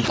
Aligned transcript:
They 0.00 0.06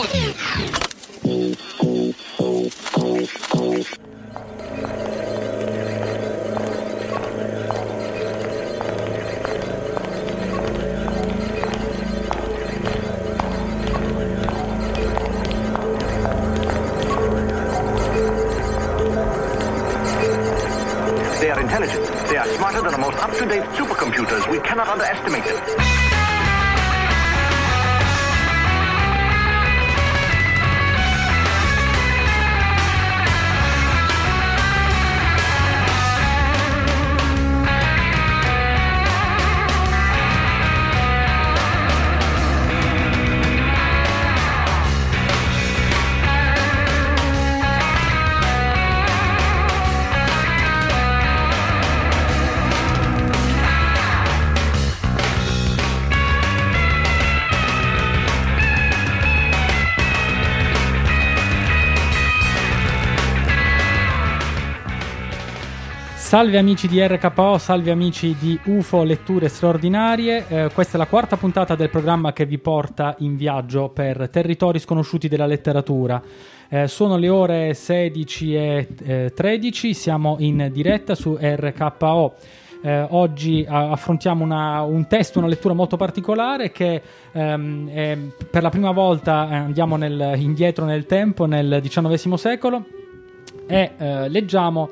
are 21.50 21.60
intelligent. 21.60 22.06
They 22.28 22.36
are 22.36 22.46
smarter 22.54 22.82
than 22.82 22.92
the 22.92 22.98
most 22.98 23.18
up-to-date 23.18 23.64
supercomputers. 23.74 24.48
We 24.50 24.60
cannot 24.60 24.88
underestimate 24.88 25.44
them. 25.44 25.99
Salve 66.30 66.58
amici 66.58 66.86
di 66.86 67.04
RKO, 67.04 67.58
salve 67.58 67.90
amici 67.90 68.36
di 68.38 68.56
UFO 68.66 69.02
Letture 69.02 69.48
Straordinarie. 69.48 70.44
Eh, 70.46 70.70
questa 70.72 70.94
è 70.94 70.96
la 70.96 71.08
quarta 71.08 71.36
puntata 71.36 71.74
del 71.74 71.90
programma 71.90 72.32
che 72.32 72.46
vi 72.46 72.58
porta 72.58 73.16
in 73.18 73.34
viaggio 73.34 73.88
per 73.88 74.28
territori 74.30 74.78
sconosciuti 74.78 75.26
della 75.26 75.46
letteratura. 75.46 76.22
Eh, 76.68 76.86
sono 76.86 77.16
le 77.16 77.28
ore 77.28 77.74
16 77.74 78.54
e 78.54 78.88
eh, 79.02 79.32
13, 79.34 79.92
siamo 79.92 80.36
in 80.38 80.70
diretta 80.72 81.16
su 81.16 81.36
RKO. 81.36 82.34
Eh, 82.80 83.06
oggi 83.10 83.66
affrontiamo 83.68 84.44
una- 84.44 84.82
un 84.82 85.08
testo, 85.08 85.40
una 85.40 85.48
lettura 85.48 85.74
molto 85.74 85.96
particolare 85.96 86.70
che 86.70 87.02
ehm, 87.32 87.90
è- 87.90 88.18
per 88.48 88.62
la 88.62 88.70
prima 88.70 88.92
volta 88.92 89.48
eh, 89.50 89.54
andiamo 89.56 89.96
nel- 89.96 90.34
indietro 90.36 90.84
nel 90.84 91.06
tempo, 91.06 91.46
nel 91.46 91.80
XIX 91.82 92.34
secolo, 92.34 92.84
e 93.66 93.90
eh, 93.98 94.28
leggiamo 94.28 94.90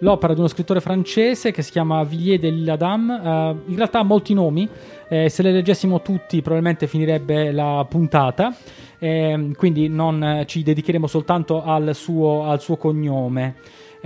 l'opera 0.00 0.32
di 0.32 0.40
uno 0.40 0.48
scrittore 0.48 0.80
francese 0.80 1.52
che 1.52 1.62
si 1.62 1.70
chiama 1.70 2.02
Villiers 2.04 2.40
de 2.40 2.50
l'Isle-Adam. 2.50 3.10
Eh, 3.10 3.70
in 3.70 3.76
realtà 3.76 4.00
ha 4.00 4.04
molti 4.04 4.34
nomi, 4.34 4.68
eh, 5.08 5.28
se 5.28 5.42
le 5.42 5.52
leggessimo 5.52 6.02
tutti 6.02 6.40
probabilmente 6.42 6.86
finirebbe 6.86 7.52
la 7.52 7.86
puntata, 7.88 8.54
eh, 8.98 9.50
quindi 9.56 9.88
non 9.88 10.22
eh, 10.22 10.46
ci 10.46 10.62
dedicheremo 10.62 11.06
soltanto 11.06 11.62
al 11.62 11.94
suo, 11.94 12.44
al 12.48 12.60
suo 12.60 12.76
cognome. 12.76 13.56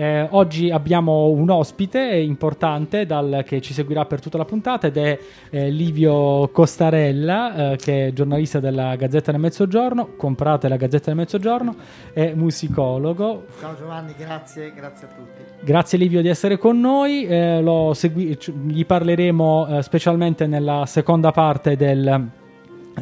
Eh, 0.00 0.26
oggi 0.30 0.70
abbiamo 0.70 1.26
un 1.26 1.50
ospite 1.50 2.00
importante 2.00 3.04
dal- 3.04 3.42
che 3.44 3.60
ci 3.60 3.74
seguirà 3.74 4.06
per 4.06 4.18
tutta 4.18 4.38
la 4.38 4.46
puntata 4.46 4.86
ed 4.86 4.96
è 4.96 5.18
eh, 5.50 5.68
Livio 5.68 6.48
Costarella, 6.48 7.72
eh, 7.72 7.76
che 7.76 8.06
è 8.06 8.12
giornalista 8.14 8.60
della 8.60 8.96
Gazzetta 8.96 9.30
del 9.30 9.40
Mezzogiorno. 9.42 10.14
Comprate 10.16 10.68
la 10.68 10.76
Gazzetta 10.76 11.08
del 11.10 11.16
Mezzogiorno, 11.16 11.74
è 12.14 12.32
musicologo, 12.34 13.44
Ciao 13.60 13.76
Giovanni, 13.76 14.14
grazie, 14.16 14.72
grazie 14.74 15.06
a 15.06 15.10
tutti. 15.10 15.42
Grazie 15.66 15.98
Livio 15.98 16.22
di 16.22 16.28
essere 16.28 16.56
con 16.56 16.80
noi, 16.80 17.26
eh, 17.26 17.60
lo 17.60 17.92
segui- 17.92 18.38
gli 18.68 18.86
parleremo 18.86 19.66
eh, 19.66 19.82
specialmente 19.82 20.46
nella 20.46 20.86
seconda 20.86 21.30
parte 21.30 21.76
del, 21.76 22.26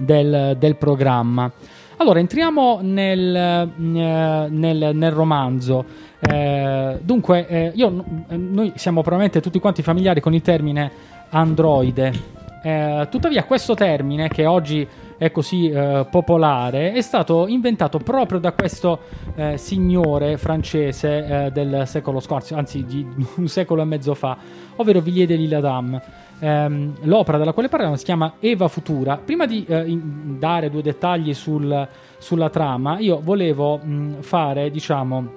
del- 0.01 0.57
del 0.59 0.75
programma. 0.75 1.49
Allora, 2.01 2.21
entriamo 2.21 2.79
nel, 2.81 3.35
eh, 3.35 3.69
nel- 3.77 4.91
nel 4.95 5.11
romanzo. 5.11 5.85
Eh, 6.21 6.99
dunque, 7.03 7.47
eh, 7.49 7.73
io- 7.75 8.05
eh, 8.29 8.37
noi 8.37 8.73
siamo 8.77 9.01
probabilmente 9.01 9.41
tutti 9.41 9.59
quanti 9.59 9.83
familiari 9.83 10.21
con 10.21 10.33
il 10.33 10.41
termine 10.41 10.91
androide. 11.31 12.13
Eh, 12.63 13.09
tuttavia, 13.11 13.43
questo 13.43 13.75
termine, 13.75 14.29
che 14.29 14.47
oggi 14.47 14.87
è 15.17 15.33
così 15.33 15.69
eh, 15.71 16.07
popolare, 16.09 16.93
è 16.93 17.01
stato 17.01 17.49
inventato 17.49 17.99
proprio 17.99 18.39
da 18.39 18.53
questo 18.53 19.01
signore 19.55 20.37
francese 20.37 21.51
del 21.53 21.83
secolo 21.87 22.19
scorso, 22.19 22.57
anzi 22.57 22.85
di 22.85 23.07
un 23.37 23.47
secolo 23.49 23.83
e 23.83 23.85
mezzo 23.85 24.15
fa, 24.15 24.37
ovvero 24.77 25.01
Villiers 25.01 25.29
de 25.29 25.37
l'Isle-Adam. 25.37 26.01
Ehm, 26.41 26.95
l'opera 27.03 27.39
della 27.39 27.53
quale 27.53 27.69
parliamo 27.69 27.97
si 27.97 28.05
chiama 28.05 28.35
Eva 28.41 28.69
Futura. 28.69 29.17
Prima 29.17 29.47
di 29.47 29.65
eh, 29.67 29.87
in- 29.87 30.39
dare 30.39 30.71
due 30.71 30.83
dettagli 30.83 31.35
sul- 31.35 31.87
sulla 32.19 32.51
trama, 32.51 32.99
io 32.99 33.21
volevo 33.23 33.77
mh, 33.79 34.21
fare, 34.21 34.71
diciamo, 34.71 35.37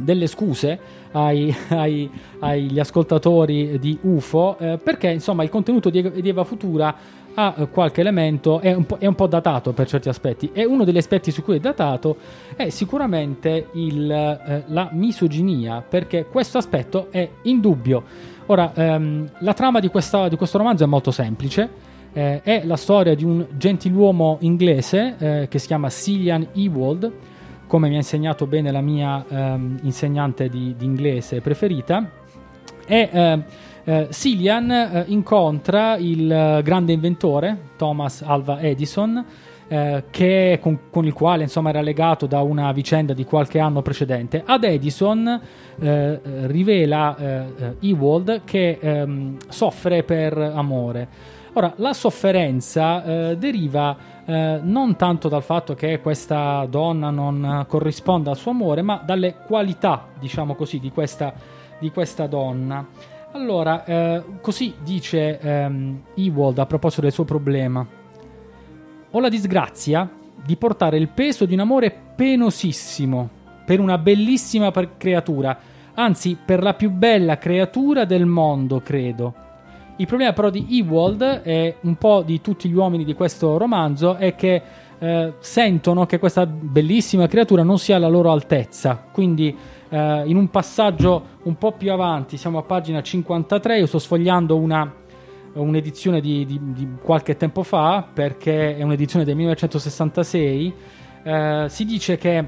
delle 0.00 0.26
scuse 0.28 0.78
ai- 1.12 1.54
ai- 1.70 2.10
agli 2.38 2.78
ascoltatori 2.78 3.78
di 3.78 3.98
UFO 4.02 4.56
eh, 4.58 4.78
perché 4.82 5.08
insomma 5.10 5.42
il 5.42 5.48
contenuto 5.48 5.90
di, 5.90 6.08
di 6.20 6.28
Eva 6.28 6.44
Futura 6.44 6.94
ha 7.34 7.54
eh, 7.56 7.68
qualche 7.68 8.00
elemento, 8.00 8.60
è 8.60 8.74
un, 8.74 8.86
po', 8.86 8.96
è 8.98 9.06
un 9.06 9.14
po' 9.14 9.26
datato 9.26 9.72
per 9.72 9.88
certi 9.88 10.08
aspetti 10.08 10.50
e 10.52 10.64
uno 10.64 10.84
degli 10.84 10.98
aspetti 10.98 11.30
su 11.32 11.42
cui 11.42 11.56
è 11.56 11.60
datato 11.60 12.16
è 12.56 12.68
sicuramente 12.68 13.68
il, 13.72 14.10
eh, 14.10 14.64
la 14.66 14.88
misoginia 14.92 15.82
perché 15.86 16.26
questo 16.26 16.58
aspetto 16.58 17.08
è 17.10 17.28
indubbio. 17.42 18.36
Ora, 18.50 18.72
ehm, 18.74 19.28
la 19.40 19.52
trama 19.52 19.78
di, 19.78 19.88
questa- 19.88 20.28
di 20.28 20.36
questo 20.36 20.56
romanzo 20.56 20.84
è 20.84 20.86
molto 20.86 21.10
semplice. 21.10 21.96
eh, 22.14 22.40
è 22.42 22.62
la 22.64 22.76
storia 22.76 23.14
di 23.14 23.22
un 23.22 23.46
gentiluomo 23.58 24.38
inglese 24.40 25.14
eh, 25.18 25.46
che 25.48 25.58
si 25.58 25.66
chiama 25.66 25.90
Cillian 25.90 26.48
Ewald, 26.54 27.12
come 27.66 27.88
mi 27.88 27.94
ha 27.94 27.98
insegnato 27.98 28.46
bene 28.46 28.72
la 28.72 28.80
mia 28.80 29.22
ehm, 29.28 29.80
insegnante 29.82 30.48
di, 30.48 30.74
di 30.76 30.86
inglese 30.86 31.42
preferita. 31.42 32.10
E 32.86 33.08
eh, 33.12 33.42
eh, 33.84 34.08
Cillian 34.10 34.70
eh, 34.70 35.04
incontra 35.08 35.98
il 35.98 36.32
eh, 36.32 36.62
grande 36.62 36.92
inventore 36.92 37.56
Thomas 37.76 38.22
Alva 38.22 38.58
Edison, 38.60 39.22
eh, 39.68 40.04
che- 40.10 40.58
con, 40.60 40.78
con 40.90 41.04
il 41.04 41.12
quale 41.12 41.42
insomma 41.42 41.68
era 41.68 41.82
legato 41.82 42.26
da 42.26 42.40
una 42.40 42.72
vicenda 42.72 43.12
di 43.12 43.24
qualche 43.24 43.58
anno 43.58 43.82
precedente. 43.82 44.42
Ad 44.44 44.64
Edison 44.64 45.40
eh, 45.78 46.20
rivela 46.46 47.16
eh, 47.16 47.26
eh, 47.58 47.76
Ewald 47.80 48.42
che 48.44 48.78
ehm, 48.80 49.36
soffre 49.48 50.02
per 50.02 50.36
amore. 50.38 51.08
Ora, 51.52 51.72
la 51.76 51.92
sofferenza 51.92 53.04
eh, 53.04 53.36
deriva 53.36 54.16
non 54.28 54.94
tanto 54.96 55.30
dal 55.30 55.42
fatto 55.42 55.74
che 55.74 56.00
questa 56.02 56.66
donna 56.68 57.08
non 57.08 57.64
corrisponda 57.66 58.28
al 58.28 58.36
suo 58.36 58.50
amore, 58.50 58.82
ma 58.82 59.00
dalle 59.02 59.36
qualità, 59.46 60.08
diciamo 60.20 60.54
così, 60.54 60.78
di 60.78 60.90
questa, 60.90 61.32
di 61.78 61.90
questa 61.90 62.26
donna. 62.26 62.86
Allora, 63.32 64.22
così 64.42 64.74
dice 64.84 65.38
ehm, 65.40 66.02
Ewald 66.14 66.58
a 66.58 66.66
proposito 66.66 67.00
del 67.00 67.12
suo 67.12 67.24
problema. 67.24 67.97
Ho 69.12 69.20
la 69.20 69.28
disgrazia 69.28 70.08
di 70.44 70.56
portare 70.56 70.98
il 70.98 71.08
peso 71.08 71.46
di 71.46 71.54
un 71.54 71.60
amore 71.60 71.94
penosissimo 72.14 73.28
per 73.64 73.80
una 73.80 73.96
bellissima 73.96 74.70
creatura, 74.96 75.58
anzi 75.94 76.36
per 76.42 76.62
la 76.62 76.74
più 76.74 76.90
bella 76.90 77.38
creatura 77.38 78.04
del 78.04 78.26
mondo, 78.26 78.80
credo. 78.80 79.34
Il 79.96 80.06
problema 80.06 80.32
però 80.32 80.50
di 80.50 80.66
Ewald 80.78 81.40
e 81.42 81.76
un 81.80 81.96
po' 81.96 82.22
di 82.24 82.40
tutti 82.40 82.68
gli 82.68 82.74
uomini 82.74 83.04
di 83.04 83.14
questo 83.14 83.56
romanzo 83.56 84.16
è 84.16 84.34
che 84.34 84.62
eh, 84.98 85.32
sentono 85.38 86.06
che 86.06 86.18
questa 86.18 86.46
bellissima 86.46 87.26
creatura 87.26 87.62
non 87.62 87.78
sia 87.78 87.96
alla 87.96 88.08
loro 88.08 88.30
altezza, 88.30 89.02
quindi 89.10 89.56
eh, 89.88 90.22
in 90.26 90.36
un 90.36 90.50
passaggio 90.50 91.22
un 91.44 91.56
po' 91.56 91.72
più 91.72 91.90
avanti, 91.92 92.36
siamo 92.36 92.58
a 92.58 92.62
pagina 92.62 93.02
53, 93.02 93.78
io 93.78 93.86
sto 93.86 93.98
sfogliando 93.98 94.56
una, 94.56 94.92
un'edizione 95.60 96.20
di, 96.20 96.44
di, 96.46 96.60
di, 96.72 96.88
qualche 97.02 97.36
tempo 97.36 97.62
fa, 97.62 98.06
perché 98.12 98.76
è 98.76 98.82
un'edizione 98.82 99.24
del 99.24 99.36
1966, 99.36 100.74
eh, 101.22 101.66
si 101.68 101.84
dice 101.84 102.16
che 102.16 102.44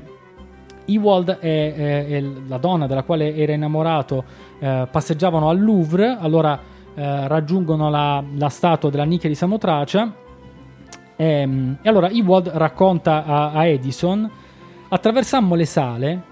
Ewald 0.86 1.38
e, 1.40 1.74
e, 1.76 2.14
e, 2.14 2.32
la 2.46 2.58
donna 2.58 2.86
della 2.86 3.02
quale 3.02 3.34
era 3.34 3.52
innamorato 3.52 4.24
eh, 4.58 4.88
passeggiavano 4.90 5.48
al 5.48 5.60
Louvre, 5.60 6.16
allora 6.18 6.58
eh, 6.94 7.28
raggiungono 7.28 7.90
la, 7.90 8.22
la, 8.34 8.48
statua 8.48 8.90
della 8.90 9.04
Nike 9.04 9.28
di 9.28 9.34
Samotracia 9.34 10.12
e, 11.16 11.24
ehm, 11.24 11.78
e 11.82 11.88
allora 11.88 12.08
Ewald 12.08 12.48
racconta 12.48 13.24
a, 13.24 13.52
a 13.52 13.66
Edison 13.66 14.28
attraversammo 14.88 15.54
le 15.54 15.64
sale 15.66 16.22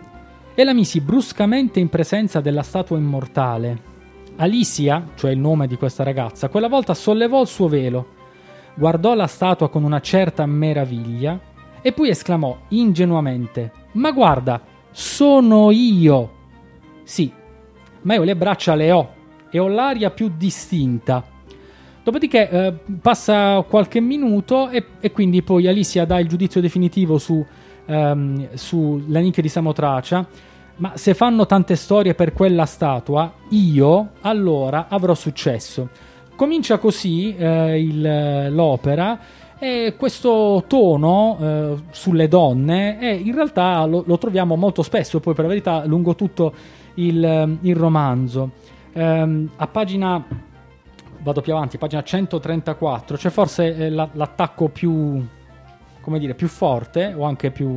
e 0.55 0.65
la 0.65 0.75
misi 0.75 1.01
bruscamente 1.01 1.79
in 1.79 1.89
presenza 1.89 2.41
della 2.41 2.63
statua 2.63 2.99
immortale. 2.99 3.97
Alicia, 4.41 5.05
cioè 5.17 5.33
il 5.33 5.39
nome 5.39 5.67
di 5.67 5.77
questa 5.77 6.05
ragazza, 6.05 6.49
quella 6.49 6.69
volta 6.69 6.95
sollevò 6.95 7.41
il 7.41 7.49
suo 7.49 7.67
velo, 7.67 8.07
guardò 8.75 9.15
la 9.15 9.27
statua 9.27 9.69
con 9.69 9.83
una 9.83 10.01
certa 10.01 10.47
meraviglia 10.47 11.39
e 11.83 11.93
poi 11.93 12.11
esclamò 12.11 12.57
ingenuamente: 12.69 13.73
Ma 13.93 14.13
guarda, 14.13 14.61
sono 14.91 15.73
io! 15.73 16.37
Sì, 17.03 17.33
ma 18.03 18.15
io 18.15 18.23
le 18.23 18.37
braccia 18.37 18.75
le 18.77 18.93
ho 18.93 19.11
e 19.51 19.59
ho 19.59 19.67
l'aria 19.67 20.11
più 20.11 20.31
distinta. 20.37 21.25
Dopodiché 22.05 22.49
eh, 22.49 22.75
passa 23.03 23.65
qualche 23.69 24.01
minuto 24.01 24.71
e, 24.71 24.85
e, 25.01 25.11
quindi 25.11 25.43
poi 25.43 25.67
Alicia 25.67 26.05
dà 26.05 26.21
il 26.21 26.29
giudizio 26.29 26.61
definitivo 26.61 27.19
su, 27.19 27.45
ehm, 27.87 28.55
sulla 28.55 29.19
Nike 29.19 29.43
di 29.43 29.49
Samotracia 29.49 30.27
ma 30.79 30.97
se 30.97 31.15
fanno 31.15 31.47
tante 31.47 31.77
storie 31.77 32.15
per 32.15 32.33
quella 32.33 32.65
statua, 32.65 33.33
io 33.51 34.11
allora 34.23 34.87
avrò 34.89 35.15
successo. 35.15 35.89
Comincia 36.37 36.79
così 36.79 37.35
eh, 37.37 37.81
il, 37.81 38.53
l'opera 38.53 39.19
e 39.59 39.95
questo 39.99 40.65
tono 40.69 41.37
eh, 41.41 41.75
sulle 41.91 42.29
donne 42.29 43.01
eh, 43.01 43.13
in 43.15 43.35
realtà 43.35 43.85
lo, 43.87 44.05
lo, 44.07 44.19
troviamo 44.19 44.55
molto 44.55 44.83
spesso, 44.83 45.19
poi 45.19 45.35
per 45.35 45.45
la 45.45 45.51
verità 45.51 45.85
lungo 45.85 46.15
tutto 46.15 46.55
il, 46.95 47.59
il 47.61 47.77
romanzo. 47.77 48.53
Ehm, 48.93 49.51
a 49.57 49.67
pagina, 49.67 50.25
vado 51.23 51.41
più 51.41 51.53
avanti, 51.55 51.77
pagina 51.77 52.05
134, 52.05 53.17
c'è 53.17 53.31
forse 53.31 53.77
eh, 53.77 53.91
la, 53.91 54.09
l'attacco 54.13 54.69
più, 54.69 55.27
dire, 56.05 56.35
più 56.35 56.47
forte 56.47 57.15
o 57.17 57.25
anche 57.25 57.51
più, 57.51 57.77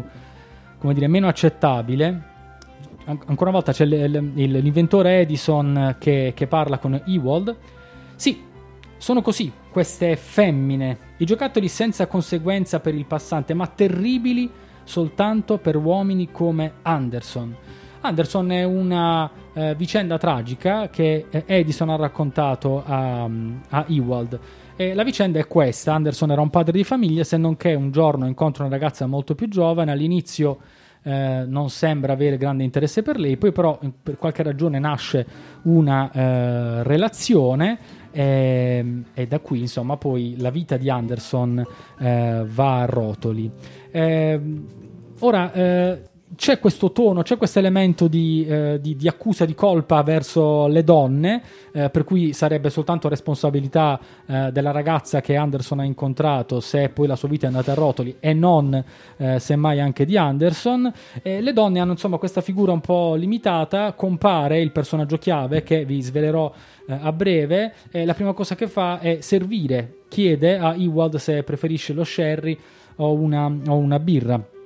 dire, 0.81 1.07
meno 1.07 1.27
accettabile 1.27 2.29
ancora 3.11 3.49
una 3.49 3.51
volta 3.51 3.71
c'è 3.71 3.85
l- 3.85 4.33
l- 4.33 4.59
l'inventore 4.59 5.19
Edison 5.19 5.95
che, 5.99 6.33
che 6.35 6.47
parla 6.47 6.77
con 6.77 7.01
Ewald. 7.05 7.55
Sì, 8.15 8.41
sono 8.97 9.21
così 9.21 9.51
queste 9.71 10.15
femmine, 10.15 10.97
i 11.17 11.25
giocattoli 11.25 11.67
senza 11.67 12.07
conseguenza 12.07 12.79
per 12.79 12.93
il 12.93 13.05
passante, 13.05 13.53
ma 13.53 13.67
terribili 13.67 14.49
soltanto 14.83 15.57
per 15.57 15.75
uomini 15.75 16.29
come 16.31 16.73
Anderson. 16.81 17.55
Anderson 18.01 18.51
è 18.51 18.63
una 18.63 19.29
eh, 19.53 19.75
vicenda 19.75 20.17
tragica 20.17 20.89
che 20.89 21.27
eh, 21.29 21.43
Edison 21.45 21.89
ha 21.89 21.95
raccontato 21.95 22.83
a, 22.85 23.29
a 23.69 23.85
Ewald. 23.87 24.39
E 24.75 24.93
la 24.95 25.03
vicenda 25.03 25.39
è 25.39 25.47
questa: 25.47 25.93
Anderson 25.93 26.31
era 26.31 26.41
un 26.41 26.49
padre 26.49 26.71
di 26.71 26.83
famiglia, 26.83 27.23
se 27.23 27.37
non 27.37 27.57
che 27.57 27.75
un 27.75 27.91
giorno 27.91 28.25
incontra 28.25 28.65
una 28.65 28.73
ragazza 28.73 29.05
molto 29.05 29.35
più 29.35 29.47
giovane, 29.47 29.91
all'inizio 29.91 30.57
eh, 31.03 31.43
non 31.47 31.69
sembra 31.69 32.13
avere 32.13 32.37
grande 32.37 32.63
interesse 32.63 33.01
per 33.01 33.19
lei, 33.19 33.37
poi 33.37 33.51
però 33.51 33.79
per 34.01 34.17
qualche 34.17 34.43
ragione 34.43 34.79
nasce 34.79 35.25
una 35.63 36.11
eh, 36.11 36.83
relazione 36.83 37.77
e, 38.11 38.77
ehm, 38.79 39.05
e, 39.13 39.27
da 39.27 39.39
qui 39.39 39.61
insomma 39.61 39.97
poi 39.97 40.35
la 40.37 40.49
vita 40.49 40.77
di 40.77 40.89
Anderson 40.89 41.65
eh, 41.99 42.43
va 42.45 42.81
a 42.81 42.85
rotoli. 42.85 43.49
Ehm, 43.91 44.65
ora 45.19 45.51
eh, 45.51 46.01
c'è 46.35 46.59
questo 46.59 46.91
tono, 46.91 47.23
c'è 47.23 47.37
questo 47.37 47.59
elemento 47.59 48.07
di, 48.07 48.45
eh, 48.47 48.79
di, 48.81 48.95
di, 48.95 49.07
accusa 49.07 49.45
di 49.45 49.53
colpa 49.53 50.01
verso 50.03 50.67
le 50.67 50.83
donne, 50.83 51.41
eh, 51.71 51.89
per 51.89 52.03
cui 52.03 52.33
sarebbe 52.33 52.69
soltanto 52.69 53.09
responsabilità 53.09 53.99
eh, 54.25 54.49
della 54.51 54.71
ragazza 54.71 55.21
che 55.21 55.35
Anderson 55.35 55.79
ha 55.79 55.83
incontrato 55.83 56.59
se 56.59 56.89
poi 56.89 57.07
la 57.07 57.15
sua 57.15 57.27
vita 57.27 57.45
è 57.45 57.49
andata 57.49 57.71
a 57.71 57.75
rotoli 57.75 58.15
e 58.19 58.33
non 58.33 58.83
eh, 59.17 59.39
semmai 59.39 59.79
anche 59.79 60.05
di 60.05 60.17
Anderson. 60.17 60.91
le 61.21 61.53
donne 61.53 61.79
hanno 61.79 61.91
insomma 61.91 62.17
questa 62.17 62.41
figura 62.41 62.71
un 62.71 62.81
po' 62.81 63.15
limitata, 63.15 63.93
compare 63.93 64.59
il 64.61 64.71
personaggio 64.71 65.17
chiave 65.17 65.63
che 65.63 65.85
vi 65.85 66.01
svelerò 66.01 66.51
eh, 66.87 66.97
a 67.01 67.11
breve, 67.11 67.73
la 67.91 68.13
prima 68.13 68.33
cosa 68.33 68.55
che 68.55 68.67
fa 68.67 68.99
è 68.99 69.19
servire, 69.21 69.99
chiede 70.07 70.57
a 70.57 70.75
Ewald 70.75 71.15
se 71.15 71.43
preferisce 71.43 71.93
lo 71.93 72.03
sherry 72.03 72.57
o 72.97 73.13
una, 73.13 73.45
o 73.45 73.75
una 73.75 73.99
birra 73.99 74.59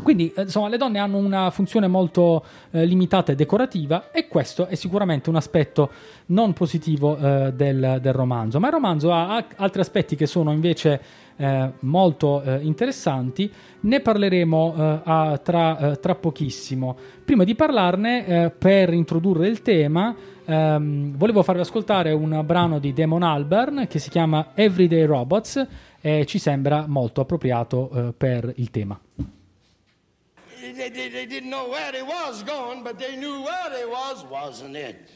quindi, 0.00 0.32
eh, 0.34 0.42
insomma, 0.42 0.68
le 0.68 0.76
donne 0.78 0.98
hanno 0.98 1.18
una 1.18 1.50
funzione 1.50 1.86
molto 1.86 2.44
eh, 2.70 2.84
limitata 2.84 3.32
e 3.32 3.34
decorativa 3.34 4.10
e 4.10 4.26
questo 4.28 4.66
è 4.66 4.74
sicuramente 4.74 5.28
un 5.28 5.36
aspetto 5.36 5.90
non 6.26 6.52
positivo 6.52 7.16
eh, 7.16 7.52
del, 7.52 7.98
del, 8.00 8.12
romanzo. 8.12 8.58
Ma 8.58 8.68
il 8.68 8.72
romanzo 8.72 9.12
ha, 9.12 9.36
ha 9.36 9.46
altri 9.56 9.80
aspetti 9.80 10.16
che 10.16 10.26
sono 10.26 10.52
invece 10.52 11.00
eh, 11.36 11.72
molto 11.80 12.42
eh, 12.42 12.60
interessanti. 12.62 13.50
Ne 13.80 14.00
parleremo 14.00 14.74
eh, 14.76 15.00
a, 15.04 15.40
tra, 15.42 15.96
tra, 16.00 16.14
pochissimo. 16.14 16.96
Prima 17.24 17.44
di 17.44 17.54
parlarne, 17.54 18.52
per 18.56 18.92
introdurre 18.92 19.48
il 19.48 19.62
tema, 19.62 20.14
ehm, 20.44 21.16
volevo 21.16 21.42
farvi 21.42 21.60
ascoltare 21.60 22.12
un 22.12 22.42
brano 22.44 22.78
di 22.78 22.92
Damon 22.92 23.22
Albarn 23.22 23.86
che 23.88 23.98
si 23.98 24.10
chiama 24.10 24.48
Everyday 24.54 25.04
Robots 25.04 25.66
e 26.00 26.26
ci 26.26 26.38
sembra 26.38 26.84
molto 26.86 27.20
appropriato 27.20 28.14
per 28.16 28.52
il 28.56 28.70
tema. 28.70 28.98
They, 30.72 30.88
they, 30.88 31.08
they 31.08 31.26
didn't 31.26 31.50
know 31.50 31.68
where 31.68 31.92
they 31.92 32.02
was 32.02 32.42
going, 32.42 32.82
but 32.82 32.98
they 32.98 33.16
knew 33.16 33.42
where 33.42 33.70
they 33.70 33.86
was, 33.86 34.24
wasn't 34.24 34.76
it? 34.76 35.10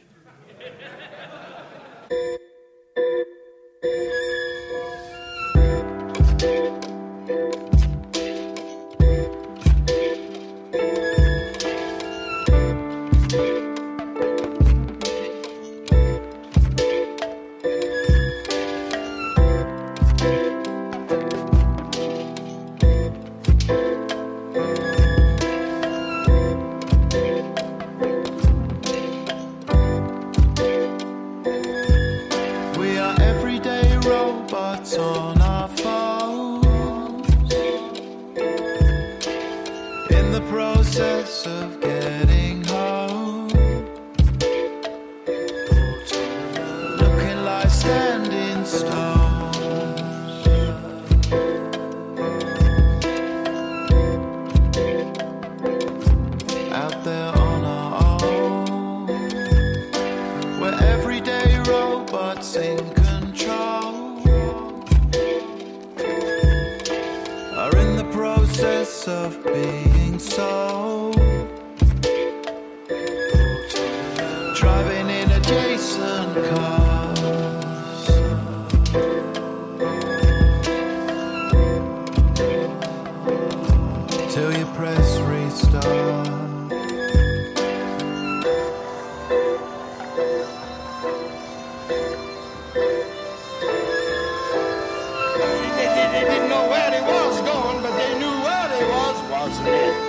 That's 99.66 99.98
it. 99.98 100.05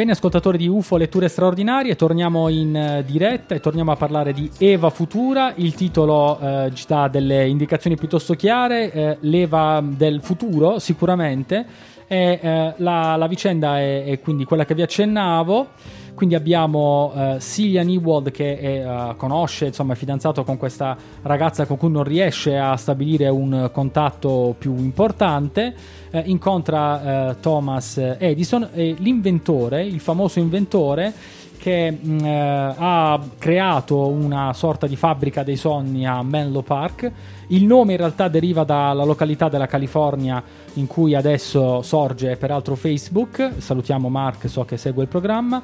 Bene 0.00 0.12
ascoltatori 0.12 0.56
di 0.56 0.66
UFO 0.66 0.96
Letture 0.96 1.28
Straordinarie, 1.28 1.94
torniamo 1.94 2.48
in 2.48 2.74
eh, 2.74 3.04
diretta 3.04 3.54
e 3.54 3.60
torniamo 3.60 3.92
a 3.92 3.96
parlare 3.96 4.32
di 4.32 4.50
Eva 4.56 4.88
Futura. 4.88 5.52
Il 5.56 5.74
titolo 5.74 6.40
eh, 6.40 6.70
ci 6.72 6.86
dà 6.88 7.06
delle 7.08 7.46
indicazioni 7.46 7.96
piuttosto 7.96 8.32
chiare, 8.32 8.90
eh, 8.92 9.16
l'Eva 9.20 9.84
del 9.84 10.22
futuro 10.22 10.78
sicuramente. 10.78 11.66
E, 12.06 12.38
eh, 12.40 12.72
la, 12.78 13.16
la 13.16 13.26
vicenda 13.26 13.78
è, 13.78 14.04
è 14.04 14.20
quindi 14.20 14.46
quella 14.46 14.64
che 14.64 14.74
vi 14.74 14.80
accennavo. 14.80 15.68
Quindi 16.14 16.34
abbiamo 16.34 17.12
eh, 17.14 17.36
Cillian 17.38 17.88
Ewald 17.88 18.30
che 18.30 18.58
è, 18.58 18.66
eh, 18.86 19.16
conosce, 19.16 19.66
insomma, 19.66 19.92
è 19.92 19.96
fidanzato 19.96 20.44
con 20.44 20.56
questa 20.56 20.96
ragazza 21.22 21.66
con 21.66 21.76
cui 21.76 21.90
non 21.90 22.04
riesce 22.04 22.56
a 22.56 22.74
stabilire 22.76 23.28
un 23.28 23.68
contatto 23.70 24.54
più 24.58 24.76
importante. 24.76 25.74
Eh, 26.12 26.22
incontra 26.26 27.30
eh, 27.30 27.40
Thomas 27.40 27.96
Edison 28.18 28.68
e 28.72 28.96
l'inventore, 28.98 29.84
il 29.84 30.00
famoso 30.00 30.40
inventore 30.40 31.12
che 31.56 31.90
mh, 31.90 32.24
eh, 32.24 32.74
ha 32.76 33.20
creato 33.38 34.08
una 34.08 34.52
sorta 34.52 34.88
di 34.88 34.96
fabbrica 34.96 35.44
dei 35.44 35.56
sogni 35.56 36.06
a 36.06 36.22
Menlo 36.22 36.62
Park. 36.62 37.12
Il 37.48 37.64
nome 37.64 37.92
in 37.92 37.98
realtà 37.98 38.26
deriva 38.28 38.64
dalla 38.64 39.04
località 39.04 39.48
della 39.48 39.66
California 39.66 40.42
in 40.74 40.86
cui 40.86 41.14
adesso 41.14 41.82
sorge 41.82 42.36
peraltro 42.36 42.74
Facebook. 42.74 43.52
Salutiamo 43.58 44.08
Mark, 44.08 44.48
so 44.48 44.64
che 44.64 44.78
segue 44.78 45.02
il 45.02 45.08
programma. 45.08 45.62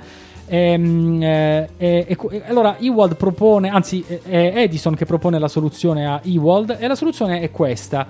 Ehm, 0.49 1.21
eh, 1.23 1.69
e, 1.77 2.07
e- 2.07 2.19
e- 2.31 2.43
allora 2.47 2.77
Ewald 2.79 3.17
propone, 3.17 3.69
anzi 3.69 4.05
è 4.07 4.53
Edison 4.55 4.95
che 4.95 5.07
propone 5.07 5.39
la 5.39 5.49
soluzione 5.49 6.07
a 6.07 6.21
Ewald 6.23 6.77
e 6.79 6.87
la 6.87 6.95
soluzione 6.95 7.41
è 7.41 7.51
questa. 7.51 8.07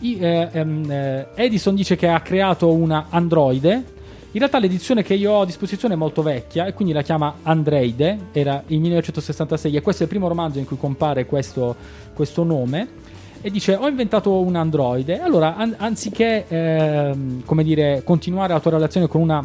I- 0.00 0.18
eh, 0.18 0.48
ehm, 0.52 0.90
eh, 0.90 1.26
Edison 1.34 1.74
dice 1.74 1.96
che 1.96 2.08
ha 2.08 2.20
creato 2.20 2.72
una 2.72 3.06
androide. 3.08 3.96
In 4.32 4.38
realtà 4.40 4.58
l'edizione 4.58 5.02
che 5.02 5.14
io 5.14 5.32
ho 5.32 5.40
a 5.40 5.46
disposizione 5.46 5.94
è 5.94 5.96
molto 5.96 6.22
vecchia 6.22 6.66
e 6.66 6.74
quindi 6.74 6.92
la 6.92 7.02
chiama 7.02 7.36
Andreide, 7.42 8.26
era 8.32 8.62
il 8.66 8.78
1966 8.78 9.74
e 9.74 9.80
questo 9.80 10.02
è 10.02 10.04
il 10.04 10.10
primo 10.10 10.28
romanzo 10.28 10.58
in 10.58 10.66
cui 10.66 10.76
compare 10.76 11.24
questo, 11.24 11.74
questo 12.14 12.44
nome. 12.44 13.06
E 13.40 13.50
dice 13.50 13.74
ho 13.74 13.88
inventato 13.88 14.38
un 14.40 14.54
androide. 14.54 15.20
Allora 15.20 15.56
an- 15.56 15.74
anziché 15.78 16.44
ehm, 16.46 17.44
come 17.44 17.64
dire 17.64 18.02
continuare 18.04 18.52
la 18.52 18.60
tua 18.60 18.72
relazione 18.72 19.06
con 19.06 19.22
una 19.22 19.42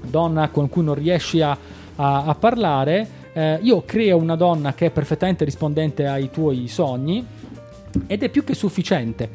donna 0.00 0.48
con 0.48 0.68
cui 0.68 0.82
non 0.82 0.94
riesci 0.94 1.42
a, 1.42 1.56
a- 1.96 2.24
a 2.24 2.34
parlare 2.34 3.08
eh, 3.34 3.58
io 3.62 3.82
creo 3.84 4.16
una 4.16 4.36
donna 4.36 4.72
che 4.74 4.86
è 4.86 4.90
perfettamente 4.90 5.44
rispondente 5.44 6.06
ai 6.06 6.30
tuoi 6.30 6.66
sogni 6.66 7.24
ed 8.06 8.22
è 8.22 8.28
più 8.28 8.42
che 8.42 8.54
sufficiente 8.54 9.28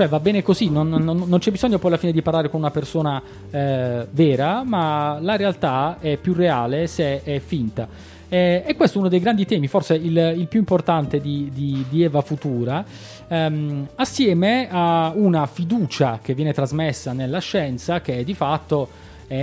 cioè 0.00 0.08
va 0.08 0.18
bene 0.18 0.42
così, 0.42 0.70
non, 0.70 0.88
non- 0.88 1.24
non 1.26 1.38
c'è 1.40 1.50
bisogno 1.50 1.78
poi 1.78 1.90
alla 1.90 1.98
fine 1.98 2.12
di 2.12 2.22
parlare 2.22 2.48
con 2.48 2.58
una 2.60 2.70
persona 2.70 3.20
eh, 3.50 4.06
vera, 4.10 4.64
ma 4.64 5.18
la 5.20 5.36
realtà 5.36 5.98
è 6.00 6.16
più 6.16 6.32
reale 6.32 6.86
se 6.86 7.22
è 7.22 7.38
finta. 7.38 7.86
Eh, 8.26 8.62
e 8.66 8.76
questo 8.76 8.96
è 8.96 9.00
uno 9.02 9.10
dei 9.10 9.20
grandi 9.20 9.44
temi, 9.44 9.66
forse 9.68 9.96
il, 9.96 10.16
il 10.38 10.46
più 10.46 10.58
importante 10.58 11.20
di, 11.20 11.50
di- 11.52 11.84
di 11.90 12.02
Eva 12.02 12.22
Futura, 12.22 12.82
ehm, 13.28 13.88
assieme 13.96 14.68
a 14.70 15.12
una 15.14 15.44
fiducia 15.44 16.18
che 16.22 16.32
viene 16.32 16.54
trasmessa 16.54 17.12
nella 17.12 17.40
scienza 17.40 18.00
che 18.00 18.24
di 18.24 18.32
fatto 18.32 18.88
è, 19.26 19.34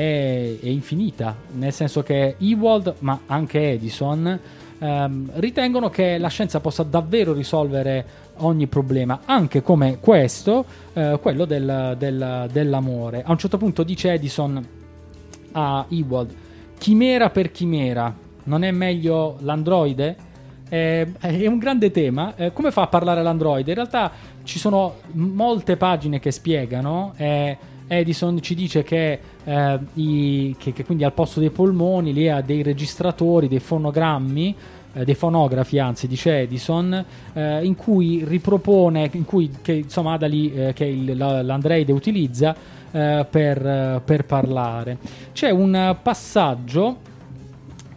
è 0.59 0.67
infinita, 0.69 1.35
nel 1.51 1.71
senso 1.71 2.01
che 2.01 2.35
Ewald, 2.39 2.95
ma 2.99 3.19
anche 3.27 3.73
Edison, 3.73 4.39
ehm, 4.79 5.29
ritengono 5.35 5.89
che 5.91 6.17
la 6.17 6.29
scienza 6.29 6.59
possa 6.59 6.81
davvero 6.81 7.31
risolvere 7.33 8.25
ogni 8.39 8.67
problema, 8.67 9.21
anche 9.25 9.61
come 9.61 9.99
questo, 9.99 10.65
eh, 10.93 11.17
quello 11.21 11.45
del- 11.45 11.95
del- 11.97 12.49
dell'amore. 12.51 13.23
A 13.25 13.31
un 13.31 13.37
certo 13.37 13.57
punto 13.57 13.83
dice 13.83 14.11
Edison 14.13 14.65
a 15.53 15.85
Ewald, 15.89 16.33
chimera 16.77 17.29
per 17.29 17.51
chimera, 17.51 18.13
non 18.43 18.63
è 18.63 18.71
meglio 18.71 19.37
l'androide? 19.41 20.15
Eh, 20.69 21.07
è 21.19 21.47
un 21.47 21.57
grande 21.59 21.91
tema. 21.91 22.35
Eh, 22.35 22.51
come 22.51 22.71
fa 22.71 22.83
a 22.83 22.87
parlare 22.87 23.23
l'androide? 23.23 23.69
In 23.69 23.75
realtà 23.75 24.11
ci 24.43 24.59
sono 24.59 24.95
molte 25.13 25.77
pagine 25.77 26.19
che 26.19 26.31
spiegano. 26.31 27.13
eh, 27.17 27.57
Edison 27.89 28.41
ci 28.41 28.53
dice 28.53 28.83
che, 28.83 29.17
eh, 29.45 29.79
i- 29.93 30.53
che- 30.59 30.73
che 30.73 30.83
quindi 30.83 31.05
al 31.05 31.13
posto 31.13 31.39
dei 31.39 31.51
polmoni 31.51 32.11
lì 32.11 32.27
ha 32.27 32.41
dei 32.41 32.61
registratori, 32.61 33.47
dei 33.47 33.59
fonogrammi, 33.61 34.53
eh, 34.97 35.03
dei 35.05 35.15
fonografi, 35.15 35.79
anzi, 35.79 36.07
dice 36.07 36.39
Edison, 36.39 37.05
eh, 37.33 37.63
in 37.65 37.75
cui 37.75 38.23
ripropone, 38.25 39.09
in 39.13 39.25
cui 39.25 39.51
che, 39.61 39.73
insomma 39.73 40.13
ha 40.13 40.17
da 40.17 40.27
lì 40.27 40.53
eh, 40.53 40.73
che 40.73 40.85
il- 40.85 41.15
la- 41.17 41.41
l'androide 41.41 41.91
utilizza 41.91 42.55
eh, 42.91 43.25
per, 43.29 43.65
eh, 43.65 44.01
per 44.03 44.25
parlare. 44.25 44.97
C'è 45.33 45.49
un 45.49 45.95
passaggio 46.01 46.97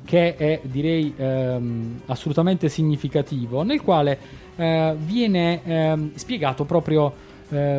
che 0.05 0.35
è 0.37 0.61
direi 0.65 1.15
ehm, 1.17 2.01
assolutamente 2.07 2.69
significativo, 2.69 3.63
nel 3.63 3.81
quale 3.83 4.19
eh, 4.57 4.95
viene 4.99 5.61
ehm, 5.65 6.11
spiegato 6.15 6.65
proprio 6.65 7.29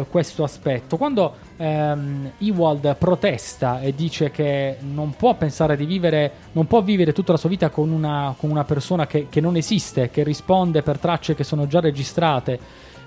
questo 0.10 0.44
aspetto. 0.44 0.98
Quando 0.98 1.34
ehm, 1.62 2.32
Ewald 2.40 2.96
protesta 2.96 3.80
e 3.82 3.94
dice 3.94 4.32
che 4.32 4.78
non 4.80 5.12
può 5.16 5.36
pensare 5.36 5.78
di 5.78 5.86
vivere, 5.86 6.32
non 6.54 6.66
può 6.66 6.82
vivere 6.82 7.14
tutta 7.14 7.34
la 7.34 7.38
sua 7.38 7.50
vita 7.50 7.70
con 7.70 7.92
una, 7.92 8.34
con 8.38 8.50
una 8.50 8.64
persona 8.64 9.06
che, 9.06 9.28
che 9.30 9.40
non 9.40 9.56
esiste, 9.56 10.10
che 10.10 10.24
risponde 10.24 10.82
per 10.82 10.98
tracce 10.98 11.36
che 11.36 11.44
sono 11.44 11.68
già 11.68 11.80
registrate, 11.80 12.60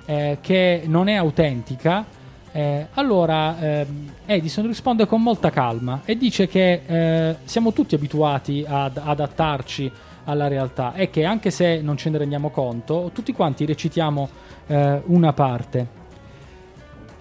eh, 0.06 0.38
che 0.40 0.82
non 0.86 1.08
è 1.08 1.14
autentica, 1.14 2.06
eh, 2.52 2.86
allora 2.94 3.58
ehm, 3.58 4.12
Edison 4.26 4.68
risponde 4.68 5.06
con 5.06 5.20
molta 5.20 5.50
calma 5.50 6.02
e 6.04 6.16
dice 6.16 6.46
che 6.46 6.82
eh, 6.86 7.36
siamo 7.42 7.72
tutti 7.72 7.96
abituati 7.96 8.64
ad 8.66 9.00
adattarci 9.02 9.90
alla 10.26 10.46
realtà 10.46 10.94
e 10.94 11.10
che 11.10 11.24
anche 11.24 11.50
se 11.50 11.80
non 11.82 11.96
ce 11.96 12.10
ne 12.10 12.18
rendiamo 12.18 12.50
conto, 12.50 13.10
tutti 13.12 13.32
quanti 13.32 13.66
recitiamo 13.66 14.28
eh, 14.68 15.02
una 15.06 15.32
parte. 15.32 16.02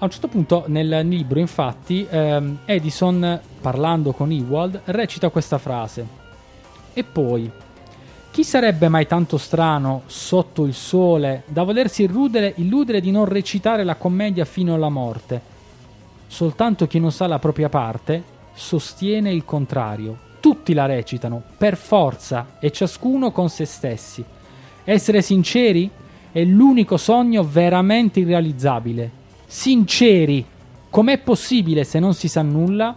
A 0.04 0.08
un 0.08 0.12
certo 0.12 0.28
punto 0.28 0.66
nel 0.68 1.08
libro, 1.08 1.40
infatti, 1.40 2.06
ehm, 2.10 2.58
Edison, 2.66 3.40
parlando 3.62 4.12
con 4.12 4.32
Ewald, 4.32 4.82
recita 4.84 5.30
questa 5.30 5.58
frase. 5.58 6.06
E 6.92 7.06
poi, 7.06 7.50
chi 8.30 8.44
sarebbe 8.44 8.90
mai 8.90 9.08
tanto 9.08 9.38
strano 9.38 10.02
sotto 10.08 10.66
il 10.66 10.74
sole 10.74 11.44
da 11.46 11.64
volersi 11.64 12.04
illudere, 12.04 12.52
illudere 12.58 13.00
di 13.00 13.12
non 13.12 13.24
recitare 13.24 13.86
la 13.86 13.96
commedia 13.96 14.44
fino 14.44 14.74
alla 14.74 14.90
morte? 14.90 15.40
Soltanto 16.28 16.86
chi 16.86 17.00
non 17.00 17.14
sa 17.14 17.26
la 17.26 17.40
propria 17.40 17.70
parte 17.70 18.22
sostiene 18.52 19.32
il 19.32 19.46
contrario. 19.46 20.18
Tutti 20.42 20.74
la 20.74 20.86
recitano, 20.86 21.42
per 21.58 21.78
forza, 21.78 22.58
e 22.60 22.72
ciascuno 22.72 23.32
con 23.32 23.48
se 23.48 23.64
stessi. 23.64 24.22
Essere 24.84 25.22
sinceri 25.22 25.90
è 26.30 26.44
l'unico 26.44 26.98
sogno 26.98 27.42
veramente 27.42 28.20
irrealizzabile. 28.20 29.22
Sinceri, 29.56 30.44
com'è 30.90 31.20
possibile 31.20 31.84
se 31.84 32.00
non 32.00 32.16
si 32.16 32.28
sa 32.28 32.42
nulla? 32.42 32.96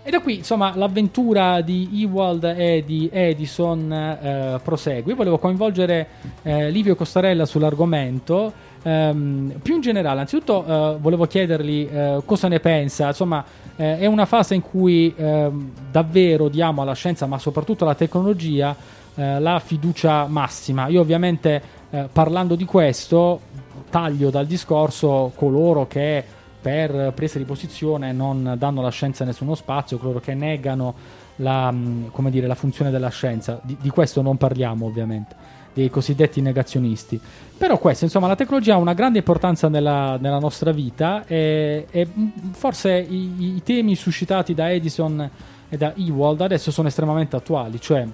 E 0.00 0.10
da 0.10 0.20
qui, 0.20 0.36
insomma, 0.36 0.76
l'avventura 0.76 1.60
di 1.60 1.88
Ewald 1.94 2.44
e 2.44 2.84
di 2.86 3.10
Edison 3.12 3.92
eh, 3.92 4.60
prosegue. 4.62 5.10
Io 5.10 5.16
volevo 5.16 5.38
coinvolgere 5.38 6.06
eh, 6.42 6.70
Livio 6.70 6.94
Costarella 6.94 7.44
sull'argomento. 7.44 8.52
Ehm, 8.84 9.58
più 9.60 9.74
in 9.74 9.80
generale, 9.80 10.20
anzitutto 10.20 10.64
eh, 10.64 10.96
volevo 11.00 11.26
chiedergli 11.26 11.88
eh, 11.90 12.22
cosa 12.24 12.46
ne 12.46 12.60
pensa. 12.60 13.08
Insomma, 13.08 13.44
eh, 13.74 13.98
è 13.98 14.06
una 14.06 14.24
fase 14.24 14.54
in 14.54 14.62
cui 14.62 15.12
ehm, 15.16 15.72
davvero 15.90 16.48
diamo 16.48 16.82
alla 16.82 16.94
scienza, 16.94 17.26
ma 17.26 17.38
soprattutto 17.38 17.82
alla 17.82 17.96
tecnologia, 17.96 18.74
eh, 19.16 19.40
la 19.40 19.58
fiducia 19.58 20.26
massima. 20.28 20.86
Io 20.86 21.00
ovviamente 21.00 21.80
parlando 22.10 22.54
di 22.54 22.64
questo 22.64 23.38
taglio 23.92 24.30
dal 24.30 24.46
discorso 24.46 25.32
coloro 25.36 25.86
che 25.86 26.24
per 26.62 27.12
presa 27.14 27.36
di 27.36 27.44
posizione 27.44 28.12
non 28.12 28.54
danno 28.56 28.80
alla 28.80 28.88
scienza 28.88 29.24
nessuno 29.26 29.54
spazio, 29.54 29.98
coloro 29.98 30.18
che 30.18 30.32
negano 30.32 30.94
la, 31.36 31.74
dire, 31.74 32.46
la 32.46 32.54
funzione 32.54 32.90
della 32.90 33.10
scienza. 33.10 33.60
Di, 33.62 33.76
di, 33.78 33.90
questo 33.90 34.22
non 34.22 34.38
parliamo 34.38 34.86
ovviamente, 34.86 35.34
dei 35.74 35.90
cosiddetti 35.90 36.40
negazionisti. 36.40 37.20
Però 37.58 37.76
questo, 37.76 38.04
insomma, 38.04 38.28
la 38.28 38.34
tecnologia 38.36 38.74
ha 38.74 38.78
una 38.78 38.94
grande 38.94 39.18
importanza 39.18 39.68
nella, 39.68 40.16
nella 40.18 40.38
nostra 40.38 40.72
vita 40.72 41.26
e, 41.26 41.86
e 41.90 42.08
forse 42.52 42.96
i, 42.96 43.56
i, 43.56 43.62
temi 43.62 43.94
suscitati 43.94 44.54
da 44.54 44.72
Edison 44.72 45.30
e 45.68 45.76
da 45.76 45.92
Ewald 45.96 46.40
adesso 46.40 46.70
sono 46.70 46.88
estremamente 46.88 47.36
attuali, 47.36 47.78
cioè 47.78 48.06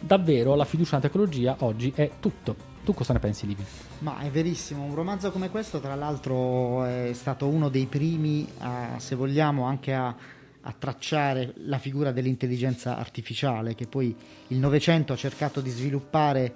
davvero 0.00 0.54
la 0.54 0.64
fiducia 0.64 0.96
nella 0.96 1.08
tecnologia 1.08 1.56
oggi 1.58 1.92
è 1.94 2.08
tutto. 2.18 2.71
Tu 2.84 2.94
cosa 2.94 3.12
ne 3.12 3.20
pensi, 3.20 3.46
Livio? 3.46 3.64
Ma 4.00 4.18
è 4.18 4.28
verissimo, 4.28 4.82
un 4.82 4.94
romanzo 4.96 5.30
come 5.30 5.50
questo, 5.50 5.78
tra 5.78 5.94
l'altro, 5.94 6.84
è 6.84 7.12
stato 7.12 7.46
uno 7.46 7.68
dei 7.68 7.86
primi, 7.86 8.44
a, 8.58 8.98
se 8.98 9.14
vogliamo, 9.14 9.64
anche 9.64 9.94
a, 9.94 10.08
a 10.08 10.74
tracciare 10.76 11.54
la 11.58 11.78
figura 11.78 12.10
dell'intelligenza 12.10 12.96
artificiale, 12.96 13.76
che 13.76 13.86
poi 13.86 14.12
il 14.48 14.58
Novecento 14.58 15.12
ha 15.12 15.16
cercato 15.16 15.60
di 15.60 15.70
sviluppare 15.70 16.54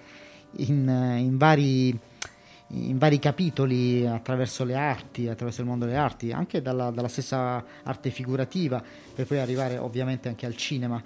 in, 0.57 0.89
in 1.19 1.37
vari 1.37 1.97
in 2.71 2.99
vari 2.99 3.21
capitoli 3.21 4.05
attraverso 4.05 4.65
le 4.65 4.75
arti, 4.75 5.29
attraverso 5.29 5.61
il 5.61 5.69
mondo 5.69 5.85
delle 5.85 5.99
arti, 5.99 6.33
anche 6.33 6.61
dalla, 6.63 6.91
dalla 6.91 7.07
stessa 7.07 7.65
arte 7.85 8.11
figurativa, 8.11 8.83
per 9.15 9.25
poi 9.25 9.39
arrivare 9.39 9.79
ovviamente 9.79 10.29
anche 10.29 10.47
al 10.47 10.57
cinema 10.57 11.01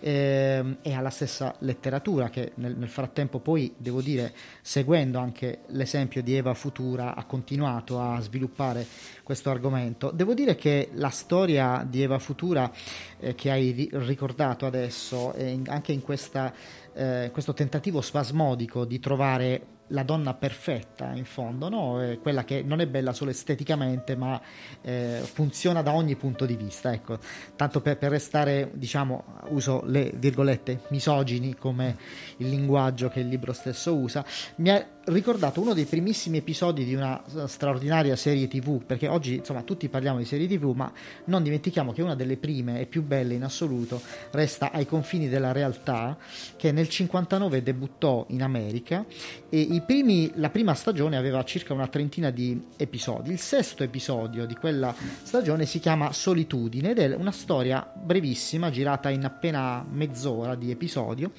eh, 0.00 0.76
e 0.82 0.94
alla 0.94 1.10
stessa 1.10 1.54
letteratura 1.60 2.30
che 2.30 2.52
nel, 2.56 2.76
nel, 2.76 2.88
frattempo 2.88 3.38
poi, 3.38 3.74
devo 3.76 4.00
dire, 4.00 4.32
seguendo 4.62 5.18
anche 5.18 5.60
l'esempio 5.68 6.22
di 6.22 6.34
Eva 6.34 6.54
Futura, 6.54 7.14
ha 7.14 7.24
continuato 7.24 8.00
a 8.00 8.18
sviluppare 8.20 8.86
questo 9.22 9.50
argomento. 9.50 10.10
Devo 10.10 10.34
dire 10.34 10.56
che 10.56 10.90
la 10.94 11.10
storia 11.10 11.86
di 11.88 12.02
Eva 12.02 12.18
Futura 12.18 12.70
eh, 13.18 13.34
che 13.34 13.50
hai 13.50 13.70
ri- 13.70 13.90
ricordato 13.92 14.66
adesso, 14.66 15.32
in, 15.36 15.64
anche 15.68 15.92
in 15.92 16.02
questa, 16.02 16.52
eh, 16.94 17.30
questo 17.32 17.54
tentativo 17.54 18.00
spasmodico 18.00 18.84
di 18.84 18.98
trovare 18.98 19.78
la 19.90 20.02
donna 20.02 20.34
perfetta 20.34 21.12
in 21.14 21.24
fondo, 21.24 21.68
no? 21.68 22.18
quella 22.20 22.44
che 22.44 22.62
non 22.62 22.80
è 22.80 22.86
bella 22.86 23.12
solo 23.12 23.30
esteticamente 23.30 24.16
ma 24.16 24.40
eh, 24.80 25.20
funziona 25.22 25.82
da 25.82 25.94
ogni 25.94 26.16
punto 26.16 26.46
di 26.46 26.56
vista. 26.56 26.92
Ecco. 26.92 27.18
Tanto 27.56 27.80
per, 27.80 27.98
per, 27.98 28.10
restare, 28.10 28.70
diciamo, 28.74 29.24
uso 29.48 29.82
le 29.86 30.12
virgolette 30.16 30.82
misogini 30.88 31.54
come 31.54 31.96
il 32.38 32.48
linguaggio 32.48 33.08
che 33.08 33.20
il 33.20 33.28
libro 33.28 33.52
stesso 33.52 33.94
usa, 33.94 34.24
mi 34.56 34.70
ha 34.70 34.86
ricordato 35.04 35.60
uno 35.60 35.72
dei 35.72 35.86
primissimi 35.86 36.38
episodi 36.38 36.84
di 36.84 36.94
una 36.94 37.22
straordinaria 37.46 38.16
serie 38.16 38.46
tv, 38.48 38.82
perché 38.84 39.08
oggi 39.08 39.36
insomma 39.36 39.62
tutti 39.62 39.88
parliamo 39.88 40.18
di 40.18 40.24
serie 40.24 40.46
tv, 40.46 40.72
ma 40.74 40.92
non 41.24 41.42
dimentichiamo 41.42 41.92
che 41.92 42.02
una 42.02 42.14
delle 42.14 42.36
prime 42.36 42.80
e 42.80 42.86
più 42.86 43.02
belle 43.02 43.34
in 43.34 43.42
assoluto 43.42 44.00
resta 44.32 44.72
ai 44.72 44.86
confini 44.86 45.28
della 45.28 45.52
realtà, 45.52 46.18
che 46.56 46.70
nel 46.70 46.88
59 46.88 47.62
debuttò 47.62 48.26
in 48.28 48.42
America 48.42 49.04
e 49.48 49.82
primi, 49.84 50.30
la 50.34 50.50
prima 50.50 50.74
stagione 50.74 51.16
aveva 51.16 51.42
circa 51.44 51.72
una 51.72 51.88
trentina 51.88 52.30
di 52.30 52.68
episodi. 52.76 53.30
Il 53.30 53.38
sesto 53.38 53.82
episodio 53.82 54.44
di 54.44 54.54
quella 54.54 54.94
stagione 55.22 55.64
si 55.64 55.80
chiama 55.80 56.12
Solitudine 56.12 56.90
ed 56.90 56.98
è 56.98 57.14
una 57.14 57.32
storia 57.32 57.90
brevissima, 57.92 58.70
girata 58.70 59.08
in 59.08 59.24
appena 59.24 59.84
mezz'ora 59.88 60.54
di 60.54 60.70
episodio, 60.70 61.32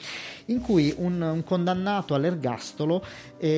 in 0.45 0.61
cui 0.61 0.93
un, 0.97 1.21
un 1.21 1.43
condannato 1.43 2.15
all'ergastolo 2.15 3.05
eh, 3.37 3.50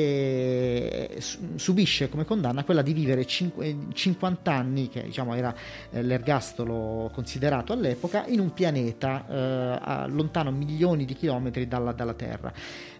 subisce 1.55 2.09
come 2.09 2.25
condanna 2.25 2.63
quella 2.63 2.81
di 2.81 2.93
vivere 2.93 3.25
cinqu- 3.25 3.93
50 3.93 4.51
anni, 4.51 4.89
che 4.89 5.03
diciamo 5.03 5.35
era 5.35 5.53
eh, 5.91 6.01
l'ergastolo 6.01 7.09
considerato 7.13 7.73
all'epoca, 7.73 8.25
in 8.27 8.39
un 8.39 8.53
pianeta 8.53 9.25
eh, 10.05 10.09
lontano 10.09 10.51
milioni 10.51 11.05
di 11.05 11.13
chilometri 11.13 11.67
dalla, 11.67 11.91
dalla 11.91 12.13
Terra 12.13 12.53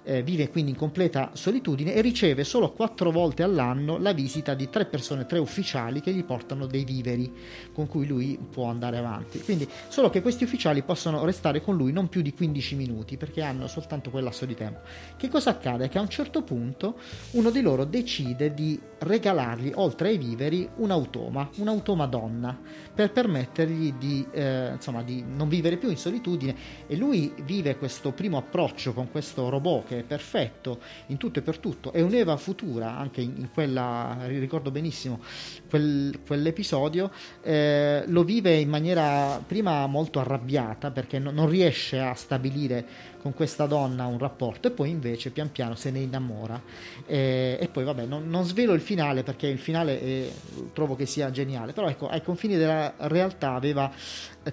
eh, 0.04 0.24
vive 0.24 0.50
quindi 0.50 0.72
in 0.72 0.78
completa 0.78 1.32
solitudine 1.34 1.94
e 1.94 2.02
riceve 2.02 2.44
solo 2.44 2.72
quattro 2.72 3.12
volte 3.12 3.44
all'anno 3.44 3.98
la 3.98 4.14
visita 4.14 4.54
di 4.54 4.70
tre 4.70 4.86
persone, 4.86 5.26
tre 5.26 5.40
ufficiali 5.40 6.02
che 6.02 6.14
gli 6.14 6.24
portano 6.24 6.66
dei 6.66 6.84
viveri 6.84 7.32
con 7.74 7.88
cui 7.88 8.06
lui 8.06 8.38
può 8.52 8.68
andare 8.68 8.98
avanti. 8.98 9.40
Quindi 9.40 9.68
solo 9.88 10.10
che 10.10 10.22
questi 10.22 10.44
ufficiali 10.44 10.84
possono 10.84 11.24
restare 11.26 11.62
con 11.62 11.76
lui 11.76 11.92
non 11.92 12.10
più 12.10 12.22
di 12.22 12.34
15 12.34 12.76
minuti 12.76 13.18
perché 13.18 13.42
hanno 13.42 13.68
soltanto 13.68 14.10
quel 14.10 14.24
lasso 14.24 14.46
di 14.46 14.56
tempo. 14.56 14.82
Che 15.18 15.30
cosa 15.30 15.52
accade? 15.52 15.90
Che 15.90 15.98
a 15.98 16.02
un 16.02 16.10
certo 16.10 16.44
punto 16.44 16.98
uno 17.32 17.50
di 17.50 17.62
loro 17.62 17.86
decide 17.86 18.54
di 18.54 18.80
regalargli 19.00 19.72
oltre 19.76 20.10
ai 20.10 20.18
viveri 20.18 20.68
un 20.78 20.92
automa, 20.92 21.50
un 21.58 21.68
automa 21.68 22.06
donna 22.06 22.60
per 22.94 23.12
permettergli 23.12 23.94
di, 23.94 24.26
eh, 24.32 24.72
insomma, 24.74 25.02
di 25.02 25.24
non 25.26 25.50
vivere 25.50 25.78
più 25.78 25.90
in 25.90 25.98
solitudine. 25.98 26.56
E 26.88 26.96
lui 26.96 27.34
vive 27.44 27.78
questo 27.78 28.12
primo 28.12 28.38
approccio 28.38 28.94
con 28.94 29.10
questo 29.10 29.50
robot 29.50 29.88
che 29.88 30.00
è 30.00 30.04
perfetto 30.04 30.80
in 31.08 31.18
tutto 31.18 31.40
e 31.40 31.42
per 31.42 31.58
tutto, 31.58 31.92
è 31.92 32.02
un'Eva 32.02 32.38
futura, 32.38 32.98
anche 32.98 33.22
in, 33.22 33.34
in 33.38 33.50
quella, 33.52 34.18
ricordo 34.28 34.72
benissimo 34.72 35.22
quel, 35.70 36.20
quell'episodio, 36.26 37.12
eh, 37.42 38.04
lo 38.08 38.24
vive 38.24 38.56
in 38.56 38.70
maniera 38.70 39.42
prima 39.46 39.86
molto 39.88 40.20
arrabbiata 40.20 40.92
perché 40.92 41.20
no, 41.20 41.32
non 41.32 41.50
riesce 41.50 42.00
a 42.00 42.14
stabilire 42.14 42.86
con 43.24 43.34
questa 43.34 43.68
donna 43.68 44.06
un 44.06 44.18
rapporto 44.18 44.68
e 44.68 44.72
poi 44.72 44.90
invece 44.90 45.30
pian 45.30 45.50
piano 45.50 45.76
se 45.76 45.92
ne 45.92 46.00
innamora. 46.00 46.62
E, 47.08 47.58
e 47.60 47.70
poi 47.70 47.86
vabbè 47.86 48.04
non, 48.06 48.30
non, 48.30 48.44
svelo 48.44 48.74
il 48.74 48.82
finale 48.82 49.24
perché 49.24 49.48
il 49.48 49.60
finale 49.60 50.02
è, 50.02 50.30
trovo 50.74 50.96
che 50.96 51.06
sia 51.06 51.32
geniale 51.32 51.72
però 51.72 51.88
ecco 51.88 52.10
ai 52.10 52.22
confini 52.22 52.58
della 52.58 52.94
realtà 52.98 53.54
aveva 53.54 53.90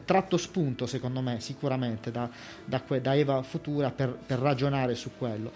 tratto 0.04 0.36
spunto 0.36 0.86
secondo 0.86 1.20
me 1.20 1.40
sicuramente 1.40 2.12
da, 2.12 2.30
da, 2.64 2.80
da 3.00 3.16
Eva 3.16 3.42
Futura 3.42 3.90
per, 3.90 4.16
per 4.24 4.38
ragionare 4.38 4.94
su 4.94 5.10
quello. 5.18 5.50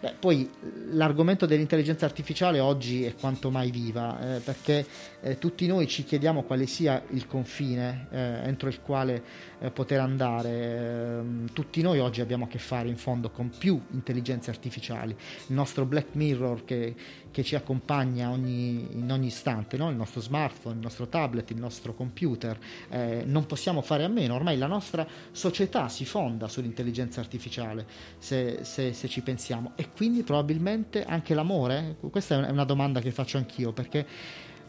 Beh, 0.00 0.14
poi 0.20 0.48
l'argomento 0.90 1.46
dell'intelligenza 1.46 2.04
artificiale 2.04 2.60
oggi 2.60 3.04
è 3.04 3.14
quanto 3.14 3.50
mai 3.50 3.70
viva, 3.70 4.36
eh, 4.36 4.40
perché 4.40 4.86
eh, 5.20 5.38
tutti 5.38 5.66
noi 5.66 5.86
ci 5.86 6.04
chiediamo 6.04 6.42
quale 6.42 6.66
sia 6.66 7.02
il 7.10 7.26
confine 7.26 8.06
eh, 8.10 8.18
entro 8.44 8.68
il 8.68 8.80
quale 8.80 9.22
eh, 9.58 9.70
poter 9.70 10.00
andare. 10.00 11.18
Ehm, 11.18 11.52
tutti 11.52 11.82
noi 11.82 11.98
oggi 11.98 12.20
abbiamo 12.20 12.44
a 12.44 12.48
che 12.48 12.58
fare 12.58 12.88
in 12.88 12.96
fondo 12.96 13.30
con 13.30 13.50
più 13.56 13.80
intelligenze 13.90 14.50
artificiali. 14.50 15.16
Il 15.46 15.54
nostro 15.54 15.84
Black 15.84 16.14
Mirror 16.14 16.64
che, 16.64 16.94
che 17.30 17.42
ci 17.42 17.56
accompagna 17.56 18.30
ogni, 18.30 18.86
in 18.92 19.10
ogni 19.10 19.26
istante, 19.26 19.76
no? 19.76 19.90
il 19.90 19.96
nostro 19.96 20.20
smartphone, 20.20 20.76
il 20.76 20.82
nostro 20.82 21.08
tablet, 21.08 21.50
il 21.50 21.58
nostro 21.58 21.94
computer. 21.94 22.56
Eh, 22.88 23.22
non 23.26 23.46
possiamo 23.46 23.82
fare 23.82 24.04
a 24.04 24.08
meno, 24.08 24.34
ormai 24.34 24.56
la 24.56 24.66
nostra 24.66 25.06
società 25.32 25.88
si 25.88 26.04
fonda 26.04 26.46
sull'intelligenza 26.48 27.20
artificiale, 27.20 27.86
se, 28.18 28.60
se, 28.62 28.92
se 28.92 29.08
ci 29.08 29.20
pensiamo. 29.22 29.72
E 29.74 29.88
quindi 29.90 30.22
probabilmente 30.22 31.04
anche 31.04 31.34
l'amore? 31.34 31.96
Questa 32.08 32.46
è 32.46 32.50
una 32.50 32.64
domanda 32.64 33.00
che 33.00 33.10
faccio 33.10 33.36
anch'io, 33.36 33.72
perché 33.72 34.06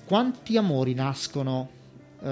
quanti 0.09 0.57
amori 0.57 0.95
nascono 0.95 1.69
uh, 2.19 2.27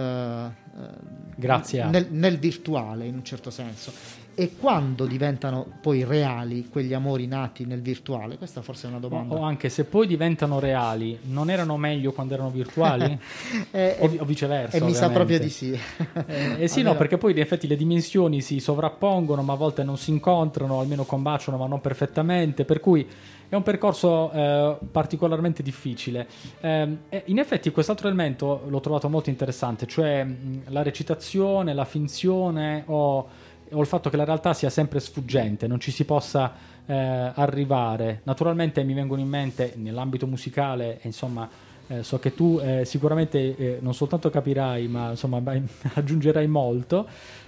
Grazie 1.36 1.86
nel, 1.86 2.08
nel, 2.10 2.40
virtuale 2.40 3.06
in 3.06 3.14
un 3.14 3.24
certo 3.24 3.52
senso 3.52 3.92
e 4.34 4.56
quando 4.60 5.06
diventano 5.06 5.66
poi 5.82 6.04
reali 6.04 6.70
quegli 6.70 6.94
amori 6.94 7.26
nati 7.26 7.66
nel 7.66 7.82
virtuale? 7.82 8.38
Questa 8.38 8.62
forse 8.62 8.86
è 8.86 8.90
una 8.90 9.00
domanda. 9.00 9.36
O, 9.36 9.42
anche 9.42 9.70
se 9.70 9.84
poi 9.86 10.06
diventano 10.06 10.60
reali, 10.60 11.18
non 11.24 11.50
erano 11.50 11.76
meglio 11.78 12.12
quando 12.12 12.36
erano 12.36 12.52
virtuali? 12.52 13.18
eh, 13.72 13.98
o, 14.00 14.06
o, 14.20 14.26
viceversa? 14.26 14.78
E 14.78 14.82
mi 14.82 14.94
sa 14.94 15.10
proprio 15.10 15.40
di 15.40 15.50
sì. 15.50 15.72
eh, 15.72 16.62
eh 16.64 16.68
sì, 16.68 16.80
allora... 16.82 16.94
no, 16.94 17.00
perché 17.00 17.18
poi 17.18 17.32
in 17.32 17.40
effetti 17.40 17.68
le 17.68 17.76
dimensioni 17.76 18.42
si 18.42 18.60
sovrappongono, 18.60 19.42
ma 19.42 19.54
a 19.54 19.56
volte 19.56 19.84
non 19.84 19.98
si 19.98 20.12
incontrano, 20.12 20.80
almeno 20.80 21.04
combaciano, 21.04 21.58
ma 21.58 21.66
non 21.66 21.82
perfettamente, 21.82 22.64
per 22.64 22.80
cui 22.80 23.08
è 23.50 23.56
un 23.56 23.64
percorso 23.64 24.32
eh, 24.32 24.78
particolarmente 24.92 25.64
difficile. 25.64 26.28
Eh, 26.60 26.98
in 27.26 27.40
effetti 27.40 27.72
quest'altro 27.72 28.08
elemento 28.08 28.64
l'ho 28.68 28.80
trovato 28.80 29.08
molto 29.10 29.30
interessante, 29.30 29.88
cioè 29.88 30.26
la 30.68 30.84
recitazione, 30.84 31.74
la 31.74 31.86
finzione 31.86 32.84
o, 32.88 33.28
o, 33.70 33.80
il 33.80 33.88
fatto 33.88 34.10
che 34.10 34.18
la 34.18 34.26
realtà 34.26 34.54
sia 34.54 34.70
sempre 34.70 35.00
sfuggente, 35.00 35.68
non 35.68 35.80
ci 35.80 35.92
si 35.92 36.04
possa 36.04 36.54
eh, 36.86 36.94
arrivare. 36.94 38.22
Naturalmente 38.24 38.84
mi 38.84 38.94
vengono 38.94 39.22
in 39.22 39.30
mente 39.30 39.74
nell'ambito 39.76 40.28
musicale, 40.28 41.00
insomma, 41.04 41.50
eh, 41.88 42.04
so 42.04 42.20
che 42.20 42.34
tu 42.34 42.60
eh, 42.62 42.84
sicuramente 42.84 43.56
eh, 43.56 43.78
non 43.80 43.94
soltanto 43.94 44.30
capirai, 44.30 44.88
ma 44.88 45.12
insomma 45.12 45.42
aggiungerai 45.94 46.48
molto. 46.48 47.08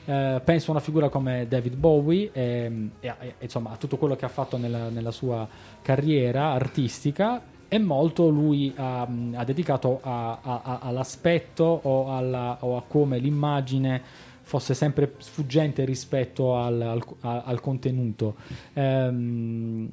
Eh, 0.10 0.42
penso 0.44 0.70
a 0.70 0.72
una 0.72 0.80
figura 0.80 1.08
come 1.10 1.46
David 1.48 1.76
Bowie 1.76 2.32
ehm, 2.34 2.94
e, 3.00 3.14
e, 3.20 3.34
insomma 3.42 3.70
a 3.70 3.76
tutto 3.76 3.98
quello 3.98 4.16
che 4.16 4.26
ha 4.26 4.30
fatto 4.30 4.58
nella, 4.58 4.90
nella 4.90 5.12
sua 5.12 5.48
carriera 5.84 6.50
artistica 6.54 7.40
e 7.68 7.78
molto 7.78 8.28
lui 8.28 8.74
ha, 8.76 9.02
ha 9.02 9.44
dedicato 9.44 10.00
a, 10.02 10.40
a, 10.42 10.80
all'aspetto 10.82 11.64
o, 11.64 12.12
alla, 12.16 12.58
o 12.62 12.76
a 12.76 12.84
come 12.88 13.20
l'immagine 13.20 14.02
fosse 14.42 14.74
sempre 14.74 15.14
sfuggente 15.20 15.86
rispetto 15.86 16.56
al, 16.56 16.82
al, 16.82 17.04
al 17.46 17.62
contenuto. 17.62 18.34
Ehm, 18.74 19.92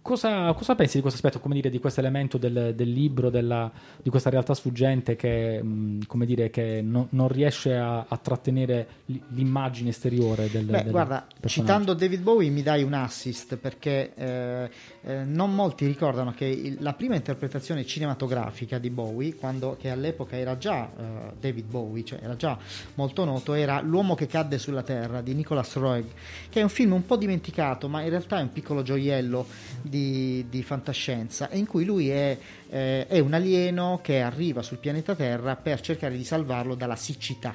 cosa, 0.00 0.52
cosa, 0.54 0.74
pensi 0.74 0.96
di 0.96 1.02
questo 1.02 1.18
aspetto, 1.18 1.42
come 1.42 1.54
dire, 1.54 1.68
di 1.68 1.78
questo 1.78 2.00
elemento 2.00 2.38
del, 2.38 2.72
del 2.74 2.90
libro, 2.90 3.28
della, 3.28 3.70
di 4.02 4.08
questa 4.08 4.30
realtà 4.30 4.54
sfuggente 4.54 5.16
che, 5.16 5.62
mh, 5.62 6.06
come 6.06 6.24
dire, 6.24 6.50
che 6.50 6.80
no, 6.82 7.08
non 7.10 7.28
riesce 7.28 7.76
a, 7.76 8.06
a, 8.08 8.16
trattenere 8.16 8.86
l'immagine 9.28 9.90
esteriore 9.90 10.48
del, 10.50 10.64
Beh, 10.64 10.82
del 10.84 10.90
guarda, 10.90 11.26
citando 11.44 11.92
David 11.94 12.22
Bowie 12.22 12.50
mi 12.50 12.62
dai 12.62 12.82
un 12.82 12.94
assist 12.94 13.56
perché 13.56 14.12
eh, 14.14 14.70
eh, 15.02 15.24
non 15.24 15.54
molti 15.54 15.86
ricordano 15.86 16.32
che 16.32 16.46
il, 16.46 16.76
la 16.80 16.94
prima 16.94 17.14
interpretazione 17.14 17.84
cinematografica 17.84 18.78
di 18.78 18.90
Bowie, 18.90 19.34
quando, 19.34 19.76
che 19.78 19.90
all'epoca 19.90 20.36
era 20.36 20.56
già 20.56 20.90
eh, 20.96 21.32
David 21.38 21.66
Bowie, 21.66 22.04
cioè 22.04 22.20
era 22.22 22.36
già 22.36 22.56
molto 22.94 23.24
noto, 23.24 23.52
era 23.52 23.80
L'uomo 23.80 24.14
che 24.14 24.26
cadde 24.26 24.58
sulla 24.58 24.82
terra 24.82 25.20
di 25.20 25.34
Nicholas 25.34 25.74
Roeg, 25.74 26.06
che 26.48 26.60
è 26.60 26.62
un 26.62 26.68
film 26.68 26.92
un 26.92 27.04
po' 27.04 27.16
dimenticato, 27.16 27.88
ma 27.88 28.02
in 28.02 28.10
realtà 28.10 28.38
è 28.38 28.42
un 28.42 28.52
piccolo 28.52 28.82
gioiello 28.82 29.46
di, 29.82 30.46
di 30.48 30.62
fantascienza, 30.62 31.48
in 31.52 31.66
cui 31.66 31.84
lui 31.84 32.10
è, 32.10 32.38
eh, 32.68 33.06
è 33.06 33.18
un 33.18 33.34
alieno 33.34 34.00
che 34.02 34.20
arriva 34.20 34.62
sul 34.62 34.78
pianeta 34.78 35.14
Terra 35.14 35.56
per 35.56 35.80
cercare 35.80 36.16
di 36.16 36.24
salvarlo 36.24 36.74
dalla 36.74 36.96
siccità. 36.96 37.54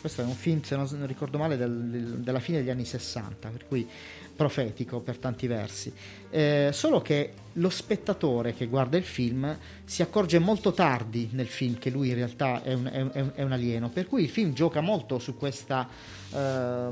Questo 0.00 0.22
è 0.22 0.24
un 0.24 0.34
film, 0.34 0.62
se 0.62 0.76
non 0.76 1.06
ricordo 1.06 1.36
male, 1.38 1.56
del, 1.56 1.72
del, 1.90 2.04
della 2.20 2.38
fine 2.38 2.58
degli 2.58 2.70
anni 2.70 2.84
60, 2.84 3.48
per 3.48 3.66
cui 3.66 3.88
profetico 4.36 5.00
per 5.00 5.16
tanti 5.16 5.46
versi. 5.46 5.92
Eh, 6.30 6.68
solo 6.72 7.00
che 7.00 7.32
lo 7.54 7.70
spettatore 7.70 8.54
che 8.54 8.66
guarda 8.66 8.98
il 8.98 9.04
film 9.04 9.56
si 9.84 10.02
accorge 10.02 10.38
molto 10.38 10.72
tardi 10.72 11.30
nel 11.32 11.46
film 11.46 11.78
che 11.78 11.88
lui 11.88 12.10
in 12.10 12.14
realtà 12.14 12.62
è 12.62 12.74
un, 12.74 12.88
è 12.92 13.00
un, 13.00 13.32
è 13.34 13.42
un 13.42 13.52
alieno, 13.52 13.88
per 13.88 14.06
cui 14.06 14.22
il 14.22 14.28
film 14.28 14.52
gioca 14.52 14.80
molto 14.80 15.18
su 15.18 15.36
questa 15.36 15.88
eh, 16.32 16.88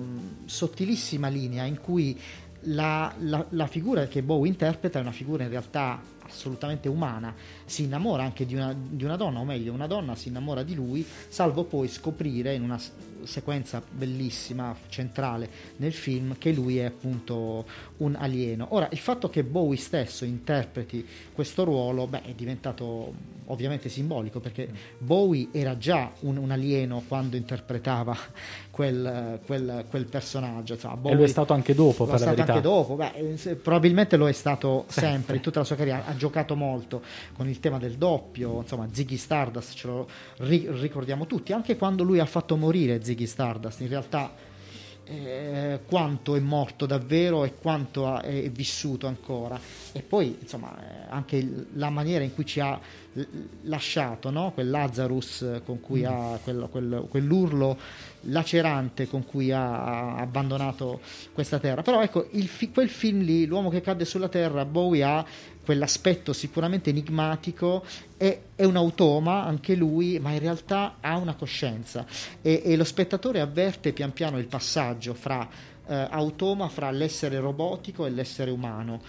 sottilissima 0.47 1.29
linea 1.29 1.65
in 1.65 1.79
cui 1.81 2.19
la, 2.65 3.15
la, 3.21 3.45
la, 3.51 3.67
figura 3.67 4.07
che 4.07 4.23
Bowie 4.23 4.51
interpreta 4.51 4.99
è 4.99 5.03
una 5.03 5.13
figura 5.13 5.45
in 5.45 5.51
realtà 5.51 6.01
assolutamente 6.27 6.89
umana, 6.89 7.35
si 7.65 7.85
innamora 7.85 8.23
anche 8.23 8.47
di 8.47 8.55
una, 8.55 8.75
di 8.75 9.05
una 9.05 9.17
donna, 9.17 9.41
o 9.41 9.45
meglio, 9.45 9.73
una 9.73 9.87
donna 9.87 10.15
si 10.15 10.29
innamora 10.29 10.63
di 10.63 10.75
lui, 10.75 11.07
salvo 11.29 11.65
poi 11.65 11.89
scoprire 11.89 12.55
in 12.55 12.63
una 12.63 12.81
sequenza 13.25 13.83
bellissima, 13.91 14.75
centrale 14.89 15.49
nel 15.77 15.93
film, 15.93 16.37
che 16.39 16.53
lui 16.53 16.79
è 16.79 16.85
appunto 16.85 17.67
un 17.99 18.17
alieno. 18.17 18.69
Ora, 18.71 18.89
il 18.91 18.99
fatto 18.99 19.29
che 19.29 19.45
Bowie 19.45 19.79
stesso 19.79 20.25
interpreti 20.25 21.07
questo 21.33 21.65
ruolo, 21.65 22.07
beh, 22.07 22.23
è 22.23 22.33
diventato 22.33 23.13
ovviamente 23.47 23.89
simbolico, 23.89 24.41
perché 24.41 24.69
Bowie 24.99 25.49
era 25.53 25.77
già 25.79 26.13
un, 26.21 26.37
un 26.37 26.51
alieno 26.51 27.03
quando 27.09 27.37
interpretava 27.37 28.17
quel, 28.71 29.41
quel, 29.47 29.85
quel 29.89 30.05
personaggio. 30.05 30.75
Insomma, 30.75 30.97
Bowie, 30.97 31.13
e 31.13 31.19
lo 31.19 31.25
è 31.25 31.29
stato 31.29 31.55
anche 31.55 31.75
dopo, 31.75 32.05
per 32.05 32.21
la 32.21 32.27
verità. 32.27 32.53
anche 32.53 32.63
dopo, 32.63 32.95
beh, 32.95 33.57
probabilmente 33.63 34.17
lo 34.17 34.29
è 34.29 34.33
stato 34.33 34.85
sempre, 34.91 35.37
in 35.37 35.43
tutta 35.43 35.61
la 35.61 35.65
sua 35.65 35.77
carriera, 35.77 36.05
ha 36.05 36.15
giocato 36.15 36.55
molto 36.55 37.03
con 37.33 37.49
il 37.49 37.59
tema 37.59 37.79
del 37.79 37.95
doppio, 37.95 38.61
insomma, 38.61 38.87
Ziggy 38.93 39.17
Stardust 39.17 39.75
ce 39.75 39.87
lo 39.87 40.09
ricordiamo 40.37 41.27
tutti, 41.27 41.53
anche 41.53 41.77
quando 41.77 42.03
lui 42.03 42.19
ha 42.19 42.27
fatto 42.27 42.57
morire 42.57 43.03
Ziggy 43.03 43.15
Ziggy 43.15 43.27
Stardust, 43.27 43.81
in 43.81 43.89
realtà 43.89 44.33
eh, 45.05 45.81
quanto 45.87 46.35
è 46.35 46.41
morto 46.41 46.87
davvero 46.87 47.45
e 47.45 47.55
quanto 47.55 48.07
ha, 48.07 48.21
è 48.21 48.51
vissuto 48.51 49.07
ancora 49.07 49.59
e 49.97 50.03
poi 50.03 50.37
insomma 50.41 50.77
eh, 50.77 51.07
anche 51.09 51.67
la 51.75 51.89
maniera 51.89 52.25
in 52.25 52.35
cui 52.35 52.45
ci 52.45 52.59
ha 52.59 52.81
lasciato 53.63 54.31
no? 54.31 54.51
quel 54.53 54.69
Lazarus 54.69 55.61
con 55.65 55.81
cui 55.81 56.01
mm. 56.01 56.07
ha 56.07 56.39
quel, 56.43 56.69
quel, 56.69 57.07
quell'urlo 57.09 57.79
lacerante 58.23 59.07
con 59.07 59.25
cui 59.25 59.53
ha, 59.53 60.17
abbandonato 60.17 61.01
questa 61.33 61.61
terra 61.61 61.83
però 61.83 62.03
ecco 62.03 62.29
fi- 62.47 62.73
quel 62.73 62.89
film 62.89 63.21
lì 63.21 63.47
l'uomo 63.47 63.71
che 63.71 63.81
cade 63.81 64.05
sulla 64.05 64.29
terra 64.29 64.65
Bowie 64.65 65.05
ha 65.05 65.25
quell'aspetto 65.65 66.33
sicuramente 66.33 66.91
enigmatico 66.91 67.85
è, 68.17 68.37
è, 68.57 68.65
un 68.65 68.75
automa 68.75 69.45
anche 69.45 69.77
lui 69.77 70.19
ma 70.19 70.33
in 70.33 70.41
realtà 70.41 70.97
ha 71.01 71.17
una 71.17 71.35
coscienza 71.37 72.05
e, 72.43 72.63
e 72.65 72.75
lo 72.75 72.85
spettatore 72.85 73.41
avverte 73.41 73.93
pian 73.93 74.13
piano 74.13 74.39
il 74.39 74.47
passaggio 74.47 75.15
fra 75.15 75.49
eh, 75.87 76.07
automa 76.11 76.69
fra 76.69 76.91
l'essere 76.91 77.39
robotico 77.39 78.07
e 78.07 78.11
l'essere 78.11 78.51
umano 78.51 79.01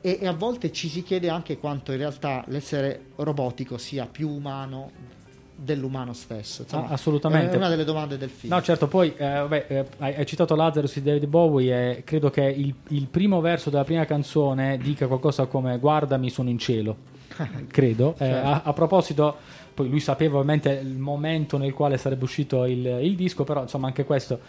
e, 0.00 0.18
e 0.20 0.26
a 0.26 0.32
volte 0.32 0.72
ci 0.72 0.88
si 0.88 1.02
chiede 1.02 1.28
anche 1.28 1.58
quanto 1.58 1.92
in 1.92 1.98
realtà 1.98 2.44
l'essere 2.48 3.06
robotico 3.16 3.78
sia 3.78 4.06
più 4.06 4.28
umano 4.28 5.10
dell'umano 5.54 6.12
stesso. 6.12 6.62
Insomma, 6.62 6.88
ah, 6.88 6.92
assolutamente. 6.92 7.54
È 7.54 7.56
una 7.56 7.68
delle 7.68 7.84
domande 7.84 8.18
del 8.18 8.30
film. 8.30 8.52
No, 8.52 8.60
certo, 8.62 8.88
poi 8.88 9.14
eh, 9.16 9.24
vabbè, 9.24 9.66
eh, 9.68 9.86
hai, 9.98 10.26
citato 10.26 10.56
Lazarus 10.56 10.94
di 10.94 11.02
David 11.02 11.26
Bowie 11.26 11.98
e 11.98 12.04
credo 12.04 12.30
che 12.30 12.42
il, 12.42 12.74
il, 12.88 13.06
primo 13.06 13.40
verso 13.40 13.70
della 13.70 13.84
prima 13.84 14.04
canzone 14.04 14.76
dica 14.78 15.06
qualcosa 15.06 15.46
come 15.46 15.78
guardami 15.78 16.30
sono 16.30 16.48
in 16.48 16.58
cielo. 16.58 17.10
credo. 17.68 18.14
Eh, 18.18 18.26
certo. 18.26 18.48
a, 18.48 18.62
a, 18.64 18.72
proposito, 18.72 19.36
poi 19.72 19.88
lui 19.88 20.00
sapeva 20.00 20.38
ovviamente 20.38 20.70
il 20.70 20.98
momento 20.98 21.56
nel 21.58 21.72
quale 21.72 21.96
sarebbe 21.96 22.24
uscito 22.24 22.64
il, 22.64 22.84
il 22.84 23.14
disco, 23.14 23.44
però 23.44 23.62
insomma 23.62 23.86
anche 23.86 24.04
questo 24.04 24.40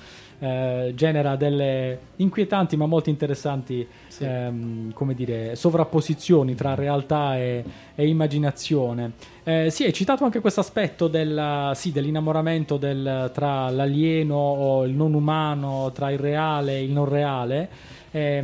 eh, 0.43 0.91
genera 0.93 1.37
delle 1.37 1.99
inquietanti 2.17 2.75
ma 2.75 2.85
molto 2.85 3.09
interessanti 3.09 3.87
sì. 4.07 4.25
ehm, 4.25 4.91
come 4.91 5.13
dire, 5.13 5.55
sovrapposizioni 5.55 6.53
tra 6.53 6.75
realtà 6.75 7.37
e, 7.37 7.63
e 7.95 8.07
immaginazione. 8.07 9.13
Eh, 9.43 9.69
sì, 9.69 9.85
hai 9.85 9.93
citato 9.93 10.25
anche 10.25 10.41
questo 10.41 10.59
aspetto 10.59 11.07
del, 11.07 11.71
sì, 11.75 11.93
dell'innamoramento 11.93 12.75
del, 12.75 13.31
tra 13.33 13.69
l'alieno 13.69 14.35
o 14.35 14.85
il 14.85 14.93
non 14.93 15.13
umano, 15.13 15.91
tra 15.93 16.11
il 16.11 16.19
reale 16.19 16.73
e 16.73 16.83
il 16.83 16.91
non 16.91 17.07
reale. 17.07 17.69
Eh, 18.11 18.43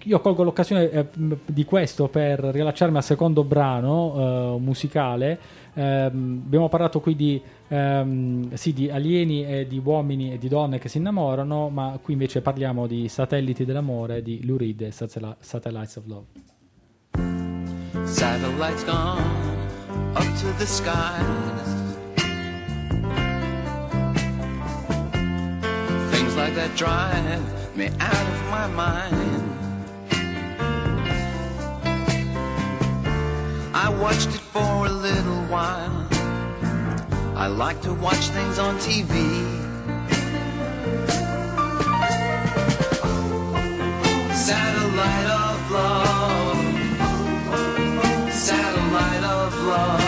io 0.00 0.20
colgo 0.20 0.44
l'occasione 0.44 0.90
eh, 0.90 1.06
di 1.46 1.64
questo 1.64 2.08
per 2.08 2.38
riallacciarmi 2.38 2.98
al 2.98 3.02
secondo 3.02 3.42
brano 3.42 4.14
eh, 4.56 4.60
musicale. 4.60 5.38
Eh, 5.78 5.82
abbiamo 5.82 6.70
parlato 6.70 7.00
qui 7.00 7.14
di 7.14 7.38
ehm, 7.68 8.54
sì, 8.54 8.72
di 8.72 8.88
alieni 8.88 9.44
e 9.44 9.66
di 9.66 9.78
uomini 9.84 10.32
e 10.32 10.38
di 10.38 10.48
donne 10.48 10.78
che 10.78 10.88
si 10.88 10.96
innamorano, 10.96 11.68
ma 11.68 11.98
qui 12.02 12.14
invece 12.14 12.40
parliamo 12.40 12.86
di 12.86 13.08
satelliti 13.08 13.66
dell'amore 13.66 14.22
di 14.22 14.42
Lou 14.46 14.56
Reed 14.56 14.80
e 14.80 14.90
Satellites 14.90 15.96
of 15.96 16.06
Love. 16.06 16.26
Satellites 18.04 18.84
gone 18.86 19.20
up 20.14 20.24
to 20.40 20.50
the 20.56 20.64
skies. 20.64 21.84
Things 26.10 26.34
like 26.36 26.54
that 26.54 26.74
drive 26.74 27.76
me 27.76 27.90
out 27.98 28.26
of 28.26 28.50
my 28.50 28.66
mind. 28.68 29.45
I 33.78 33.90
watched 33.90 34.28
it 34.28 34.40
for 34.40 34.86
a 34.86 34.88
little 34.88 35.42
while. 35.52 36.08
I 37.36 37.46
like 37.46 37.82
to 37.82 37.92
watch 37.92 38.30
things 38.30 38.58
on 38.58 38.78
TV. 38.78 39.12
Satellite 44.34 45.28
of 45.44 45.70
love. 45.70 46.56
Satellite 48.32 49.24
of 49.36 49.54
love. 49.72 50.00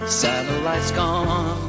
Satellite's 0.09 0.91
gone 0.91 1.68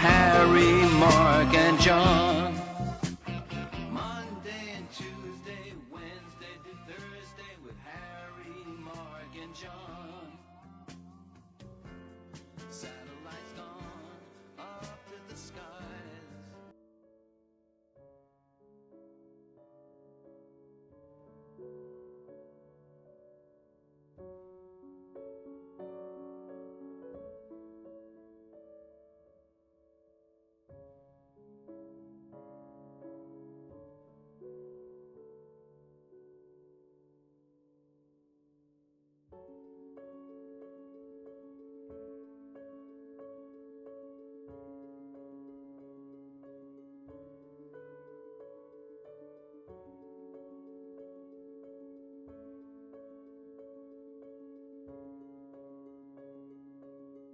Harry, 0.00 0.88
Mark, 0.98 1.52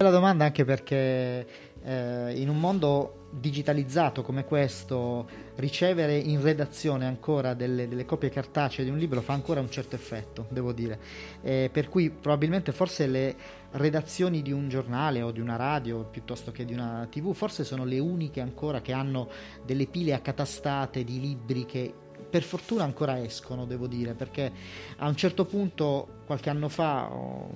Bella 0.06 0.18
domanda 0.18 0.44
anche 0.44 0.64
perché 0.64 1.46
eh, 1.82 2.32
in 2.40 2.48
un 2.48 2.60
mondo 2.60 3.26
digitalizzato 3.32 4.22
come 4.22 4.44
questo 4.44 5.26
ricevere 5.56 6.16
in 6.16 6.40
redazione 6.40 7.06
ancora 7.06 7.54
delle, 7.54 7.88
delle 7.88 8.04
copie 8.04 8.30
cartacee 8.30 8.84
di 8.84 8.90
un 8.90 8.98
libro 8.98 9.20
fa 9.20 9.32
ancora 9.32 9.58
un 9.58 9.68
certo 9.68 9.96
effetto, 9.96 10.46
devo 10.50 10.72
dire. 10.72 11.00
Eh, 11.42 11.70
per 11.72 11.88
cui 11.88 12.10
probabilmente 12.10 12.70
forse 12.70 13.08
le 13.08 13.34
redazioni 13.72 14.42
di 14.42 14.52
un 14.52 14.68
giornale 14.68 15.22
o 15.22 15.32
di 15.32 15.40
una 15.40 15.56
radio 15.56 16.04
piuttosto 16.04 16.52
che 16.52 16.64
di 16.64 16.72
una 16.72 17.08
tv 17.10 17.34
forse 17.34 17.64
sono 17.64 17.84
le 17.84 17.98
uniche 17.98 18.40
ancora 18.40 18.80
che 18.80 18.92
hanno 18.92 19.28
delle 19.64 19.86
pile 19.86 20.14
accatastate 20.14 21.02
di 21.02 21.18
libri 21.18 21.66
che 21.66 21.92
per 22.30 22.42
fortuna 22.42 22.84
ancora 22.84 23.20
escono, 23.20 23.64
devo 23.66 23.86
dire, 23.86 24.14
perché 24.14 24.52
a 24.98 25.08
un 25.08 25.16
certo 25.16 25.44
punto, 25.46 26.15
qualche 26.26 26.50
anno 26.50 26.68
fa, 26.68 27.10
o, 27.10 27.48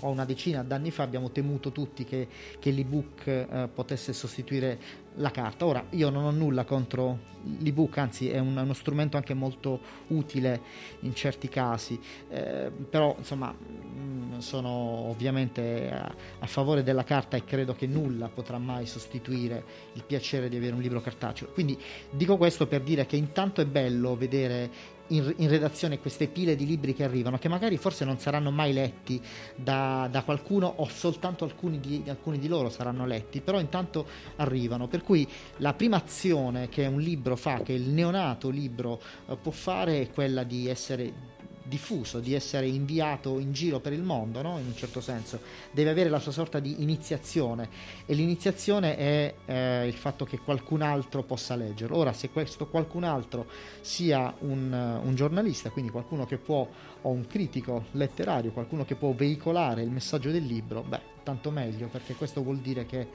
una 0.00 0.24
decina 0.24 0.62
d'anni 0.62 0.90
fa, 0.90 1.02
abbiamo 1.02 1.30
temuto 1.30 1.72
tutti 1.72 2.04
che, 2.04 2.28
che 2.58 2.70
l'ebook 2.70 3.26
eh, 3.26 3.68
potesse 3.72 4.12
sostituire 4.12 4.78
la 5.16 5.30
carta. 5.30 5.66
Ora, 5.66 5.84
io 5.90 6.10
non 6.10 6.24
ho 6.24 6.30
nulla 6.30 6.64
contro 6.64 7.30
l'ebook, 7.58 7.98
anzi 7.98 8.28
è 8.30 8.38
un- 8.38 8.56
uno 8.56 8.72
strumento 8.72 9.16
anche 9.16 9.34
molto 9.34 9.80
utile 10.08 10.60
in 11.00 11.14
certi 11.14 11.48
casi, 11.48 11.98
eh, 12.30 12.70
però 12.70 13.14
insomma 13.18 13.52
mh, 13.52 14.38
sono 14.38 14.68
ovviamente 14.68 15.90
a, 15.90 16.14
a 16.40 16.46
favore 16.46 16.82
della 16.82 17.04
carta 17.04 17.36
e 17.36 17.44
credo 17.44 17.74
che 17.74 17.86
nulla 17.86 18.28
potrà 18.28 18.58
mai 18.58 18.86
sostituire 18.86 19.64
il 19.94 20.04
piacere 20.04 20.48
di 20.48 20.56
avere 20.56 20.74
un 20.74 20.80
libro 20.80 21.00
cartaceo. 21.00 21.48
Quindi 21.48 21.78
dico 22.10 22.36
questo 22.36 22.66
per 22.66 22.82
dire 22.82 23.06
che 23.06 23.16
intanto 23.16 23.60
è 23.60 23.66
bello 23.66 24.16
vedere 24.16 24.70
in, 25.08 25.34
in 25.36 25.48
redazione 25.48 25.98
queste 25.98 26.28
pile 26.28 26.56
di 26.56 26.66
libri 26.66 26.94
che 26.94 27.04
arrivano, 27.04 27.38
che 27.38 27.48
magari 27.48 27.76
forse 27.76 28.04
non 28.04 28.18
saranno 28.18 28.50
mai 28.50 28.72
letti 28.72 29.20
da, 29.54 30.08
da 30.10 30.22
qualcuno 30.22 30.72
o 30.76 30.88
soltanto 30.88 31.44
alcuni 31.44 31.80
di, 31.80 32.02
alcuni 32.06 32.38
di 32.38 32.48
loro 32.48 32.70
saranno 32.70 33.06
letti, 33.06 33.40
però 33.40 33.58
intanto 33.60 34.06
arrivano. 34.36 34.88
Per 34.88 35.02
cui 35.02 35.28
la 35.58 35.74
prima 35.74 35.96
azione 35.96 36.68
che 36.68 36.86
un 36.86 37.00
libro 37.00 37.36
fa, 37.36 37.60
che 37.62 37.72
il 37.72 37.88
neonato 37.88 38.48
libro 38.48 39.00
eh, 39.26 39.36
può 39.36 39.52
fare, 39.52 40.00
è 40.00 40.10
quella 40.10 40.44
di 40.44 40.68
essere 40.68 41.30
diffuso, 41.72 42.20
di 42.20 42.34
essere 42.34 42.66
inviato 42.66 43.38
in 43.38 43.52
giro 43.54 43.80
per 43.80 43.94
il 43.94 44.02
mondo, 44.02 44.42
no? 44.42 44.58
in 44.58 44.66
un 44.66 44.76
certo 44.76 45.00
senso, 45.00 45.40
deve 45.70 45.88
avere 45.88 46.10
la 46.10 46.18
sua 46.18 46.30
sorta 46.30 46.60
di 46.60 46.82
iniziazione 46.82 47.70
e 48.04 48.12
l'iniziazione 48.12 48.96
è 48.98 49.34
eh, 49.46 49.86
il 49.86 49.94
fatto 49.94 50.26
che 50.26 50.38
qualcun 50.38 50.82
altro 50.82 51.22
possa 51.22 51.56
leggerlo. 51.56 51.96
Ora, 51.96 52.12
se 52.12 52.28
questo 52.28 52.66
qualcun 52.66 53.04
altro 53.04 53.46
sia 53.80 54.34
un, 54.40 54.70
eh, 54.70 55.06
un 55.06 55.14
giornalista, 55.14 55.70
quindi 55.70 55.90
qualcuno 55.90 56.26
che 56.26 56.36
può, 56.36 56.68
o 57.00 57.08
un 57.08 57.26
critico 57.26 57.86
letterario, 57.92 58.52
qualcuno 58.52 58.84
che 58.84 58.94
può 58.94 59.14
veicolare 59.14 59.80
il 59.80 59.90
messaggio 59.90 60.30
del 60.30 60.44
libro, 60.44 60.82
beh, 60.82 61.00
tanto 61.22 61.50
meglio, 61.50 61.86
perché 61.86 62.14
questo 62.14 62.42
vuol 62.42 62.58
dire 62.58 62.84
che 62.84 63.08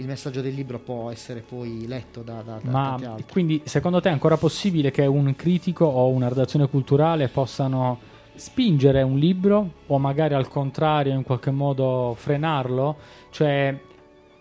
il 0.00 0.06
messaggio 0.06 0.40
del 0.40 0.54
libro 0.54 0.78
può 0.78 1.10
essere 1.10 1.40
poi 1.40 1.86
letto 1.86 2.22
da, 2.22 2.42
da, 2.42 2.58
da 2.62 2.70
tanti 2.70 2.70
Ma 2.70 2.92
altri. 3.12 3.24
quindi 3.30 3.62
secondo 3.64 4.00
te 4.00 4.08
è 4.08 4.12
ancora 4.12 4.36
possibile 4.36 4.90
che 4.90 5.04
un 5.06 5.34
critico 5.36 5.84
o 5.84 6.08
una 6.08 6.28
redazione 6.28 6.68
culturale 6.68 7.28
possano 7.28 7.98
spingere 8.34 9.02
un 9.02 9.18
libro 9.18 9.72
o 9.86 9.98
magari 9.98 10.34
al 10.34 10.46
contrario 10.48 11.12
in 11.14 11.24
qualche 11.24 11.50
modo 11.50 12.14
frenarlo? 12.16 12.96
Cioè 13.30 13.76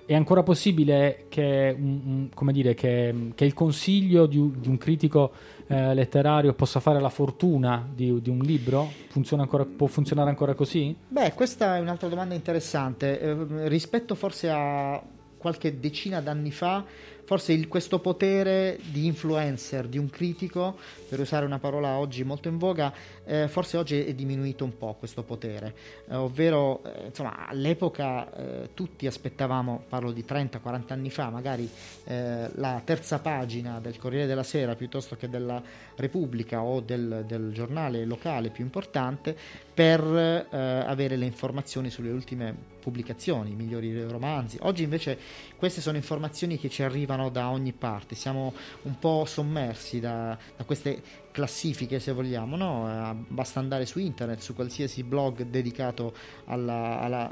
è 0.05 0.13
ancora 0.15 0.43
possibile 0.43 1.25
che, 1.27 1.75
un- 1.77 2.01
un- 2.05 2.29
come 2.33 2.53
dire, 2.53 2.73
che, 2.75 3.31
che 3.33 3.43
il 3.43 3.53
consiglio 3.53 4.25
di, 4.27 4.37
un- 4.37 4.59
di 4.59 4.69
un 4.69 4.77
critico 4.77 5.31
eh, 5.65 5.93
letterario 5.95 6.53
possa 6.53 6.79
fare 6.79 7.01
la 7.01 7.09
fortuna 7.09 7.85
di, 7.93 8.21
di 8.21 8.29
un 8.29 8.37
libro? 8.37 8.89
Funziona 9.09 9.41
ancora- 9.41 9.65
può 9.65 9.87
funzionare 9.87 10.29
ancora 10.29 10.53
così? 10.53 10.95
Beh, 11.07 11.33
questa 11.33 11.75
è 11.77 11.79
un'altra 11.79 12.07
domanda 12.07 12.35
interessante. 12.35 13.19
Eh, 13.19 13.67
rispetto 13.67 14.13
forse 14.15 14.49
a 14.49 15.01
qualche 15.47 15.79
decina 15.79 16.19
d'anni 16.19 16.51
fa, 16.51 16.83
forse 17.23 17.53
il- 17.53 17.67
questo 17.69 17.99
potere 17.99 18.79
di 18.91 19.05
influencer, 19.05 19.87
di 19.87 19.97
un 19.97 20.09
critico, 20.09 20.75
per 21.07 21.19
usare 21.21 21.45
una 21.45 21.57
parola 21.59 21.97
oggi 21.97 22.23
molto 22.25 22.49
in 22.49 22.57
voga, 22.57 22.93
eh, 23.25 23.47
forse 23.47 23.77
oggi 23.77 23.97
è 24.01 24.13
diminuito 24.13 24.65
un 24.65 24.77
po' 24.77 24.95
questo 24.99 25.23
potere. 25.23 25.73
Eh, 26.09 26.15
ovvero, 26.15 26.81
eh, 26.83 27.07
insomma, 27.07 27.47
all'epoca 27.47 28.33
eh, 28.33 28.69
tutti 28.73 29.07
aspettavamo, 29.07 29.85
parlo 29.87 30.11
di 30.11 30.23
30-40 30.25 30.93
anni 30.93 31.09
fa, 31.09 31.29
magari 31.29 31.69
eh, 32.05 32.49
la 32.55 32.81
terza 32.83 33.19
pagina 33.19 33.79
del 33.79 33.97
Corriere 33.97 34.25
della 34.25 34.43
Sera 34.43 34.75
piuttosto 34.75 35.15
che 35.15 35.29
della 35.29 35.61
Repubblica 35.95 36.61
o 36.61 36.81
del, 36.81 37.23
del 37.25 37.51
giornale 37.53 38.03
locale 38.05 38.49
più 38.49 38.63
importante 38.63 39.65
per 39.77 40.01
eh, 40.01 40.57
avere 40.57 41.17
le 41.17 41.25
informazioni 41.25 41.91
sulle 41.91 42.09
ultime 42.09 42.51
pubblicazioni, 42.79 43.51
i 43.51 43.55
migliori 43.55 44.01
romanzi. 44.09 44.57
Oggi 44.61 44.81
invece 44.81 45.19
queste 45.55 45.81
sono 45.81 45.97
informazioni 45.97 46.57
che 46.57 46.67
ci 46.67 46.81
arrivano 46.81 47.29
da 47.29 47.51
ogni 47.51 47.73
parte, 47.73 48.15
siamo 48.15 48.55
un 48.81 48.97
po' 48.97 49.25
sommersi 49.25 49.99
da, 49.99 50.35
da 50.55 50.63
queste 50.63 50.99
classifiche 51.29 51.99
se 51.99 52.11
vogliamo, 52.11 52.55
no? 52.55 52.89
Eh, 52.89 53.15
basta 53.27 53.59
andare 53.59 53.85
su 53.85 53.99
internet, 53.99 54.39
su 54.39 54.55
qualsiasi 54.55 55.03
blog 55.03 55.43
dedicato 55.43 56.11
alla, 56.45 56.99
alla 56.99 57.31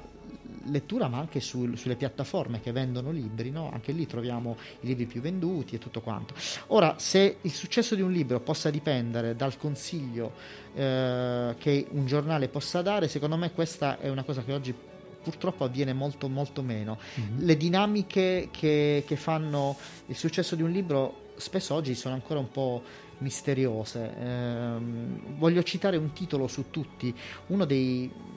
lettura 0.66 1.08
ma 1.08 1.18
anche 1.18 1.40
sul- 1.40 1.78
sulle 1.78 1.96
piattaforme 1.96 2.62
che 2.62 2.72
vendono 2.72 3.12
libri, 3.12 3.52
no? 3.52 3.70
anche 3.72 3.92
lì 3.92 4.06
troviamo 4.06 4.58
i 4.82 4.88
libri 4.88 5.06
più 5.06 5.22
venduti 5.22 5.76
e 5.76 5.78
tutto 5.78 6.02
quanto. 6.02 6.34
Ora, 6.68 6.96
se 6.98 7.38
il 7.42 7.52
successo 7.52 7.96
di 7.96 8.02
un 8.02 8.12
libro 8.12 8.40
possa 8.40 8.70
dipendere 8.70 9.36
dal 9.36 9.58
consiglio 9.58 10.34
eh, 10.74 11.56
che 11.58 11.88
un 11.92 12.06
giornale 12.06 12.48
possa 12.48 12.82
dare, 12.82 13.08
secondo 13.08 13.38
me 13.38 13.52
questa 13.52 14.00
è 14.00 14.10
una 14.10 14.24
cosa 14.24 14.44
che 14.44 14.54
oggi 14.54 14.74
purtroppo 15.26 15.64
avviene 15.64 15.94
molto 15.94 16.30
molto 16.30 16.62
meno. 16.62 17.00
Le 17.38 17.58
dinamiche 17.58 18.50
che, 18.52 19.04
che 19.08 19.16
fanno 19.16 19.76
il 20.06 20.16
successo 20.16 20.56
di 20.56 20.62
un 20.62 20.70
libro 20.70 21.24
spesso 21.38 21.74
oggi 21.74 21.96
sono 21.96 22.14
ancora 22.14 22.40
un 22.40 22.50
po' 22.52 22.84
misteriose. 23.20 24.14
Ehm, 24.20 25.38
voglio 25.38 25.64
citare 25.64 25.98
un 25.98 26.14
titolo 26.14 26.48
su 26.48 26.66
tutti, 26.70 27.14
uno 27.48 27.66
dei 27.66 28.06
eh, 28.06 28.35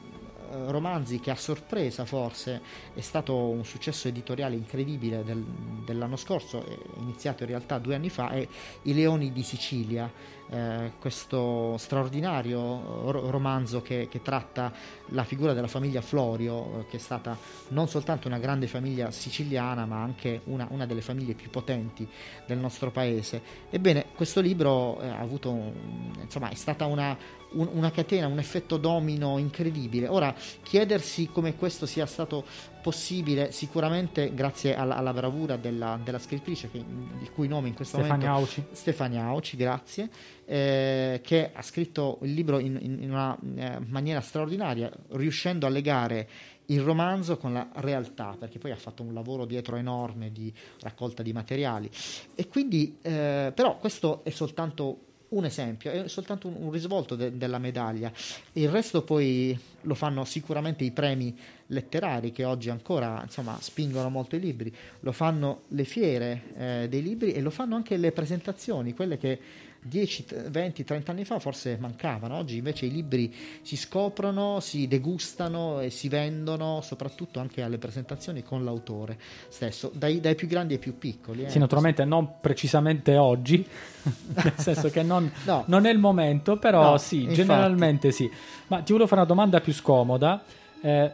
romanzi 0.67 1.21
che 1.21 1.31
a 1.31 1.37
sorpresa 1.37 2.05
forse. 2.05 2.61
È 2.95 3.01
stato 3.01 3.35
un 3.35 3.65
successo 3.65 4.09
editoriale 4.09 4.57
incredibile 4.57 5.25
del- 5.25 5.45
dell'anno 5.85 6.17
scorso, 6.17 6.65
iniziato 6.99 7.43
in 7.43 7.51
realtà 7.51 7.79
due 7.79 7.95
anni 7.95 8.11
fa, 8.11 8.31
è 8.31 8.47
I 8.83 8.95
Leoni 8.95 9.33
di 9.33 9.43
Sicilia, 9.43 10.11
eh, 10.51 10.93
questo 10.99 11.77
straordinario 11.77 12.61
eh, 13.07 13.13
ro- 13.13 13.31
romanzo 13.31 13.83
che, 13.83 14.09
che 14.11 14.23
tratta 14.23 14.73
la 15.09 15.25
figura 15.25 15.53
della 15.53 15.67
famiglia 15.67 16.01
Florio, 16.01 16.81
eh, 16.81 16.87
che 16.89 16.97
è 16.97 17.01
stata 17.01 17.37
non 17.69 17.89
soltanto 17.89 18.29
una 18.29 18.39
grande 18.39 18.67
famiglia 18.67 19.11
siciliana, 19.11 19.87
ma 19.87 20.03
anche 20.03 20.41
una, 20.45 20.67
una 20.71 20.87
delle 20.87 21.03
famiglie 21.03 21.35
più 21.35 21.51
potenti 21.51 22.09
del 22.47 22.59
nostro 22.59 22.91
paese. 22.91 23.43
Ebbene, 23.71 24.07
questo 24.15 24.41
libro 24.41 25.01
eh, 25.01 25.09
avuto, 25.09 25.73
insomma, 26.21 26.49
è 26.49 26.55
stata 26.55 26.87
una, 26.87 27.17
un- 27.53 27.69
una 27.73 27.91
catena, 27.91 28.27
un 28.27 28.39
effetto 28.39 28.77
domino 28.77 29.39
incredibile. 29.39 30.09
Ora, 30.09 30.35
chiedersi 30.63 31.29
come 31.31 31.57
questo 31.57 31.87
sia 31.87 32.07
stato 32.07 32.45
possibile, 32.81 33.53
sicuramente 33.53 34.33
grazie 34.35 34.75
alla, 34.77 34.97
alla 34.97 35.13
bravura 35.13 35.57
della, 35.57 35.99
della 36.03 36.19
scrittrice, 36.19 36.71
che- 36.71 36.79
il 36.79 37.31
cui 37.33 37.49
nome 37.49 37.69
in 37.69 37.75
questo 37.75 37.99
Stefania 37.99 38.31
momento 38.31 38.61
Auci. 38.61 38.65
Stefania 38.73 39.25
Auci, 39.25 39.57
grazie, 39.57 40.09
eh, 40.45 41.21
che 41.23 41.51
ha 41.53 41.63
scritto 41.63 42.19
il 42.23 42.33
libro 42.33 42.59
in, 42.59 42.79
in- 42.81 43.11
una 43.11 43.37
eh, 43.57 43.79
maniera 43.87 44.21
straordinaria, 44.21 44.91
riuscendo 45.11 45.67
a 45.67 45.69
legare 45.69 46.29
il 46.67 46.81
romanzo 46.83 47.39
con 47.39 47.53
la 47.55 47.69
realtà, 47.77 48.37
perché 48.39 48.59
poi 48.59 48.71
ha 48.73 48.77
fatto 48.77 49.03
un 49.03 49.15
lavoro 49.15 49.47
dietro 49.47 49.77
enorme 49.77 50.31
di 50.31 50.53
raccolta 50.81 51.23
di 51.23 51.33
materiali. 51.33 51.91
E 52.35 52.47
quindi, 52.49 52.99
eh, 53.01 53.53
però, 53.55 53.79
questo 53.79 54.23
è 54.23 54.31
soltanto 54.31 55.05
un 55.31 55.45
esempio, 55.45 55.91
è 55.91 56.09
soltanto 56.09 56.49
un, 56.49 56.55
un 56.59 56.71
risvolto 56.71 57.15
de- 57.15 57.37
della 57.37 57.59
medaglia. 57.59 58.11
Il 58.53 58.69
resto 58.69 59.03
poi 59.03 59.59
lo 59.83 59.95
fanno 59.95 60.25
sicuramente 60.25 60.85
i 60.85 60.91
premi 60.91 61.37
letterari 61.67 62.33
che 62.33 62.45
oggi 62.45 62.71
ancora 62.71 63.21
insomma, 63.23 63.59
spingono 63.61 64.09
molto 64.09 64.37
i 64.37 64.41
libri, 64.41 64.75
lo 65.01 65.13
fanno 65.13 65.63
le 65.69 65.85
fiere 65.85 66.43
eh, 66.57 66.87
dei 66.89 67.03
libri 67.03 67.33
e 67.33 67.41
lo 67.41 67.51
fanno 67.51 67.77
anche 67.77 67.97
le 67.97 68.13
presentazioni, 68.13 68.95
quelle 68.95 69.19
che 69.19 69.39
10, 69.81 70.25
20, 70.49 70.85
30 70.85 71.11
anni 71.13 71.25
fa 71.25 71.39
forse 71.39 71.77
mancavano, 71.79 72.37
oggi 72.37 72.57
invece 72.57 72.87
i 72.87 72.91
libri 72.91 73.33
si 73.63 73.77
scoprono, 73.77 74.61
si 74.61 74.89
degustano 74.89 75.81
e 75.81 75.91
si 75.91 76.09
vendono 76.09 76.81
soprattutto 76.83 77.39
anche 77.41 77.63
alle 77.63 77.79
presentazioni 77.79 78.43
con 78.43 78.65
l'autore 78.65 79.19
stesso, 79.49 79.91
dai, 79.95 80.21
dai 80.21 80.35
più 80.35 80.49
grandi 80.49 80.75
ai 80.75 80.79
più 80.79 80.99
piccoli. 80.99 81.45
Eh. 81.45 81.49
Sì, 81.51 81.59
naturalmente 81.59 82.05
non 82.05 82.41
precisamente 82.41 83.17
oggi, 83.17 83.65
nel 84.43 84.55
senso 84.57 84.91
che 84.91 85.03
non, 85.03 85.31
No. 85.45 85.65
non 85.69 85.87
è 85.87 85.91
il 85.91 85.99
momento, 85.99 86.57
però 86.57 86.91
No, 86.93 86.99
sì, 86.99 87.21
infatti. 87.21 87.35
generalmente 87.37 88.11
sì. 88.11 88.31
Ma 88.67 88.79
ti 88.83 88.93
volevo 88.93 89.09
fare 89.09 89.21
una 89.21 89.29
domanda 89.31 89.61
più 89.61 89.73
scomoda, 89.73 90.43
eh, 90.83 91.11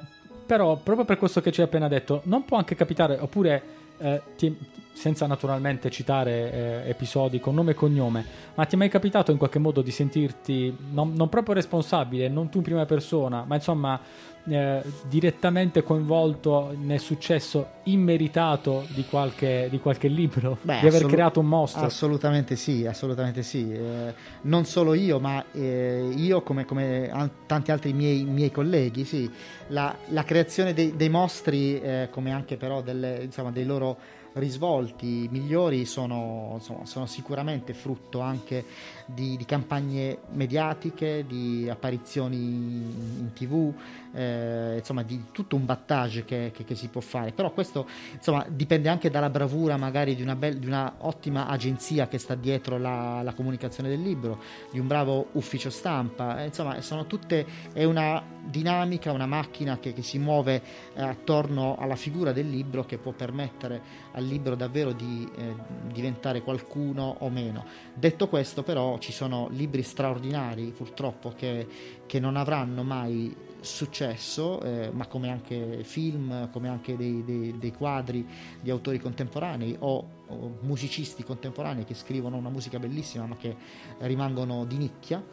però 0.46 0.76
proprio 0.76 1.04
per 1.04 1.16
questo 1.18 1.40
che 1.40 1.52
ci 1.52 1.60
hai 1.60 1.66
appena 1.66 1.88
detto, 1.88 2.22
non 2.24 2.44
può 2.44 2.56
anche 2.56 2.74
capitare, 2.74 3.18
oppure 3.18 3.62
eh, 3.98 4.20
ti- 4.36 4.56
senza 4.94 5.26
naturalmente 5.26 5.90
citare 5.90 6.84
eh, 6.84 6.88
episodi 6.90 7.40
con 7.40 7.54
nome 7.54 7.72
e 7.72 7.74
cognome, 7.74 8.24
ma 8.54 8.64
ti 8.64 8.76
è 8.76 8.78
mai 8.78 8.88
capitato 8.88 9.32
in 9.32 9.36
qualche 9.38 9.58
modo 9.58 9.82
di 9.82 9.90
sentirti 9.90 10.74
non, 10.92 11.12
non 11.14 11.28
proprio 11.28 11.54
responsabile, 11.54 12.28
non 12.28 12.48
tu 12.48 12.58
in 12.58 12.62
prima 12.64 12.86
persona, 12.86 13.44
ma 13.46 13.56
insomma 13.56 14.00
eh, 14.46 14.82
direttamente 15.08 15.82
coinvolto 15.82 16.74
nel 16.78 17.00
successo 17.00 17.68
immeritato 17.84 18.86
di 18.94 19.04
qualche, 19.04 19.66
di 19.70 19.78
qualche 19.80 20.06
libro, 20.08 20.58
Beh, 20.62 20.74
di 20.74 20.86
aver 20.86 20.94
assolu- 20.94 21.12
creato 21.12 21.40
un 21.40 21.46
mostro? 21.46 21.84
Assolutamente 21.84 22.54
sì, 22.54 22.86
assolutamente 22.86 23.42
sì. 23.42 23.72
Eh, 23.72 24.14
non 24.42 24.64
solo 24.64 24.94
io, 24.94 25.18
ma 25.18 25.44
eh, 25.52 26.08
io 26.14 26.42
come, 26.42 26.64
come 26.64 27.10
an- 27.10 27.30
tanti 27.46 27.70
altri 27.72 27.92
miei, 27.92 28.22
miei 28.24 28.50
colleghi, 28.52 29.04
sì. 29.04 29.28
La, 29.68 29.96
la 30.08 30.22
creazione 30.22 30.72
dei, 30.72 30.94
dei 30.94 31.08
mostri, 31.08 31.80
eh, 31.80 32.08
come 32.10 32.30
anche 32.30 32.56
però 32.56 32.80
delle- 32.82 33.22
insomma, 33.24 33.50
dei 33.50 33.64
loro 33.64 33.96
risvolti 34.34 35.28
migliori, 35.30 35.84
sono, 35.84 36.52
insomma, 36.54 36.86
sono 36.86 37.06
sicuramente 37.06 37.74
frutto 37.74 38.20
anche 38.20 38.64
di, 39.06 39.36
di 39.36 39.44
campagne 39.44 40.18
mediatiche, 40.32 41.24
di 41.26 41.68
apparizioni 41.68 42.36
in 42.36 43.30
tv, 43.34 43.72
eh, 44.14 44.76
insomma 44.78 45.02
di 45.02 45.24
tutto 45.32 45.56
un 45.56 45.64
battage 45.64 46.24
che, 46.24 46.50
che- 46.54 46.64
che 46.64 46.74
si 46.74 46.88
può 46.88 47.00
fare. 47.00 47.32
Però 47.32 47.52
questo 47.52 47.86
insomma, 48.12 48.46
dipende 48.48 48.88
anche 48.88 49.10
dalla 49.10 49.30
bravura 49.30 49.76
magari 49.76 50.14
di 50.14 50.22
una, 50.22 50.36
bel- 50.36 50.58
di 50.58 50.66
una 50.66 50.94
ottima 50.98 51.46
agenzia 51.46 52.08
che 52.08 52.18
sta 52.18 52.34
dietro 52.34 52.78
la, 52.78 53.22
la 53.22 53.32
comunicazione 53.34 53.88
del 53.88 54.00
libro, 54.00 54.40
di 54.70 54.78
un 54.78 54.86
bravo 54.86 55.28
ufficio 55.32 55.70
stampa, 55.70 56.42
eh, 56.42 56.46
insomma 56.46 56.80
sono 56.80 57.06
tutte, 57.06 57.46
è 57.72 57.84
una 57.84 58.22
dinamica, 58.44 59.12
una 59.12 59.26
macchina 59.26 59.78
che, 59.78 59.92
che 59.92 60.02
si 60.02 60.18
muove 60.18 60.62
eh, 60.94 61.02
attorno 61.02 61.76
alla 61.78 61.96
figura 61.96 62.32
del 62.32 62.48
libro 62.48 62.84
che 62.84 62.98
può 62.98 63.12
permettere 63.12 63.80
al 64.12 64.24
libro 64.24 64.54
davvero 64.54 64.92
di 64.92 65.28
eh, 65.36 65.54
diventare 65.92 66.42
qualcuno 66.42 67.16
o 67.20 67.28
meno. 67.30 67.64
Detto 67.94 68.28
questo 68.28 68.62
però 68.62 68.98
ci 68.98 69.12
sono 69.12 69.48
libri 69.50 69.82
straordinari 69.82 70.72
purtroppo 70.76 71.32
che, 71.36 71.66
che 72.06 72.20
non 72.20 72.36
avranno 72.36 72.82
mai 72.82 73.34
successo, 73.64 74.60
eh, 74.60 74.90
ma 74.92 75.06
come 75.06 75.30
anche 75.30 75.82
film, 75.82 76.50
come 76.50 76.68
anche 76.68 76.96
dei, 76.96 77.24
dei- 77.24 77.58
dei 77.58 77.72
quadri 77.72 78.26
di 78.60 78.70
autori 78.70 78.98
contemporanei 78.98 79.76
o, 79.80 80.08
o 80.26 80.58
musicisti 80.60 81.24
contemporanei 81.24 81.84
che 81.84 81.94
scrivono 81.94 82.36
una 82.36 82.50
musica 82.50 82.78
bellissima 82.78 83.26
ma 83.26 83.36
che 83.36 83.56
rimangono 83.98 84.64
di 84.64 84.76
nicchia. 84.76 85.24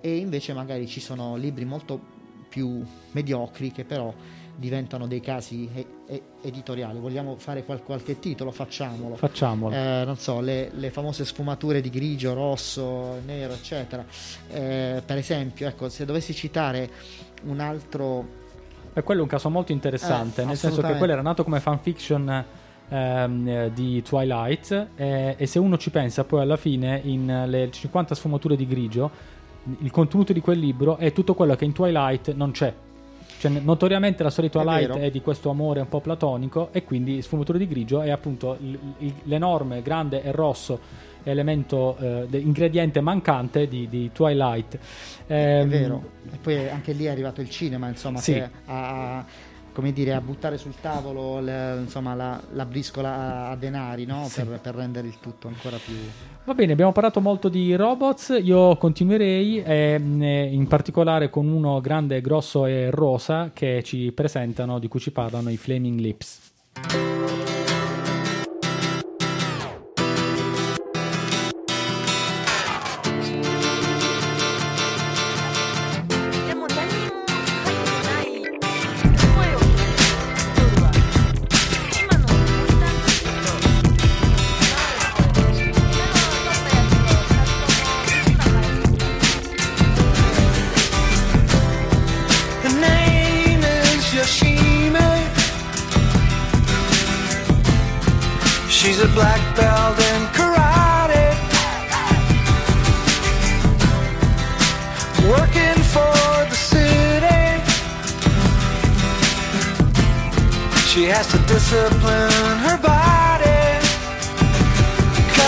E 0.00 0.16
invece 0.16 0.54
magari 0.54 0.86
ci 0.86 1.00
sono 1.00 1.36
libri 1.36 1.64
molto 1.64 2.18
più 2.48 2.82
mediocri 3.12 3.70
che 3.70 3.84
però 3.84 4.12
diventano 4.56 5.06
dei 5.06 5.20
casi 5.20 5.68
e- 5.72 5.86
e- 6.06 6.22
editoriali. 6.42 6.98
Vogliamo 6.98 7.36
fare 7.36 7.64
qual- 7.64 7.82
qualche 7.82 8.18
titolo? 8.18 8.50
Facciamolo. 8.50 9.16
Facciamolo. 9.16 9.74
Eh, 9.74 10.02
non 10.04 10.16
so, 10.16 10.40
le, 10.40 10.70
le 10.74 10.90
famose 10.90 11.24
sfumature 11.24 11.80
di 11.80 11.90
grigio, 11.90 12.34
rosso, 12.34 13.20
nero, 13.24 13.52
eccetera. 13.54 14.04
Eh, 14.50 15.02
per 15.04 15.16
esempio, 15.16 15.66
ecco, 15.68 15.88
se 15.88 16.04
dovessi 16.04 16.34
citare 16.34 16.90
un 17.44 17.60
altro 17.60 18.38
E 18.92 19.02
quello 19.02 19.20
è 19.20 19.22
un 19.22 19.28
caso 19.30 19.48
molto 19.50 19.72
interessante, 19.72 20.42
Eh, 20.42 20.44
nel 20.44 20.56
senso 20.56 20.82
che 20.82 20.96
quello 20.96 21.12
era 21.12 21.22
nato 21.22 21.44
come 21.44 21.60
fanfiction 21.60 22.44
ehm, 22.88 23.48
eh, 23.48 23.70
di 23.72 24.02
Twilight 24.02 24.88
eh, 24.96 25.34
e 25.38 25.46
se 25.46 25.58
uno 25.60 25.78
ci 25.78 25.90
pensa 25.90 26.24
poi 26.24 26.40
alla 26.42 26.56
fine 26.56 27.00
in 27.04 27.30
eh, 27.30 27.46
le 27.46 27.70
50 27.70 28.14
sfumature 28.16 28.56
di 28.56 28.66
grigio 28.66 29.10
il 29.78 29.90
contenuto 29.92 30.32
di 30.32 30.40
quel 30.40 30.58
libro 30.58 30.96
è 30.96 31.12
tutto 31.12 31.34
quello 31.34 31.54
che 31.54 31.64
in 31.64 31.72
Twilight 31.72 32.32
non 32.34 32.50
c'è. 32.50 32.74
Cioè, 33.40 33.50
notoriamente 33.62 34.22
la 34.22 34.28
di 34.42 34.48
È 34.48 34.50
Twilight 34.50 34.88
vero. 34.92 35.00
è, 35.06 35.10
di 35.10 35.22
questo 35.22 35.48
amore 35.48 35.80
un 35.80 35.88
po' 35.88 36.00
platonico 36.02 36.68
e 36.72 36.84
quindi 36.84 37.22
sfumature 37.22 37.56
di 37.56 37.66
grigio 37.66 38.02
è 38.02 38.10
appunto 38.10 38.58
il- 38.60 38.78
il- 38.98 39.14
l'enorme, 39.24 39.80
grande 39.80 40.22
e 40.22 40.30
rosso 40.30 40.78
elemento, 41.22 41.96
eh, 41.98 42.26
ingrediente 42.38 43.00
mancante 43.00 43.66
di, 43.66 43.88
di 43.88 44.10
Twilight. 44.12 44.78
è 45.26 45.60
Ehm, 45.62 45.68
vero. 45.70 46.10
E 46.30 46.36
poi 46.36 46.68
anche 46.68 46.92
lì 46.92 47.04
è 47.04 47.08
arrivato 47.08 47.40
il 47.40 47.48
cinema, 47.48 47.88
insomma, 47.88 48.18
Sì. 48.18 48.34
che 48.34 48.50
a, 48.66 49.24
come 49.80 49.92
dire, 49.94 50.12
a 50.12 50.20
buttare 50.20 50.58
sul 50.58 50.74
tavolo 50.78 51.40
le- 51.40 51.78
insomma, 51.80 52.14
la, 52.14 52.38
la 52.52 52.66
briscola 52.66 53.48
a, 53.48 53.56
denari 53.56 54.04
no? 54.04 54.26
Sì. 54.28 54.44
per, 54.44 54.60
per 54.60 54.74
rendere 54.74 55.06
il 55.06 55.18
tutto 55.20 55.48
ancora 55.48 55.78
più... 55.82 55.94
Va 56.44 56.52
bene, 56.52 56.72
abbiamo 56.72 56.92
parlato 56.92 57.22
molto 57.22 57.48
di 57.48 57.74
robots, 57.74 58.38
io 58.42 58.76
continuerei 58.76 59.62
ehm, 59.64 60.22
eh, 60.22 60.44
in 60.52 60.66
particolare 60.66 61.30
con 61.30 61.48
uno 61.48 61.80
grande, 61.80 62.20
grosso 62.20 62.66
e 62.66 62.90
rosa 62.90 63.52
che 63.54 63.82
ci 63.82 64.12
presentano, 64.12 64.78
di 64.78 64.88
cui 64.88 65.00
ci 65.00 65.12
parlano 65.12 65.48
i 65.48 65.56
Flaming 65.56 65.98
Lips. 65.98 67.59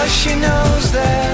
Cause 0.03 0.11
she 0.11 0.35
knows 0.35 0.91
that 0.91 1.32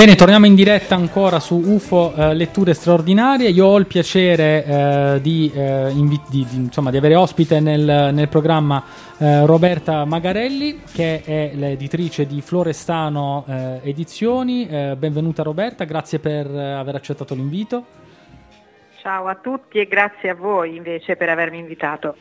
Bene, 0.00 0.14
torniamo 0.14 0.46
in 0.46 0.54
diretta 0.54 0.94
ancora 0.94 1.40
su 1.40 1.56
UFO 1.62 2.14
eh, 2.14 2.32
Letture 2.32 2.72
Straordinarie. 2.72 3.50
Io 3.50 3.66
ho 3.66 3.76
il 3.76 3.84
piacere 3.84 4.64
eh, 4.64 5.18
di, 5.20 5.52
eh, 5.54 5.90
invi- 5.90 6.22
di- 6.30 6.46
di- 6.48 6.56
insomma, 6.56 6.90
di 6.90 6.96
avere 6.96 7.16
ospite 7.16 7.60
nel, 7.60 8.08
nel 8.14 8.28
programma 8.30 8.82
eh, 9.18 9.44
Roberta 9.44 10.06
Magarelli, 10.06 10.80
che 10.90 11.20
è 11.22 11.50
l'editrice 11.52 12.26
di 12.26 12.40
Florestano 12.40 13.44
eh, 13.46 13.80
Edizioni. 13.90 14.66
Eh, 14.66 14.96
benvenuta 14.96 15.42
Roberta, 15.42 15.84
grazie 15.84 16.18
per 16.18 16.46
aver 16.46 16.94
accettato 16.94 17.34
l'invito. 17.34 17.84
Ciao 19.02 19.26
a 19.26 19.34
tutti 19.34 19.80
e 19.80 19.86
grazie 19.86 20.30
a 20.30 20.34
voi 20.34 20.76
invece 20.76 21.16
per 21.16 21.28
avermi 21.28 21.58
invitato. 21.58 22.16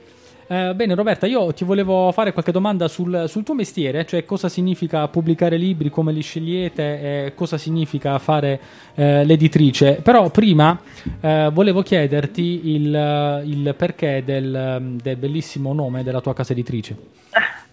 Eh, 0.51 0.73
bene 0.73 0.95
Roberta, 0.95 1.27
io 1.27 1.53
ti 1.53 1.63
volevo 1.63 2.11
fare 2.11 2.33
qualche 2.33 2.51
domanda 2.51 2.87
sul, 2.87 3.25
sul 3.27 3.43
tuo 3.43 3.53
mestiere, 3.53 4.03
cioè 4.07 4.25
cosa 4.25 4.49
significa 4.49 5.07
pubblicare 5.07 5.57
libri, 5.57 5.91
come 5.91 6.11
li 6.11 6.23
scegliete, 6.23 7.25
e 7.27 7.33
cosa 7.35 7.59
significa 7.59 8.17
fare 8.17 8.59
eh, 8.95 9.23
l'editrice. 9.25 10.01
Però 10.01 10.31
prima 10.31 10.79
eh, 11.21 11.51
volevo 11.53 11.83
chiederti 11.83 12.73
il, 12.73 13.43
il 13.45 13.75
perché 13.77 14.23
del, 14.25 14.97
del 14.99 15.17
bellissimo 15.17 15.71
nome 15.71 16.01
della 16.01 16.19
tua 16.19 16.33
casa 16.33 16.53
editrice. 16.53 16.97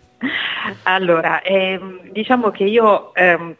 Allora, 0.82 1.42
ehm, 1.42 2.10
diciamo 2.10 2.50
che 2.50 2.64
io 2.64 3.14
ehm, 3.14 3.54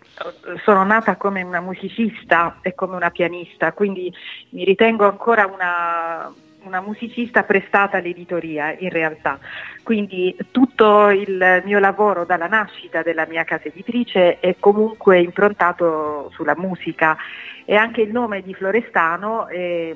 sono 0.64 0.84
nata 0.84 1.16
come 1.16 1.42
una 1.42 1.60
musicista 1.60 2.58
e 2.62 2.74
come 2.74 2.96
una 2.96 3.10
pianista, 3.10 3.72
quindi 3.72 4.12
mi 4.50 4.64
ritengo 4.64 5.06
ancora 5.06 5.46
una, 5.46 6.32
una 6.66 6.80
musicista 6.80 7.44
prestata 7.44 7.98
all'editoria 7.98 8.76
in 8.78 8.90
realtà. 8.90 9.38
Quindi 9.82 10.36
tutto 10.50 11.08
il 11.10 11.62
mio 11.64 11.78
lavoro 11.78 12.24
dalla 12.24 12.48
nascita 12.48 13.02
della 13.02 13.26
mia 13.26 13.44
casa 13.44 13.68
editrice 13.68 14.40
è 14.40 14.56
comunque 14.58 15.20
improntato 15.20 16.30
sulla 16.34 16.56
musica 16.56 17.16
e 17.68 17.74
anche 17.74 18.00
il 18.00 18.12
nome 18.12 18.42
di 18.42 18.54
Florestano 18.54 19.48
è, 19.48 19.92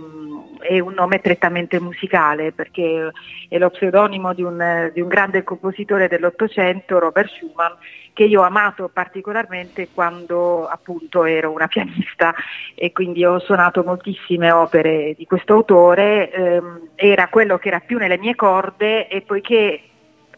è 0.59 0.79
un 0.81 0.93
nome 0.93 1.21
prettamente 1.21 1.81
musicale 1.81 2.51
perché 2.51 3.12
è 3.49 3.59
lo 3.59 3.71
pseudonimo 3.71 4.35
di 4.35 4.43
un, 4.43 4.91
di 4.93 5.01
un 5.01 5.07
grande 5.07 5.45
compositore 5.45 6.09
dell'Ottocento, 6.09 6.99
Robert 6.99 7.31
Schumann, 7.31 7.75
che 8.12 8.25
io 8.25 8.41
ho 8.41 8.45
amato 8.45 8.91
particolarmente 8.93 9.89
quando 9.95 10.66
appunto 10.66 11.25
ero 11.25 11.53
una 11.53 11.68
pianista. 11.68 12.35
E 12.75 12.91
quindi 12.91 13.25
ho 13.25 13.39
suonato 13.39 13.85
moltissime 13.85 14.51
opere 14.51 15.14
di 15.16 15.25
questo 15.25 15.55
autore, 15.55 16.33
ehm, 16.33 16.89
era 16.97 17.29
quello 17.29 17.57
che 17.59 17.68
era 17.68 17.79
più 17.79 17.99
nelle 17.99 18.18
mie 18.18 18.35
corde 18.35 19.07
e 19.07 19.21
poiché 19.21 19.89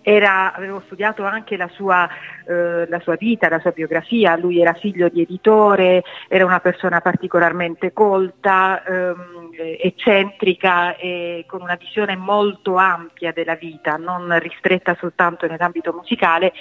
era, 0.02 0.52
avevo 0.52 0.82
studiato 0.86 1.24
anche 1.24 1.56
la 1.56 1.68
sua, 1.68 2.08
eh, 2.46 2.86
la 2.88 3.00
sua 3.00 3.16
vita, 3.16 3.48
la 3.48 3.60
sua 3.60 3.70
biografia, 3.70 4.36
lui 4.36 4.60
era 4.60 4.74
figlio 4.74 5.08
di 5.08 5.22
editore, 5.22 6.02
era 6.28 6.44
una 6.44 6.60
persona 6.60 7.00
particolarmente 7.00 7.92
colta, 7.92 8.82
ehm, 8.84 9.50
eccentrica 9.80 10.96
e 10.96 11.44
con 11.46 11.62
una 11.62 11.76
visione 11.76 12.16
molto 12.16 12.76
ampia 12.76 13.32
della 13.32 13.54
vita, 13.54 13.96
non 13.96 14.36
ristretta 14.38 14.96
soltanto 14.98 15.46
nell'ambito 15.46 15.92
musicale, 15.92 16.52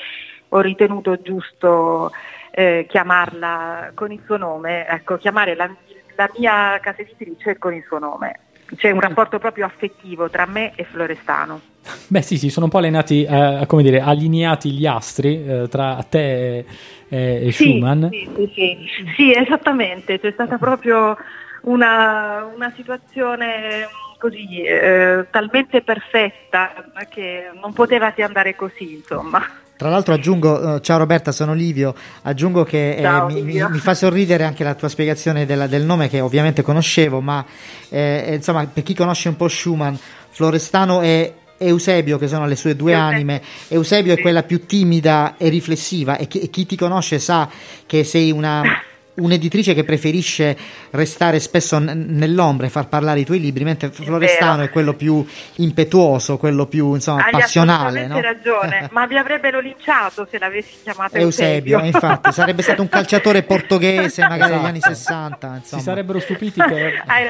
ho 0.50 0.60
ritenuto 0.60 1.20
giusto 1.22 2.12
eh, 2.52 2.86
chiamarla 2.88 3.92
con 3.96 4.12
il 4.12 4.22
suo 4.26 4.38
nome, 4.38 4.86
ecco, 4.88 5.18
chiamare 5.18 5.56
la, 5.56 5.74
la 6.16 6.30
mia 6.38 6.78
casa 6.80 7.02
editrice 7.02 7.58
con 7.58 7.74
il 7.74 7.84
suo 7.88 7.98
nome. 7.98 8.40
C'è 8.76 8.92
un 8.92 9.00
rapporto 9.02 9.40
proprio 9.40 9.66
affettivo 9.66 10.30
tra 10.30 10.46
me 10.46 10.74
e 10.76 10.84
Florestano. 10.86 11.71
Beh 12.08 12.22
sì, 12.22 12.38
sì, 12.38 12.50
sono 12.50 12.66
un 12.66 12.72
po' 12.72 12.78
allenati, 12.78 13.24
eh, 13.24 13.64
come 13.68 13.82
dire, 13.84 14.00
allineati 14.02 14.72
gli 14.72 14.86
astri 14.86 15.44
eh, 15.46 15.68
tra 15.68 16.06
te 16.08 16.58
e, 16.60 16.66
e- 17.10 17.48
e 17.48 17.52
Sì, 17.52 17.64
Schumann. 17.64 18.06
Sì, 18.10 18.30
sì, 18.36 18.52
sì. 18.54 18.78
Sì, 19.16 19.34
esattamente, 19.34 20.20
c'è 20.20 20.32
stata 20.32 20.58
proprio 20.58 21.18
una, 21.64 22.50
una 22.54 22.72
situazione 22.76 23.88
così 24.20 24.62
eh, 24.62 25.26
talmente 25.32 25.82
perfetta 25.82 26.72
che 27.10 27.50
non 27.60 27.74
poteva 27.74 28.12
che 28.12 28.22
andare 28.24 28.56
così, 28.56 28.94
insomma. 28.96 29.42
Tra 29.76 29.90
l'altro 29.90 30.14
aggiungo, 30.14 30.76
eh, 30.76 30.82
ciao 30.82 31.00
Roberta, 31.00 31.32
sono 31.32 31.56
Livio, 31.56 31.96
aggiungo 32.22 32.64
che 32.64 32.98
eh, 32.98 33.02
Ciao, 33.02 33.26
mi, 33.26 33.42
mi- 33.42 33.42
Livio. 33.54 33.70
mi 33.70 33.80
fa 33.80 33.96
sorridere 33.96 34.44
anche 34.44 34.64
la 34.64 34.76
tua 34.76 34.90
spiegazione 34.90 35.48
della- 35.48 35.66
del 35.66 35.82
nome 35.82 36.08
che 36.08 36.20
ovviamente 36.22 36.62
conoscevo, 36.62 37.20
ma 37.20 37.44
eh, 37.90 38.26
eh, 38.28 38.36
insomma 38.36 38.68
per 38.72 38.84
chi 38.84 38.94
conosce 38.94 39.30
un 39.30 39.36
po' 39.36 39.48
Schumann, 39.48 39.96
Florestano 40.30 41.02
e 41.02 41.34
Eusebio 41.68 42.18
che 42.18 42.28
sono 42.28 42.46
le 42.48 42.56
sue 42.56 42.76
due 42.76 42.94
anime, 42.94 43.42
Eusebio 43.70 44.14
è 44.14 44.20
quella 44.20 44.44
più 44.44 44.66
timida 44.66 45.36
e 45.38 45.50
riflessiva 45.50 46.18
e 46.18 46.28
chi, 46.28 46.40
e 46.42 46.50
chi 46.50 46.66
ti 46.66 46.76
conosce 46.76 47.20
sa 47.20 47.50
che 47.86 48.04
sei 48.04 48.32
una... 48.32 48.64
Un'editrice 49.14 49.74
che 49.74 49.84
preferisce 49.84 50.58
restare 50.92 51.42
spesso 51.42 51.78
n- 51.80 52.06
nell'ombra 52.08 52.66
e 52.66 52.70
far 52.70 52.88
parlare 52.88 53.20
i 53.20 53.26
tuoi 53.26 53.42
libri, 53.42 53.66
mentre 53.66 53.92
Florestano 53.92 54.64
è, 54.64 54.70
quello 54.70 54.94
più 54.94 55.24
impetuoso, 55.58 56.38
quello 56.38 56.66
più 56.66 56.94
insomma, 56.96 57.26
Hai 57.26 57.32
passionale. 57.32 58.00
assolutamente 58.06 58.14
no? 58.14 58.34
ragione, 58.34 58.90
ma 58.94 59.06
vi 59.08 59.18
avrebbero 59.18 59.60
linciato 59.60 60.26
se 60.32 60.40
l'avessi 60.40 60.76
chiamato 60.82 61.18
Eusebio, 61.18 61.78
Eusebio. 61.80 61.86
infatti, 61.86 62.32
sarebbe 62.32 62.62
stato 62.62 62.82
un 62.82 62.90
calciatore 62.90 63.44
portoghese 63.44 64.22
magari 64.28 64.54
degli 64.56 64.66
anni 64.66 64.80
60. 64.80 65.56
Insomma. 65.58 65.62
Si 65.62 65.80
sarebbero 65.82 66.20
stupiti 66.20 66.62
che, 66.62 67.02
Hai- 67.06 67.30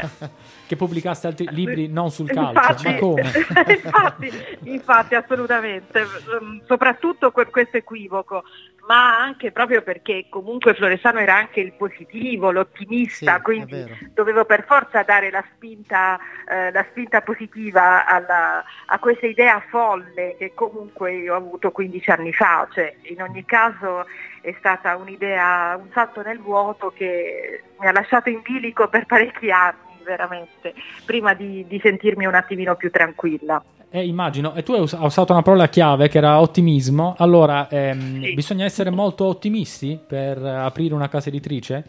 che 0.72 0.78
pubblicaste 0.78 1.28
altri 1.28 1.48
libri 1.52 1.88
non 1.90 2.12
sul 2.12 2.30
calcio, 2.30 2.60
Infatti, 2.72 2.88
ma 2.88 2.96
come? 2.96 3.22
infatti, 3.68 4.32
infatti, 4.64 5.16
assolutamente, 5.16 6.06
Mm, 6.42 6.60
soprattutto 6.66 7.32
per 7.32 7.50
questo 7.50 7.78
equivoco, 7.78 8.44
ma 8.88 9.18
anche 9.18 9.52
proprio 9.52 9.82
perché 9.82 10.28
comunque 10.30 10.74
Florestano 10.74 11.20
era 11.20 11.36
anche 11.36 11.60
il 11.60 11.74
positivo, 11.74 12.52
l'ottimista, 12.52 13.42
quindi 13.42 13.86
dovevo 14.14 14.46
per 14.46 14.64
forza 14.66 15.04
dare 15.04 15.30
la 15.30 15.44
spinta, 15.56 16.18
eh, 16.50 16.72
la 16.72 16.86
spinta 16.90 17.22
positiva 17.22 18.06
alla- 18.06 18.64
a 18.86 19.00
questa 19.00 19.28
idea 19.28 19.62
folle 19.70 20.36
che 20.38 20.54
comunque 20.54 21.14
io 21.14 21.34
ho 21.34 21.38
avuto 21.38 21.72
15 21.72 22.12
anni 22.12 22.32
fa, 22.34 22.68
cioè 22.72 22.96
in 23.04 23.22
ogni 23.22 23.44
caso 23.46 24.06
è 24.42 24.54
stata 24.60 24.96
un'idea, 24.96 25.78
un 25.78 25.90
salto 25.94 26.22
nel 26.22 26.40
vuoto 26.40 26.92
che 26.96 27.64
mi 27.80 27.88
ha 27.88 27.92
lasciato 27.92 28.30
in 28.30 28.42
bilico 28.42 28.88
per 28.88 29.06
parecchi 29.06 29.52
anni 29.52 29.90
veramente, 30.04 30.74
prima 31.06 31.34
di, 31.34 31.66
di 31.68 31.80
sentirmi 31.84 32.26
un 32.26 32.36
attimino 32.36 32.76
più 32.76 32.90
tranquilla. 32.92 33.62
Eh, 33.94 34.06
immagino, 34.06 34.54
e 34.56 34.64
tu 34.64 34.72
hai 34.74 34.80
us- 34.80 34.94
hai 34.94 35.04
usato 35.06 35.34
una 35.34 35.42
parola 35.42 35.68
chiave 35.68 36.08
che 36.08 36.18
era 36.18 36.40
ottimismo. 36.40 37.16
Allora, 37.18 37.68
ehm, 37.70 38.34
bisogna 38.34 38.64
essere 38.66 38.90
molto 38.90 39.26
ottimisti 39.26 40.00
per 40.06 40.38
eh, 40.44 40.50
aprire 40.50 40.94
una 40.94 41.10
casa 41.10 41.28
editrice? 41.30 41.84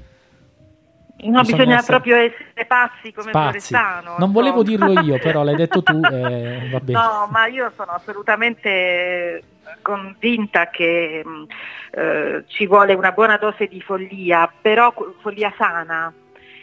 No, 1.24 1.40
Bisogna 1.42 1.42
bisogna 1.58 1.74
essere- 1.78 1.86
proprio 2.00 2.16
essere 2.16 2.64
pazzi 2.66 3.12
come 3.12 3.30
Pazzi. 3.30 3.68
Florestano. 3.68 4.16
Non 4.18 4.32
volevo 4.32 4.62
insomma. 4.62 4.86
dirlo 4.88 5.00
io, 5.02 5.18
però 5.20 5.44
l'hai 5.44 5.54
detto 5.54 5.82
tu, 5.84 6.00
eh, 6.10 6.68
va 6.72 6.80
bene. 6.80 6.98
No, 6.98 7.28
ma 7.30 7.46
io 7.46 7.70
sono 7.76 7.92
assolutamente 7.92 9.42
convinta 9.82 10.68
che 10.70 11.22
mh, 11.24 11.44
eh, 11.92 12.44
ci 12.48 12.66
vuole 12.66 12.94
una 12.94 13.12
buona 13.12 13.36
dose 13.36 13.66
di 13.66 13.80
follia, 13.80 14.52
però 14.60 14.92
follia 15.20 15.52
sana, 15.56 16.12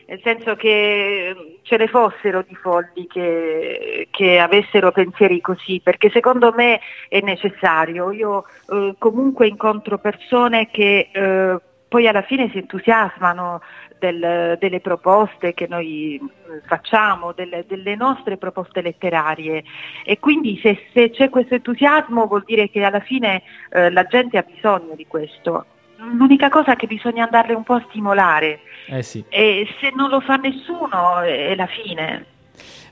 nel 0.10 0.20
senso 0.24 0.56
che 0.56 1.34
mh, 1.36 1.60
ce 1.62 1.78
ne 1.78 1.88
fossero 1.88 2.44
di 2.46 2.56
folli 2.56 3.06
che, 3.08 4.08
che 4.10 4.40
avessero 4.40 4.92
pensieri 4.92 5.40
così, 5.40 5.80
perché 5.84 6.10
secondo 6.10 6.52
me 6.52 6.80
è 7.08 7.22
necessario. 7.22 8.12
Io 8.12 8.46
eh, 8.70 8.96
comunque 8.98 9.48
incontro 9.48 10.00
persone 10.00 10.70
che 10.72 11.10
eh, 11.12 11.58
poi 11.88 12.08
alla 12.08 12.24
fine 12.24 12.50
si 12.50 12.58
entusiasmano 12.58 13.62
del- 14.00 14.58
delle 14.60 14.80
proposte 14.80 15.54
che 15.54 15.68
noi 15.68 16.16
eh, 16.16 16.62
facciamo, 16.66 17.32
delle, 17.34 17.66
delle 17.68 17.96
nostre 17.96 18.38
proposte 18.38 18.82
letterarie 18.82 19.64
e 20.04 20.18
quindi 20.20 20.58
se, 20.62 20.88
se 20.92 21.12
c'è 21.12 21.30
questo 21.30 21.54
entusiasmo 21.56 22.26
vuol 22.26 22.44
dire 22.46 22.70
che 22.70 22.84
alla 22.84 23.02
fine 23.02 23.44
eh, 23.72 23.92
la 23.92 24.06
gente 24.06 24.38
ha 24.40 24.46
bisogno 24.48 24.96
di 24.96 25.06
questo. 25.06 25.66
L'unica 26.14 26.50
cosa 26.50 26.74
è 26.74 26.76
che 26.76 26.88
bisogna 26.88 27.26
andarle 27.26 27.54
un 27.54 27.64
po' 27.64 27.74
a 27.74 27.86
stimolare 27.90 28.62
Eh 28.88 29.04
sì. 29.04 29.24
e 29.30 29.68
se 29.82 29.92
non 29.96 30.10
lo 30.10 30.22
fa 30.22 30.36
nessuno 30.38 31.20
è 31.22 31.54
la 31.56 31.68
fine. 31.68 32.26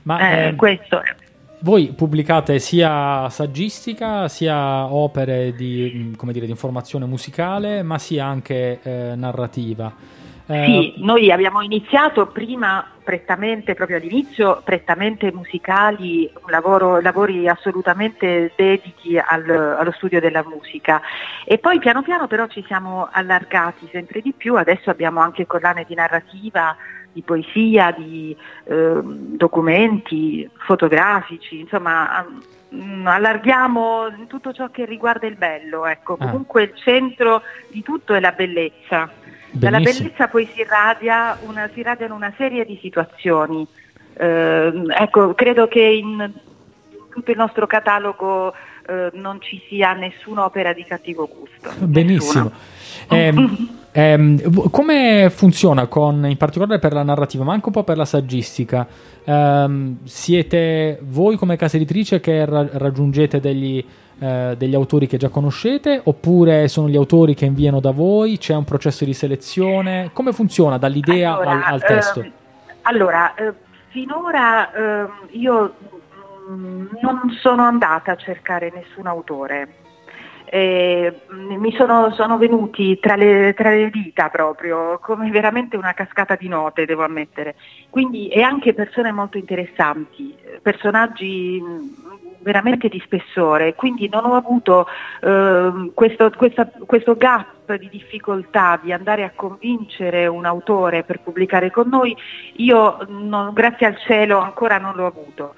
Ma 0.02 0.18
Eh, 0.30 0.46
ehm, 0.48 0.56
questo 0.56 1.00
è. 1.02 1.14
voi 1.60 1.92
pubblicate 1.94 2.58
sia 2.58 3.28
saggistica, 3.30 4.28
sia 4.28 4.92
opere 4.92 5.52
di, 5.54 6.12
come 6.16 6.32
dire, 6.32 6.44
di 6.44 6.52
informazione 6.52 7.06
musicale, 7.06 7.82
ma 7.82 7.98
sia 7.98 8.26
anche 8.26 8.80
eh, 8.82 9.14
narrativa. 9.16 9.92
Eh, 10.50 10.64
Sì, 10.64 10.94
noi 11.04 11.30
abbiamo 11.30 11.60
iniziato 11.60 12.26
prima 12.26 12.82
prettamente, 13.04 13.74
proprio 13.74 13.98
all'inizio, 13.98 14.62
prettamente 14.64 15.30
musicali, 15.30 16.30
lavoro- 16.46 17.00
lavori 17.00 17.46
assolutamente 17.48 18.52
dediti 18.56 19.18
al- 19.18 19.76
allo 19.78 19.92
studio 19.92 20.20
della 20.20 20.42
musica 20.44 21.02
e 21.44 21.58
poi 21.58 21.78
piano 21.78 22.02
piano 22.02 22.26
però 22.26 22.46
ci 22.46 22.64
siamo 22.66 23.08
allargati 23.10 23.88
sempre 23.92 24.20
di 24.22 24.32
più, 24.32 24.56
adesso 24.56 24.88
abbiamo 24.90 25.20
anche 25.20 25.46
collane 25.46 25.84
di 25.86 25.94
narrativa, 25.94 26.74
di 27.12 27.22
poesia, 27.22 27.90
di 27.96 28.34
ehm, 28.64 29.36
documenti 29.36 30.48
fotografici, 30.66 31.60
insomma 31.60 32.24
mm, 32.74 33.06
allarghiamo 33.06 34.26
tutto 34.26 34.52
ciò 34.52 34.70
che 34.70 34.84
riguarda 34.86 35.26
il 35.26 35.36
bello, 35.36 35.86
ecco. 35.86 36.14
Ah. 36.14 36.26
comunque 36.26 36.62
il 36.64 36.72
centro 36.74 37.42
di 37.68 37.82
tutto 37.82 38.14
è 38.14 38.20
la 38.20 38.32
bellezza. 38.32 39.10
Dalla 39.50 39.80
bellezza 39.80 40.28
poi 40.28 40.48
si, 40.52 40.60
irradia 40.60 41.38
una, 41.42 41.68
si 41.72 41.80
irradiano 41.80 42.14
una 42.14 42.32
serie 42.36 42.64
di 42.64 42.78
situazioni. 42.80 43.66
Ehm, 44.14 44.90
ecco, 44.90 45.34
credo 45.34 45.68
che 45.68 45.80
in 45.80 46.32
tutto 47.10 47.30
il 47.30 47.36
nostro 47.36 47.66
catalogo 47.66 48.52
eh, 48.88 49.10
non 49.14 49.40
ci 49.40 49.60
sia 49.68 49.92
nessuna 49.92 50.44
opera 50.44 50.72
di 50.72 50.84
cattivo 50.84 51.28
gusto. 51.28 51.84
Benissimo. 51.84 52.50
Ehm, 53.08 53.68
ehm, 53.92 54.36
v- 54.36 54.70
come 54.70 55.30
funziona 55.30 55.86
con, 55.86 56.24
in 56.26 56.36
particolare 56.36 56.78
per 56.78 56.92
la 56.92 57.02
narrativa, 57.02 57.44
ma 57.44 57.52
anche 57.52 57.66
un 57.66 57.72
po' 57.72 57.84
per 57.84 57.96
la 57.96 58.04
saggistica? 58.04 58.86
Ehm, 59.24 59.98
siete 60.04 60.98
voi 61.02 61.36
come 61.36 61.56
casa 61.56 61.76
editrice 61.76 62.20
che 62.20 62.44
ra- 62.44 62.68
raggiungete 62.72 63.40
degli, 63.40 63.84
eh, 64.18 64.54
degli 64.58 64.74
autori 64.74 65.06
che 65.06 65.16
già 65.16 65.28
conoscete 65.28 66.00
oppure 66.02 66.68
sono 66.68 66.88
gli 66.88 66.96
autori 66.96 67.34
che 67.34 67.44
inviano 67.44 67.80
da 67.80 67.90
voi? 67.90 68.38
C'è 68.38 68.54
un 68.54 68.64
processo 68.64 69.04
di 69.04 69.14
selezione? 69.14 70.10
Come 70.12 70.32
funziona 70.32 70.78
dall'idea 70.78 71.34
Allora, 71.34 71.50
al, 71.50 71.72
al 71.74 71.84
testo? 71.84 72.20
ehm, 72.20 72.32
allora, 72.82 73.34
eh, 73.34 73.52
finora 73.88 74.72
ehm, 74.72 75.10
io 75.30 75.74
mm, 76.50 76.86
non 77.02 77.36
sono 77.40 77.62
andata 77.62 78.12
a 78.12 78.16
cercare 78.16 78.72
nessun 78.74 79.06
autore. 79.06 79.68
Eh, 80.50 81.20
mi 81.30 81.72
sono, 81.72 82.10
sono 82.12 82.38
venuti 82.38 82.98
tra 82.98 83.16
le, 83.16 83.52
tra 83.54 83.70
le 83.70 83.90
dita 83.90 84.28
proprio, 84.28 84.98
come 85.00 85.30
veramente 85.30 85.76
una 85.76 85.92
cascata 85.92 86.36
di 86.36 86.48
note, 86.48 86.86
devo 86.86 87.04
ammettere. 87.04 87.56
Quindi, 87.90 88.28
e 88.28 88.40
anche 88.42 88.72
persone 88.74 89.12
molto 89.12 89.36
interessanti, 89.36 90.34
eh, 90.42 90.58
personaggi 90.62 91.60
mm, 91.62 91.88
veramente 92.40 92.88
di 92.88 93.00
spessore, 93.04 93.74
quindi 93.74 94.08
non 94.08 94.24
ho 94.24 94.34
avuto 94.34 94.86
ehm, 95.22 95.90
questo, 95.92 96.30
questa- 96.36 96.70
questo 96.86 97.14
gap 97.16 97.74
di 97.76 97.88
difficoltà 97.90 98.78
di 98.82 98.92
andare 98.92 99.24
a 99.24 99.32
convincere 99.34 100.26
un 100.26 100.46
autore 100.46 101.02
per 101.02 101.20
pubblicare 101.20 101.70
con 101.70 101.88
noi, 101.88 102.16
io 102.56 102.96
non- 103.08 103.52
grazie 103.52 103.86
al 103.86 103.98
cielo 103.98 104.38
ancora 104.38 104.78
non 104.78 104.94
l'ho 104.94 105.06
avuto. 105.06 105.54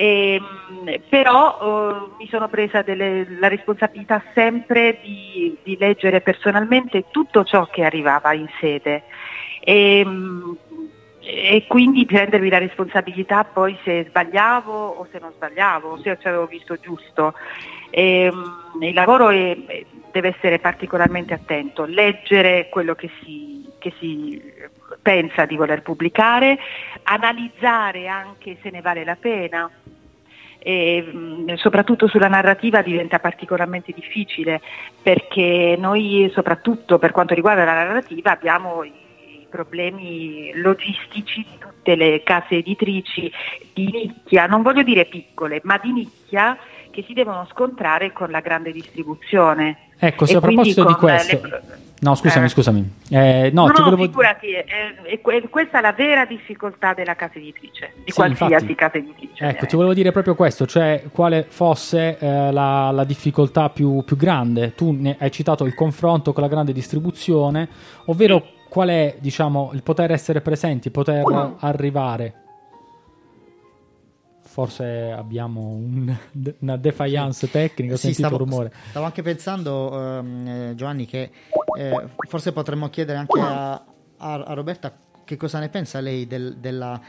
Ehm, 0.00 1.00
però 1.08 1.58
eh, 1.60 2.14
mi 2.18 2.28
sono 2.28 2.48
presa 2.48 2.82
delle- 2.82 3.26
la 3.40 3.48
responsabilità 3.48 4.22
sempre 4.32 5.00
di, 5.02 5.58
di 5.64 5.76
leggere 5.76 6.20
personalmente 6.20 7.06
tutto 7.10 7.42
ciò 7.42 7.66
che 7.66 7.82
arrivava 7.82 8.32
in 8.32 8.46
sede. 8.60 9.02
Ehm, 9.60 10.56
e 11.20 11.64
quindi 11.66 12.04
prendermi 12.06 12.48
la 12.48 12.58
responsabilità 12.58 13.42
poi 13.44 13.76
se 13.82 14.04
sbagliavo 14.08 14.72
o 14.72 15.08
se 15.10 15.18
non 15.18 15.32
sbagliavo, 15.34 15.98
se 15.98 16.16
ci 16.20 16.28
avevo 16.28 16.46
visto 16.46 16.76
giusto. 16.76 17.34
Ehm, 17.90 18.78
il 18.80 18.94
lavoro 18.94 19.30
è- 19.30 19.56
deve 20.12 20.28
essere 20.28 20.60
particolarmente 20.60 21.34
attento, 21.34 21.84
leggere 21.84 22.68
quello 22.70 22.94
che 22.94 23.10
si, 23.22 23.57
che 23.78 23.92
si 23.98 24.40
pensa 25.00 25.44
di 25.44 25.56
voler 25.56 25.82
pubblicare, 25.82 26.58
analizzare 27.04 28.08
anche 28.08 28.58
se 28.62 28.70
ne 28.70 28.80
vale 28.80 29.04
la 29.04 29.16
pena. 29.16 29.70
E, 30.60 31.02
mh, 31.02 31.54
soprattutto 31.54 32.08
sulla 32.08 32.28
narrativa 32.28 32.82
diventa 32.82 33.20
particolarmente 33.20 33.92
difficile 33.92 34.60
perché 35.00 35.76
noi 35.78 36.28
soprattutto 36.34 36.98
per 36.98 37.12
quanto 37.12 37.32
riguarda 37.32 37.64
la 37.64 37.84
narrativa 37.84 38.32
abbiamo 38.32 38.82
i 38.82 38.92
problemi 39.48 40.52
logistici 40.54 41.46
di 41.48 41.58
tutte 41.58 41.94
le 41.94 42.22
case 42.22 42.56
editrici 42.56 43.30
di 43.72 43.90
nicchia, 43.90 44.46
non 44.46 44.62
voglio 44.62 44.82
dire 44.82 45.06
piccole, 45.06 45.60
ma 45.64 45.78
di 45.78 45.92
nicchia 45.92 46.56
che 46.90 47.02
si 47.06 47.12
devono 47.12 47.46
scontrare 47.50 48.12
con 48.12 48.30
la 48.30 48.40
grande 48.40 48.72
distribuzione. 48.72 49.87
Ecco, 49.98 50.26
se 50.26 50.36
a 50.36 50.40
proposito 50.40 50.84
di 50.84 50.94
questo... 50.94 51.40
le- 51.42 51.76
No, 52.00 52.14
scusami, 52.14 52.44
Eh. 52.44 52.48
scusami. 52.48 52.92
Eh, 53.10 53.50
no, 53.52 53.66
No, 53.66 53.72
ti 53.72 53.82
volevo... 53.82 54.04
figurati, 54.04 54.52
è 54.52 55.18
questa 55.50 55.78
è 55.78 55.80
la 55.80 55.92
vera 55.92 56.26
difficoltà 56.26 56.94
della 56.94 57.16
casa 57.16 57.38
editrice, 57.38 57.94
di 58.04 58.12
Sì, 58.12 58.16
qualsiasi 58.16 58.52
infatti. 58.52 58.74
casa 58.76 58.98
editrice. 58.98 59.44
Ecco, 59.44 59.66
ti 59.66 59.74
volevo 59.74 59.94
dire 59.94 60.12
proprio 60.12 60.36
questo, 60.36 60.64
cioè 60.64 61.02
quale 61.10 61.44
fosse 61.48 62.16
eh, 62.20 62.52
la, 62.52 62.92
la 62.92 63.02
difficoltà 63.02 63.68
più, 63.70 64.04
più 64.04 64.16
grande. 64.16 64.76
Tu 64.76 64.92
ne 64.92 65.16
hai 65.18 65.32
citato 65.32 65.64
il 65.64 65.74
confronto 65.74 66.32
con 66.32 66.44
la 66.44 66.48
grande 66.48 66.72
distribuzione, 66.72 67.68
ovvero 68.04 68.44
qual 68.68 68.90
è, 68.90 69.16
diciamo, 69.18 69.70
il 69.72 69.82
poter 69.82 70.12
essere 70.12 70.40
presenti, 70.40 70.90
poter 70.92 71.24
arrivare. 71.58 72.34
Forse 74.62 75.12
abbiamo 75.12 75.60
un- 75.68 76.12
una 76.58 76.76
defiance 76.76 77.48
tecnica, 77.48 77.92
ho 77.94 77.96
Sì, 77.96 78.06
sentito 78.12 78.26
stavo, 78.26 78.42
rumore. 78.42 78.72
stavo 78.88 79.04
anche 79.06 79.22
pensando, 79.22 80.18
ehm, 80.18 80.46
eh, 80.48 80.72
Giovanni, 80.74 81.06
che 81.06 81.30
eh, 81.78 82.08
forse 82.28 82.50
potremmo 82.50 82.88
chiedere 82.88 83.18
anche 83.18 83.38
a, 83.38 83.74
a- 84.16 84.42
a 84.42 84.52
Roberta 84.54 84.92
che 85.24 85.36
cosa 85.36 85.60
ne 85.60 85.68
pensa 85.68 86.00
lei 86.00 86.26
del- 86.26 86.56
della, 86.56 87.00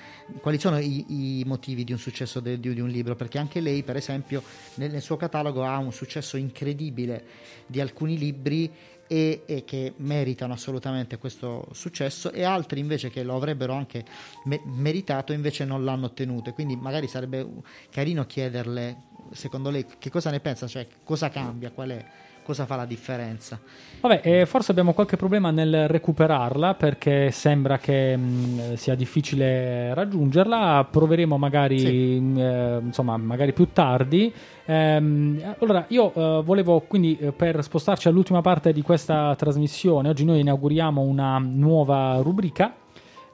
quali 0.42 0.60
sono 0.60 0.78
i, 0.78 1.40
i 1.40 1.44
motivi 1.48 1.84
di 1.84 1.92
un 1.92 1.98
successo 1.98 2.40
de- 2.40 2.60
di, 2.60 2.72
di 2.72 2.82
un 2.82 2.90
libro, 2.90 3.16
perché 3.16 3.40
anche 3.40 3.62
lei, 3.62 3.82
per 3.82 3.96
esempio, 3.96 4.44
nel, 4.76 4.92
nel 4.92 5.02
suo 5.02 5.18
catalogo 5.18 5.64
ha 5.64 5.80
un 5.80 5.92
successo 5.92 6.38
incredibile 6.38 7.24
di 7.66 7.82
alcuni 7.82 8.16
libri 8.16 8.72
e, 9.12 9.42
e 9.48 9.64
che 9.66 9.94
meritano 9.98 10.54
assolutamente 10.54 11.18
questo 11.18 11.68
successo 11.72 12.32
e 12.32 12.44
altri 12.44 12.80
invece 12.80 13.10
che 13.10 13.24
lo 13.24 13.36
avrebbero 13.36 13.74
anche 13.74 14.06
me- 14.44 14.62
meritato 14.66 15.34
invece 15.34 15.66
non 15.66 15.84
l'hanno 15.84 16.06
ottenuto. 16.06 16.54
Quindi 16.54 16.76
magari 16.76 17.08
sarebbe 17.08 17.44
carino 17.90 18.28
chiederle, 18.28 18.98
secondo 19.32 19.72
lei, 19.72 19.84
che 19.98 20.12
cosa 20.12 20.30
ne 20.30 20.40
pensa, 20.40 20.68
cioè 20.68 20.86
cosa 21.04 21.30
cambia, 21.30 21.72
qual 21.72 21.90
è, 21.90 22.06
cosa 22.50 22.66
fa 22.66 22.76
la 22.76 22.86
differenza. 22.86 23.60
Vabbè, 24.02 24.22
eh, 24.24 24.46
forse 24.48 24.72
abbiamo 24.72 24.94
qualche 24.94 25.18
problema 25.18 25.52
nel 25.52 25.88
recuperarla 25.88 26.74
perché 26.74 27.30
sembra 27.30 27.78
che 27.78 28.18
mh, 28.18 28.74
sia 28.74 28.96
difficile 28.96 29.94
raggiungerla. 29.94 30.88
Proveremo 30.90 31.38
magari, 31.38 32.20
mh, 32.20 32.40
eh, 32.40 32.80
insomma, 32.86 33.18
magari 33.18 33.54
più 33.54 33.68
tardi. 33.72 34.34
Ehm, 34.66 35.56
allora, 35.60 35.86
io 35.90 36.12
eh, 36.12 36.42
volevo 36.44 36.80
quindi 36.88 37.20
eh, 37.20 37.32
per 37.34 37.62
spostarci 37.62 38.08
all'ultima 38.08 38.42
parte 38.42 38.74
di 38.74 38.82
questa 38.82 39.36
trasmissione, 39.36 40.10
oggi 40.10 40.26
noi 40.26 40.40
inauguriamo 40.40 41.02
una 41.02 41.38
nuova 41.38 42.20
rubrica. 42.24 42.74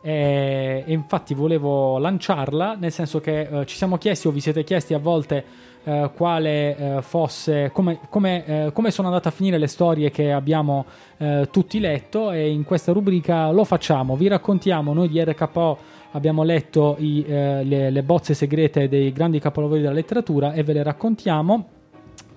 eh, 0.02 0.84
E 0.86 0.92
infatti 0.92 1.34
volevo 1.34 1.98
lanciarla, 2.00 2.76
nel 2.78 2.92
senso 2.92 3.22
che 3.22 3.48
eh, 3.50 3.66
ci 3.66 3.78
siamo 3.78 3.98
chiesti 3.98 4.28
o 4.28 4.32
vi 4.32 4.42
siete 4.42 4.66
chiesti 4.66 4.94
a 4.94 5.00
volte 5.00 5.74
eh, 5.88 6.10
quale 6.16 6.76
eh, 6.76 7.02
fosse, 7.04 7.70
come, 7.72 8.00
come, 8.10 8.46
eh, 8.46 8.72
come 8.74 8.90
sono 8.90 9.08
andate 9.08 9.28
a 9.28 9.32
finire 9.32 9.60
le 9.60 9.68
storie 9.68 10.10
che 10.10 10.32
abbiamo 10.32 10.86
eh, 11.18 11.48
tutti 11.52 11.80
letto 11.80 12.32
e 12.32 12.50
in 12.50 12.64
questa 12.64 12.92
rubrica 12.92 13.52
lo 13.52 13.64
facciamo, 13.64 14.16
vi 14.16 14.28
raccontiamo, 14.28 14.94
noi 14.94 15.08
di 15.08 15.24
RKO 15.24 15.78
abbiamo 16.12 16.44
letto 16.44 16.96
i, 16.98 17.24
le, 17.28 17.90
le 17.92 18.04
bozze 18.04 18.34
segrete 18.34 18.88
dei 18.88 19.12
grandi 19.12 19.40
capolavori 19.40 19.82
della 19.82 19.94
letteratura 19.94 20.54
e 20.54 20.64
ve 20.64 20.74
le 20.74 20.84
raccontiamo. 20.84 21.68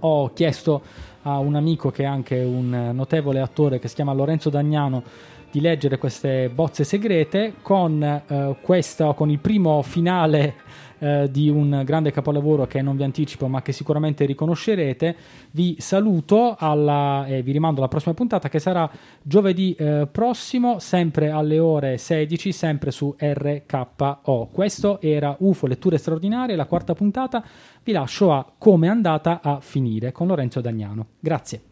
Ho 0.01 0.33
chiesto 0.33 0.83
a 1.23 1.39
un 1.39 1.55
amico 1.55 1.91
che 1.91 2.03
è 2.03 2.07
anche 2.07 2.41
un 2.41 2.91
notevole 2.93 3.41
attore 3.41 3.79
che 3.79 3.89
si 3.89 3.95
chiama 3.95 4.13
Lorenzo 4.13 4.51
Dagnano 4.51 5.03
di 5.51 5.61
leggere 5.61 5.99
queste 5.99 6.51
bozze 6.51 6.85
segrete 6.85 7.55
con, 7.63 8.03
eh, 8.03 8.57
questa, 8.61 9.13
con 9.15 9.31
il 9.31 9.39
primo 9.39 9.81
finale 9.83 10.55
eh, 10.99 11.29
di 11.31 11.49
un 11.49 11.83
grande 11.85 12.11
capolavoro 12.11 12.67
che 12.67 12.83
non 12.83 12.97
vi 12.97 13.03
anticipo 13.03 13.49
ma 13.49 13.63
che 13.63 13.73
sicuramente 13.73 14.25
riconoscerete. 14.25 15.17
Vi 15.51 15.77
saluto 15.79 16.57
e 16.59 17.43
vi 17.43 17.53
rimando 17.53 17.81
alla 17.81 17.89
prossima 17.89 18.15
puntata 18.15 18.49
che 18.49 18.59
sarà 18.59 18.91
giovedì 19.23 19.75
eh, 19.75 20.09
prossimo, 20.11 20.79
sempre 20.79 21.31
alle 21.31 21.59
ore 21.59 21.99
16, 21.99 22.53
sempre 22.53 22.91
su 22.91 23.15
RKO. 23.19 24.49
Questo 24.53 25.01
era 25.01 25.37
UFO 25.39 25.67
Letture 25.67 25.99
Straordinarie, 25.99 26.57
la 26.57 26.67
quarta 26.67 26.95
puntata. 26.95 27.45
Vi 27.83 27.93
lascio 27.93 28.33
a 28.33 28.53
come 28.57 28.87
è 28.87 28.91
andata 28.91 29.41
a 29.43 29.61
finire 29.61 30.13
con 30.13 30.27
Lorenzo 30.27 30.61
Dagnano. 30.61 31.07
Grazie. 31.21 31.63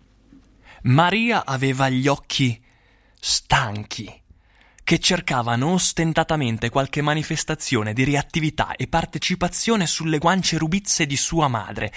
Maria 0.82 1.44
aveva 1.44 1.88
gli 1.88 2.06
occhi 2.06 2.62
stanchi, 3.18 4.08
che 4.87 5.01
cercavano 5.01 5.72
ostentatamente 5.72 6.70
qualche 6.70 7.03
manifestazione 7.03 7.93
di 7.93 8.05
reattività 8.05 8.76
e 8.76 8.87
partecipazione 8.87 9.84
sulle 9.84 10.18
guance 10.18 10.57
rubizze 10.59 11.07
di 11.07 11.16
sua 11.16 11.49
madre, 11.49 11.93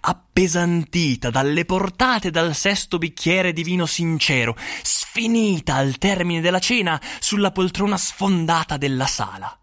appesantita 0.00 1.30
dalle 1.30 1.64
portate 1.64 2.30
dal 2.30 2.54
sesto 2.54 2.98
bicchiere 2.98 3.54
di 3.54 3.62
vino 3.62 3.86
sincero, 3.86 4.54
sfinita 4.82 5.76
al 5.76 5.96
termine 5.96 6.42
della 6.42 6.58
cena 6.58 7.00
sulla 7.20 7.52
poltrona 7.52 7.96
sfondata 7.96 8.76
della 8.76 9.06
sala. 9.06 9.58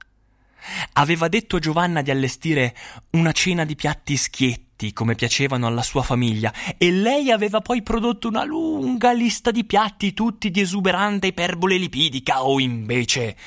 Aveva 0.93 1.27
detto 1.27 1.57
a 1.57 1.59
Giovanna 1.59 2.01
di 2.01 2.09
allestire 2.09 2.75
una 3.11 3.33
cena 3.33 3.65
di 3.65 3.75
piatti 3.75 4.17
schietti 4.17 4.72
come 4.91 5.15
piacevano 5.15 5.65
alla 5.65 5.81
sua 5.81 6.01
famiglia 6.01 6.53
e 6.77 6.91
lei 6.91 7.31
aveva 7.31 7.61
poi 7.61 7.81
prodotto 7.81 8.27
una 8.27 8.43
lunga 8.43 9.13
lista 9.13 9.49
di 9.49 9.63
piatti 9.63 10.13
tutti 10.13 10.51
di 10.51 10.59
esuberante 10.59 11.27
iperbole 11.27 11.77
lipidica 11.77 12.43
o 12.43 12.59
invece 12.59 13.37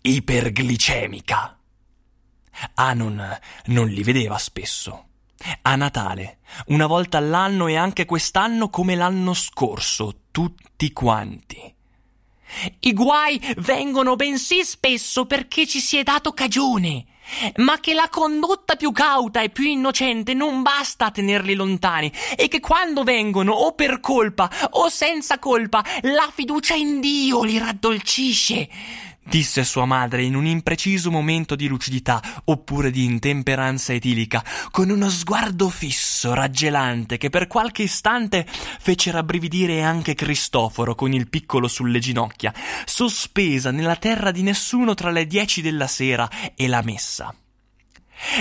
iperglicemica. 0.00 1.58
Anon 2.74 3.38
non 3.66 3.88
li 3.88 4.02
vedeva 4.02 4.38
spesso. 4.38 5.04
A 5.62 5.76
Natale, 5.76 6.38
una 6.66 6.86
volta 6.86 7.18
all'anno 7.18 7.66
e 7.68 7.76
anche 7.76 8.04
quest'anno 8.04 8.70
come 8.70 8.94
l'anno 8.94 9.34
scorso, 9.34 10.22
tutti 10.30 10.92
quanti. 10.92 11.74
I 12.80 12.92
guai 12.92 13.40
vengono 13.58 14.16
bensì 14.16 14.64
spesso 14.64 15.26
perché 15.26 15.66
ci 15.66 15.80
si 15.80 15.96
è 15.96 16.02
dato 16.02 16.32
cagione, 16.32 17.06
ma 17.56 17.78
che 17.80 17.94
la 17.94 18.08
condotta 18.10 18.76
più 18.76 18.92
cauta 18.92 19.40
e 19.40 19.50
più 19.50 19.64
innocente 19.64 20.34
non 20.34 20.62
basta 20.62 21.06
a 21.06 21.10
tenerli 21.10 21.54
lontani 21.54 22.12
e 22.36 22.48
che 22.48 22.60
quando 22.60 23.02
vengono 23.02 23.52
o 23.52 23.72
per 23.72 24.00
colpa 24.00 24.50
o 24.70 24.88
senza 24.88 25.38
colpa 25.38 25.84
la 26.02 26.30
fiducia 26.32 26.74
in 26.74 27.00
Dio 27.00 27.42
li 27.42 27.58
raddolcisce 27.58 28.68
disse 29.28 29.62
sua 29.64 29.84
madre 29.84 30.22
in 30.22 30.34
un 30.34 30.46
impreciso 30.46 31.10
momento 31.10 31.54
di 31.54 31.66
lucidità 31.66 32.20
oppure 32.44 32.90
di 32.90 33.04
intemperanza 33.04 33.92
etilica, 33.92 34.42
con 34.70 34.90
uno 34.90 35.10
sguardo 35.10 35.68
fisso, 35.68 36.34
raggelante, 36.34 37.18
che 37.18 37.30
per 37.30 37.46
qualche 37.46 37.82
istante 37.82 38.46
fece 38.48 39.10
rabbrividire 39.10 39.82
anche 39.82 40.14
Cristoforo 40.14 40.94
con 40.94 41.12
il 41.12 41.28
piccolo 41.28 41.68
sulle 41.68 41.98
ginocchia, 41.98 42.52
sospesa 42.84 43.70
nella 43.70 43.96
terra 43.96 44.30
di 44.30 44.42
nessuno 44.42 44.94
tra 44.94 45.10
le 45.10 45.26
dieci 45.26 45.60
della 45.60 45.86
sera 45.86 46.28
e 46.54 46.66
la 46.66 46.82
messa. 46.82 47.34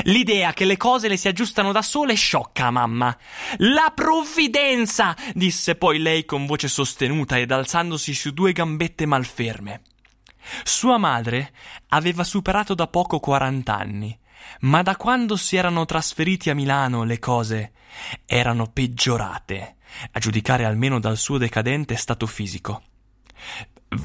L'idea 0.04 0.54
che 0.54 0.66
le 0.66 0.78
cose 0.78 1.08
le 1.08 1.18
si 1.18 1.28
aggiustano 1.28 1.72
da 1.72 1.82
sole 1.82 2.16
sciocca 2.16 2.72
mamma. 2.72 3.16
La 3.58 3.92
provvidenza! 3.94 5.16
disse 5.34 5.76
poi 5.76 6.00
lei 6.00 6.26
con 6.26 6.46
voce 6.46 6.68
sostenuta 6.68 7.38
ed 7.38 7.52
alzandosi 7.52 8.14
su 8.14 8.32
due 8.32 8.54
gambette 8.54 9.06
malferme. 9.06 9.82
Sua 10.64 10.98
madre 10.98 11.54
aveva 11.90 12.24
superato 12.24 12.74
da 12.74 12.88
poco 12.88 13.20
quarant'anni, 13.20 14.18
ma 14.62 14.82
da 14.82 14.96
quando 14.96 15.36
si 15.36 15.56
erano 15.56 15.86
trasferiti 15.86 16.50
a 16.50 16.56
Milano 16.56 17.04
le 17.04 17.20
cose 17.20 17.72
erano 18.26 18.68
peggiorate, 18.68 19.76
a 20.12 20.20
giudicare 20.20 20.66
almeno 20.66 21.00
dal 21.00 21.18
suo 21.18 21.38
decadente 21.38 21.96
stato 21.96 22.28
fisico. 22.28 22.84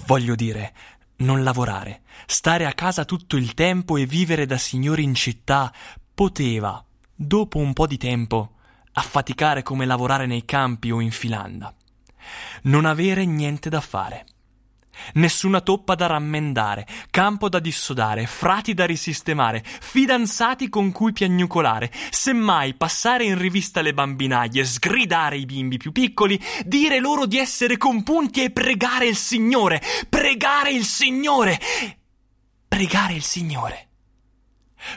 Voglio 0.07 0.35
dire, 0.35 0.75
non 1.17 1.43
lavorare, 1.43 2.03
stare 2.27 2.67
a 2.67 2.73
casa 2.73 3.05
tutto 3.05 3.37
il 3.37 3.55
tempo 3.55 3.97
e 3.97 4.07
vivere 4.07 4.47
da 4.47 4.59
signori 4.59 5.03
in 5.03 5.15
città 5.15 5.73
poteva, 6.15 6.85
dopo 7.15 7.59
un 7.59 7.73
po' 7.73 7.87
di 7.87 7.97
tempo, 7.97 8.57
affaticare 8.93 9.63
come 9.63 9.87
lavorare 9.87 10.27
nei 10.27 10.45
campi 10.45 10.91
o 10.91 11.01
in 11.01 11.11
filanda. 11.11 11.75
Non 12.63 12.85
avere 12.85 13.25
niente 13.25 13.69
da 13.69 13.81
fare. 13.81 14.27
Nessuna 15.15 15.61
toppa 15.61 15.95
da 15.95 16.07
rammendare, 16.07 16.87
campo 17.11 17.49
da 17.49 17.59
dissodare, 17.59 18.27
frati 18.27 18.75
da 18.75 18.85
risistemare, 18.85 19.63
fidanzati 19.65 20.69
con 20.69 20.93
cui 20.93 21.13
piagnucolare, 21.13 21.91
semmai 22.11 22.75
passare 22.75 23.25
in 23.25 23.39
rivista 23.39 23.81
le 23.81 23.95
bambinaglie, 23.95 24.65
sgridare 24.65 25.37
i 25.37 25.47
bimbi 25.47 25.77
più 25.77 25.93
piccoli, 25.93 26.41
dire 26.65 26.99
loro 27.01 27.27
di 27.27 27.39
essere 27.39 27.77
compunti 27.77 28.43
e 28.43 28.51
pregare 28.51 29.07
il 29.07 29.17
Signore, 29.17 29.83
pregare 30.09 30.73
il 30.73 30.85
Signore, 30.85 31.61
pregare 32.69 33.15
il 33.15 33.23
Signore. 33.23 33.92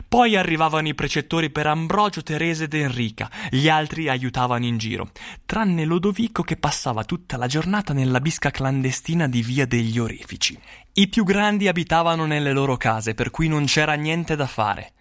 Poi 0.08 0.36
arrivavano 0.36 0.88
i 0.88 0.96
precettori 0.96 1.50
per 1.50 1.68
Ambrogio, 1.68 2.24
Teresa 2.24 2.64
ed 2.64 2.74
Enrica, 2.74 3.30
gli 3.50 3.70
altri 3.70 4.10
aiutavano 4.10 4.66
in 4.66 4.78
giro, 4.78 5.12
tranne 5.46 5.86
Lodovico 5.86 6.44
che 6.44 6.58
passava 6.58 7.04
tutta 7.04 7.38
la 7.38 7.48
giornata 7.48 7.94
nella 7.94 8.20
bisca 8.20 8.52
clandestina 8.52 9.28
di 9.28 9.42
Via 9.42 9.66
degli 9.66 10.00
Orefici. 10.00 10.60
I 10.94 11.08
più 11.08 11.24
grandi 11.24 11.68
abitavano 11.68 12.26
nelle 12.26 12.52
loro 12.52 12.78
case, 12.78 13.14
per 13.14 13.30
cui 13.30 13.48
non 13.48 13.66
c'era 13.66 13.94
niente 13.94 14.36
da 14.36 14.48
fare. 14.48 14.94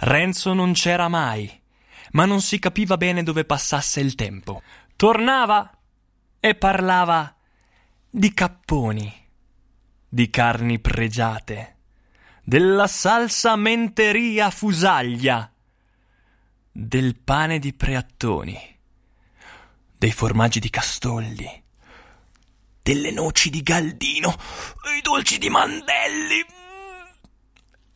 Renzo 0.00 0.52
non 0.52 0.72
c'era 0.72 1.08
mai, 1.08 1.50
ma 2.12 2.24
non 2.24 2.40
si 2.40 2.58
capiva 2.58 2.96
bene 2.96 3.22
dove 3.22 3.44
passasse 3.44 4.00
il 4.00 4.14
tempo. 4.14 4.62
Tornava 4.96 5.70
e 6.40 6.54
parlava 6.54 7.34
di 8.08 8.32
capponi, 8.32 9.12
di 10.08 10.30
carni 10.30 10.78
pregiate 10.78 11.75
della 12.48 12.86
salsa 12.86 13.56
menteria 13.56 14.50
fusaglia, 14.50 15.52
del 16.70 17.16
pane 17.16 17.58
di 17.58 17.72
preattoni, 17.72 18.78
dei 19.98 20.12
formaggi 20.12 20.60
di 20.60 20.70
castolli, 20.70 21.64
delle 22.80 23.10
noci 23.10 23.50
di 23.50 23.62
galdino, 23.64 24.32
i 24.96 25.00
dolci 25.02 25.38
di 25.38 25.48
mandelli. 25.48 26.46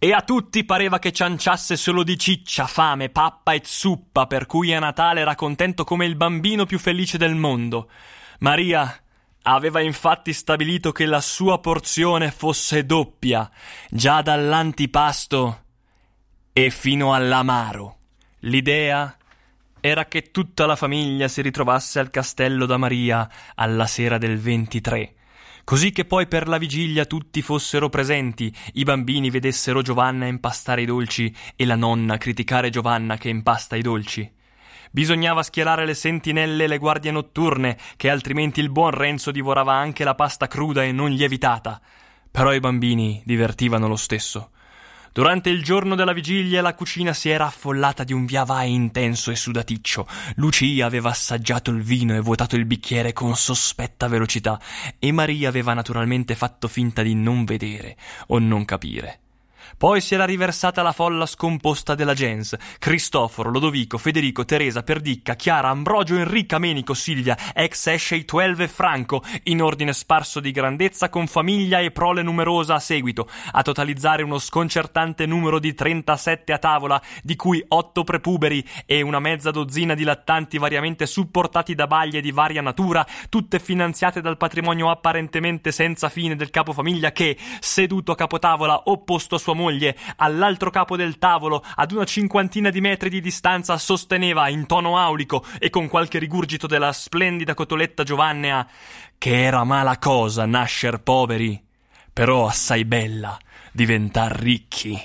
E 0.01 0.12
a 0.12 0.22
tutti 0.22 0.64
pareva 0.64 0.98
che 0.98 1.12
cianciasse 1.12 1.76
solo 1.76 2.03
di 2.03 2.18
ciccia, 2.18 2.66
fame, 2.66 3.09
pappa 3.09 3.53
e 3.53 3.62
zuppa, 3.64 4.26
per 4.26 4.46
cui 4.46 4.74
a 4.74 4.80
Natale 4.80 5.20
era 5.20 5.36
contento 5.36 5.84
come 5.84 6.07
il 6.07 6.16
bambino 6.16 6.66
più 6.66 6.80
felice 6.80 7.18
del 7.18 7.36
mondo. 7.36 7.88
Maria 8.40 9.01
Aveva 9.43 9.80
infatti 9.80 10.32
stabilito 10.32 10.93
che 10.93 11.07
la 11.07 11.20
sua 11.20 11.61
porzione 11.61 12.30
fosse 12.30 12.84
doppia, 12.84 13.51
già 13.88 14.20
dall'antipasto 14.20 15.64
e 16.53 16.70
fino 16.70 17.14
all'amaro. 17.14 17.97
L'idea 18.41 19.16
era 19.80 20.07
che 20.07 20.30
tutta 20.30 20.66
la 20.66 20.76
famiglia 20.76 21.26
si 21.28 21.41
ritrovasse 21.41 21.99
al 21.99 22.11
castello 22.11 22.66
da 22.66 22.76
Maria 22.76 23.28
alla 23.55 23.86
sera 23.86 24.18
del 24.18 24.38
23, 24.38 25.14
così 25.64 25.91
che 25.91 26.05
poi 26.05 26.26
per 26.26 26.47
la 26.47 26.59
vigilia 26.59 27.07
tutti 27.07 27.41
fossero 27.41 27.88
presenti, 27.88 28.55
i 28.74 28.82
bambini 28.82 29.30
vedessero 29.30 29.80
Giovanna 29.80 30.26
impastare 30.26 30.82
i 30.82 30.86
dolci 30.86 31.34
e 31.57 31.64
la 31.64 31.76
nonna 31.76 32.18
criticare 32.18 32.68
Giovanna 32.68 33.16
che 33.16 33.30
impasta 33.30 33.76
i 33.76 33.82
dolci. 33.82 34.30
Bisognava 34.91 35.43
schierare 35.43 35.86
le 35.86 35.95
sentinelle 35.95 36.64
e 36.64 36.66
le 36.66 36.78
guardie 36.78 37.12
notturne, 37.12 37.78
che 37.97 38.11
altrimenti 38.11 38.61
il 38.61 38.70
buon 38.70 38.91
Renzo 38.91 39.30
divorava 39.30 39.72
anche 39.74 40.05
la 40.05 40.14
pasta 40.14 40.49
cruda 40.49 40.82
e 40.82 40.93
non 40.93 41.11
lievitata. 41.11 41.80
Però 42.30 42.53
i 42.53 42.61
bambini 42.61 43.22
divertivano 43.24 43.86
lo 43.86 43.97
stesso. 43.97 44.51
Durante 45.12 45.51
il 45.51 45.64
giorno 45.64 45.97
della 45.97 46.12
vigilia 46.12 46.62
la 46.62 46.74
cucina 46.74 47.12
si 47.12 47.28
era 47.28 47.47
affollata 47.47 48.05
di 48.05 48.12
un 48.12 48.26
via 48.26 48.45
vai 48.45 48.72
intenso 48.72 49.32
e 49.32 49.36
sudaticcio. 49.36 50.07
Lucia 50.36 50.86
aveva 50.86 51.11
assaggiato 51.11 51.72
il 51.72 51.82
vino 51.82 52.14
e 52.14 52.20
vuotato 52.20 52.55
il 52.55 52.64
bicchiere 52.64 53.12
con 53.12 53.34
sospetta 53.34 54.07
velocità, 54.07 54.61
e 54.99 55.11
Maria 55.11 55.49
aveva 55.49 55.74
naturalmente 55.74 56.36
fatto 56.36 56.68
finta 56.68 57.03
di 57.03 57.14
non 57.14 57.45
vedere 57.45 57.97
o 58.28 58.38
non 58.38 58.64
capire. 58.64 59.30
Poi 59.77 60.01
si 60.01 60.14
era 60.14 60.25
riversata 60.25 60.83
la 60.83 60.93
folla 60.93 61.27
scomposta 61.27 61.95
della 61.95 62.14
gens. 62.14 62.57
Cristoforo, 62.79 63.51
Lodovico, 63.51 63.99
Federico, 63.99 64.45
Teresa, 64.45 64.83
Perdicca, 64.83 65.35
Chiara, 65.35 65.68
Ambrogio, 65.68 66.16
Enrica, 66.16 66.59
Menico, 66.59 66.95
Silvia, 66.95 67.37
ex 67.55 67.87
Escei, 67.87 68.25
Twelve 68.25 68.64
e 68.64 68.68
Franco, 68.68 69.23
in 69.45 69.62
ordine 69.62 69.93
sparso 69.93 70.41
di 70.41 70.51
grandezza 70.51 71.09
con 71.09 71.27
famiglia 71.27 71.81
e 71.81 71.91
prole 71.91 72.23
numerosa 72.23 72.75
a 72.75 72.81
seguito, 72.81 73.29
a 73.53 73.62
totalizzare 73.62 74.23
uno 74.23 74.39
sconcertante 74.39 75.27
numero 75.27 75.59
di 75.59 75.75
37 75.75 76.53
a 76.53 76.59
tavola, 76.59 77.01
di 77.23 77.37
cui 77.37 77.64
8 77.66 78.05
prepuberi 78.05 78.66
e 78.87 79.03
una 79.03 79.21
mezza 79.21 79.51
dozzina 79.51 79.95
di 79.95 80.05
lattanti 80.05 80.59
variamente 80.59 81.07
supportati 81.07 81.75
da 81.75 81.87
baglie 81.87 82.21
di 82.21 82.33
varia 82.33 82.62
natura, 82.62 83.07
tutte 83.29 83.59
finanziate 83.59 84.21
dal 84.21 84.37
patrimonio 84.37 84.91
apparentemente 84.91 85.73
senza 85.73 86.09
fine 86.09 86.37
del 86.37 86.51
capofamiglia 86.51 87.12
che, 87.12 87.37
seduto 87.61 88.12
a 88.12 88.16
capotavola 88.16 88.83
opposto 88.87 89.37
a 89.37 89.39
sua 89.39 89.55
moglie, 89.55 89.59
all'altro 90.16 90.70
capo 90.70 90.96
del 90.96 91.18
tavolo, 91.18 91.62
ad 91.74 91.92
una 91.92 92.04
cinquantina 92.04 92.70
di 92.70 92.80
metri 92.80 93.11
di 93.11 93.20
distanza, 93.20 93.76
sosteneva 93.78 94.48
in 94.48 94.66
tono 94.66 94.98
aulico 94.98 95.44
e 95.58 95.70
con 95.70 95.88
qualche 95.88 96.18
rigurgito 96.18 96.66
della 96.66 96.92
splendida 96.92 97.54
cotoletta 97.54 98.02
giovannea 98.02 98.66
che 99.18 99.42
era 99.42 99.64
mala 99.64 99.98
cosa 99.98 100.46
nascer 100.46 101.02
poveri, 101.02 101.62
però 102.12 102.46
assai 102.46 102.84
bella 102.84 103.38
diventar 103.72 104.32
ricchi. 104.32 104.98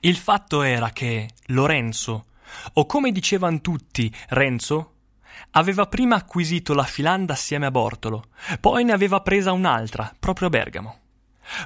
Il 0.00 0.16
fatto 0.16 0.62
era 0.62 0.90
che 0.90 1.30
Lorenzo, 1.46 2.26
o 2.74 2.86
come 2.86 3.10
dicevan 3.10 3.60
tutti 3.60 4.14
Renzo, 4.28 4.92
Aveva 5.52 5.86
prima 5.86 6.16
acquisito 6.16 6.74
la 6.74 6.84
filanda 6.84 7.32
assieme 7.32 7.66
a 7.66 7.70
Bortolo, 7.70 8.26
poi 8.60 8.84
ne 8.84 8.92
aveva 8.92 9.20
presa 9.20 9.52
un'altra, 9.52 10.14
proprio 10.18 10.48
a 10.48 10.50
Bergamo. 10.50 10.98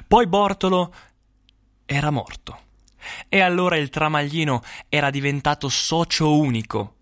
Poi 0.07 0.27
Bortolo 0.27 0.93
era 1.85 2.09
morto. 2.09 2.59
E 3.27 3.41
allora 3.41 3.77
il 3.77 3.89
tramaglino 3.89 4.61
era 4.89 5.09
diventato 5.09 5.69
socio 5.69 6.37
unico. 6.37 6.95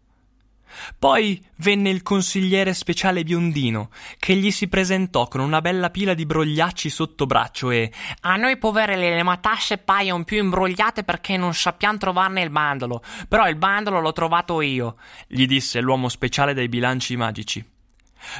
Poi 0.98 1.44
venne 1.58 1.90
il 1.90 2.02
consigliere 2.02 2.74
speciale 2.74 3.24
biondino, 3.24 3.90
che 4.18 4.36
gli 4.36 4.52
si 4.52 4.68
presentò 4.68 5.28
con 5.28 5.42
una 5.42 5.62
bella 5.62 5.90
pila 5.90 6.14
di 6.14 6.26
brogliacci 6.26 6.90
sotto 6.90 7.26
braccio 7.26 7.72
e 7.72 7.92
A 8.22 8.36
noi 8.38 8.58
poverelli 8.58 9.10
le 9.10 9.24
matasse 9.24 9.78
paiono 9.78 10.24
più 10.24 10.38
imbrogliate 10.42 11.04
perché 11.04 11.38
non 11.38 11.54
sappiamo 11.54 11.98
trovarne 11.98 12.42
il 12.42 12.50
bandolo. 12.50 13.04
Però 13.28 13.48
il 13.48 13.58
bandolo 13.58 14.00
l'ho 14.00 14.14
trovato 14.14 14.62
io, 14.62 14.96
gli 15.28 15.46
disse 15.46 15.82
l'uomo 15.82 16.10
speciale 16.10 16.54
dei 16.54 16.70
bilanci 16.70 17.16
magici. 17.16 17.80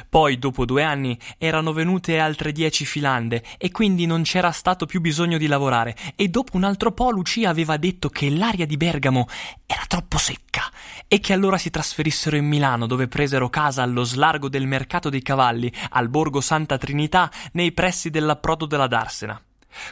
Poi, 0.08 0.38
dopo 0.38 0.64
due 0.64 0.82
anni, 0.82 1.18
erano 1.38 1.72
venute 1.72 2.18
altre 2.18 2.52
dieci 2.52 2.84
filande 2.84 3.42
e 3.58 3.70
quindi 3.70 4.06
non 4.06 4.22
c'era 4.22 4.50
stato 4.50 4.86
più 4.86 5.00
bisogno 5.00 5.38
di 5.38 5.46
lavorare. 5.46 5.96
E 6.16 6.28
dopo 6.28 6.56
un 6.56 6.64
altro 6.64 6.92
po' 6.92 7.10
Lucia 7.10 7.50
aveva 7.50 7.76
detto 7.76 8.08
che 8.08 8.30
l'aria 8.30 8.66
di 8.66 8.76
Bergamo 8.76 9.26
era 9.66 9.84
troppo 9.86 10.18
secca 10.18 10.70
e 11.08 11.20
che 11.20 11.32
allora 11.32 11.58
si 11.58 11.70
trasferissero 11.70 12.36
in 12.36 12.46
Milano, 12.46 12.86
dove 12.86 13.08
presero 13.08 13.48
casa 13.50 13.82
allo 13.82 14.04
slargo 14.04 14.48
del 14.48 14.66
Mercato 14.66 15.10
dei 15.10 15.22
Cavalli, 15.22 15.72
al 15.90 16.08
borgo 16.08 16.40
Santa 16.40 16.78
Trinità, 16.78 17.30
nei 17.52 17.72
pressi 17.72 18.10
dell'approdo 18.10 18.66
della 18.66 18.86
Darsena. 18.86 19.40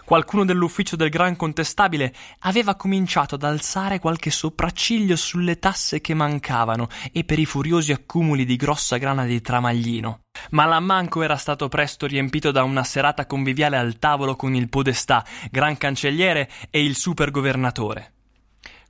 Qualcuno 0.05 0.45
dell'ufficio 0.45 0.97
del 0.97 1.09
Gran 1.09 1.37
Contestabile 1.37 2.13
aveva 2.41 2.75
cominciato 2.75 3.35
ad 3.35 3.43
alzare 3.43 3.99
qualche 3.99 4.31
sopracciglio 4.31 5.17
sulle 5.17 5.59
tasse 5.59 6.01
che 6.01 6.15
mancavano 6.15 6.89
e 7.13 7.25
per 7.25 7.39
i 7.39 7.47
furiosi 7.47 7.93
accumuli 7.93 8.45
di 8.45 8.57
grossa 8.57 8.97
grana 8.97 9.25
di 9.25 9.41
tramaglino. 9.41 10.21
Ma 10.51 10.65
l'ammanco 10.65 11.23
era 11.23 11.37
stato 11.37 11.69
presto 11.69 12.07
riempito 12.07 12.51
da 12.51 12.63
una 12.63 12.85
serata 12.85 13.27
conviviale 13.27 13.77
al 13.77 13.99
tavolo 13.99 14.37
con 14.37 14.55
il 14.55 14.69
podestà, 14.69 15.25
gran 15.51 15.77
cancelliere 15.77 16.51
e 16.71 16.83
il 16.83 16.97
supergovernatore. 16.97 18.13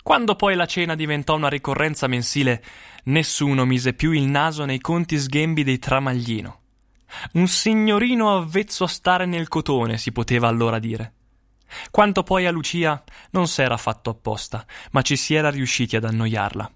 Quando 0.02 0.34
poi 0.34 0.54
la 0.54 0.66
cena 0.66 0.94
diventò 0.94 1.36
una 1.36 1.48
ricorrenza 1.48 2.06
mensile, 2.06 2.62
nessuno 3.04 3.64
mise 3.64 3.92
più 3.92 4.12
il 4.12 4.24
naso 4.24 4.64
nei 4.64 4.80
conti 4.80 5.18
sghembi 5.18 5.62
dei 5.62 5.78
tramaglino. 5.78 6.59
Un 7.32 7.46
signorino 7.48 8.36
avvezzo 8.36 8.84
a 8.84 8.88
stare 8.88 9.26
nel 9.26 9.48
cotone, 9.48 9.98
si 9.98 10.12
poteva 10.12 10.48
allora 10.48 10.78
dire. 10.78 11.14
Quanto 11.90 12.22
poi 12.22 12.46
a 12.46 12.50
Lucia, 12.50 13.02
non 13.30 13.46
s'era 13.46 13.76
fatto 13.76 14.10
apposta, 14.10 14.64
ma 14.92 15.02
ci 15.02 15.16
si 15.16 15.34
era 15.34 15.50
riusciti 15.50 15.96
ad 15.96 16.04
annoiarla. 16.04 16.70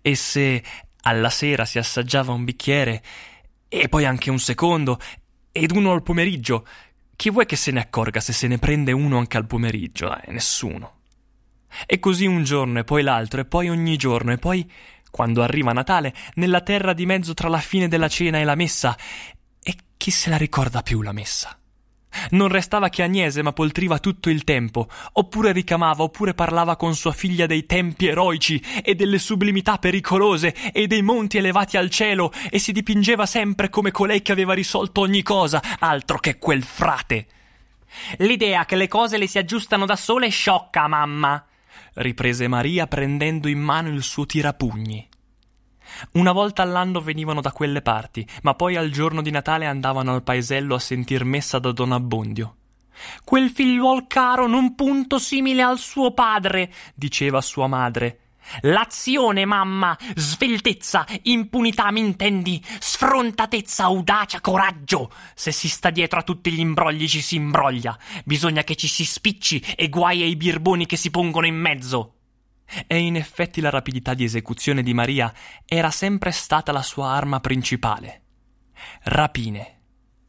E 0.00 0.14
se 0.14 0.62
alla 1.02 1.30
sera 1.30 1.64
si 1.64 1.78
assaggiava 1.78 2.32
un 2.32 2.44
bicchiere, 2.44 3.02
e 3.68 3.88
poi 3.88 4.04
anche 4.04 4.30
un 4.30 4.38
secondo, 4.38 4.98
ed 5.52 5.70
uno 5.72 5.92
al 5.92 6.02
pomeriggio, 6.02 6.66
chi 7.16 7.30
vuoi 7.30 7.46
che 7.46 7.56
se 7.56 7.70
ne 7.70 7.80
accorga 7.80 8.20
se 8.20 8.32
se 8.32 8.46
ne 8.48 8.58
prende 8.58 8.92
uno 8.92 9.18
anche 9.18 9.36
al 9.36 9.46
pomeriggio? 9.46 10.16
Eh, 10.16 10.32
nessuno. 10.32 11.00
E 11.86 11.98
così 11.98 12.26
un 12.26 12.44
giorno, 12.44 12.78
e 12.78 12.84
poi 12.84 13.02
l'altro, 13.02 13.40
e 13.40 13.44
poi 13.44 13.68
ogni 13.68 13.96
giorno, 13.96 14.32
e 14.32 14.38
poi, 14.38 14.70
quando 15.10 15.42
arriva 15.42 15.72
Natale, 15.72 16.14
nella 16.34 16.60
terra 16.60 16.92
di 16.92 17.06
mezzo 17.06 17.34
tra 17.34 17.48
la 17.48 17.58
fine 17.58 17.88
della 17.88 18.08
cena 18.08 18.38
e 18.38 18.44
la 18.44 18.54
messa, 18.54 18.96
e 19.64 19.74
chi 19.96 20.12
se 20.12 20.30
la 20.30 20.36
ricorda 20.36 20.82
più 20.82 21.02
la 21.02 21.12
messa? 21.12 21.58
Non 22.30 22.48
restava 22.48 22.88
che 22.88 23.02
Agnese, 23.02 23.42
ma 23.42 23.52
poltriva 23.52 23.98
tutto 23.98 24.30
il 24.30 24.44
tempo, 24.44 24.88
oppure 25.12 25.52
ricamava, 25.52 26.04
oppure 26.04 26.34
parlava 26.34 26.76
con 26.76 26.94
sua 26.94 27.12
figlia 27.12 27.46
dei 27.46 27.66
tempi 27.66 28.06
eroici 28.06 28.62
e 28.84 28.94
delle 28.94 29.18
sublimità 29.18 29.78
pericolose 29.78 30.54
e 30.72 30.86
dei 30.86 31.02
monti 31.02 31.38
elevati 31.38 31.76
al 31.76 31.90
cielo 31.90 32.32
e 32.50 32.58
si 32.58 32.72
dipingeva 32.72 33.26
sempre 33.26 33.68
come 33.68 33.90
colei 33.90 34.22
che 34.22 34.32
aveva 34.32 34.52
risolto 34.52 35.00
ogni 35.00 35.22
cosa, 35.22 35.60
altro 35.80 36.18
che 36.18 36.38
quel 36.38 36.62
frate. 36.62 37.26
L'idea 38.18 38.64
che 38.64 38.76
le 38.76 38.88
cose 38.88 39.18
le 39.18 39.26
si 39.26 39.38
aggiustano 39.38 39.86
da 39.86 39.96
sole 39.96 40.26
è 40.26 40.30
sciocca, 40.30 40.86
mamma, 40.86 41.44
riprese 41.94 42.48
Maria 42.48 42.86
prendendo 42.86 43.48
in 43.48 43.60
mano 43.60 43.88
il 43.88 44.02
suo 44.02 44.26
tirapugni. 44.26 45.08
Una 46.12 46.32
volta 46.32 46.62
all'anno 46.62 47.00
venivano 47.00 47.40
da 47.40 47.52
quelle 47.52 47.82
parti, 47.82 48.26
ma 48.42 48.54
poi 48.54 48.76
al 48.76 48.90
giorno 48.90 49.22
di 49.22 49.30
Natale 49.30 49.66
andavano 49.66 50.12
al 50.14 50.22
paesello 50.22 50.74
a 50.74 50.80
sentir 50.80 51.24
messa 51.24 51.58
da 51.58 51.72
Don 51.72 51.92
Abbondio. 51.92 52.56
Quel 53.24 53.50
figliuol 53.50 54.06
caro 54.06 54.46
non 54.46 54.74
punto 54.74 55.18
simile 55.18 55.62
al 55.62 55.78
suo 55.78 56.12
padre, 56.12 56.72
diceva 56.94 57.40
sua 57.40 57.66
madre. 57.66 58.18
L'azione, 58.60 59.46
mamma, 59.46 59.96
sveltezza, 60.14 61.06
impunità, 61.22 61.90
m'intendi, 61.90 62.62
sfrontatezza, 62.78 63.84
audacia, 63.84 64.40
coraggio. 64.40 65.10
Se 65.34 65.50
si 65.50 65.68
sta 65.68 65.90
dietro 65.90 66.20
a 66.20 66.22
tutti 66.22 66.52
gli 66.52 66.60
imbrogli 66.60 67.08
ci 67.08 67.22
si 67.22 67.36
imbroglia. 67.36 67.98
Bisogna 68.24 68.62
che 68.62 68.76
ci 68.76 68.86
si 68.86 69.04
spicci 69.04 69.64
e 69.74 69.88
guai 69.88 70.22
ai 70.22 70.36
birboni 70.36 70.86
che 70.86 70.96
si 70.96 71.10
pongono 71.10 71.46
in 71.46 71.56
mezzo. 71.56 72.13
E 72.86 72.98
in 72.98 73.16
effetti 73.16 73.60
la 73.60 73.70
rapidità 73.70 74.14
di 74.14 74.24
esecuzione 74.24 74.82
di 74.82 74.94
Maria 74.94 75.32
era 75.64 75.90
sempre 75.90 76.30
stata 76.30 76.72
la 76.72 76.82
sua 76.82 77.10
arma 77.10 77.40
principale. 77.40 78.22
Rapine, 79.04 79.80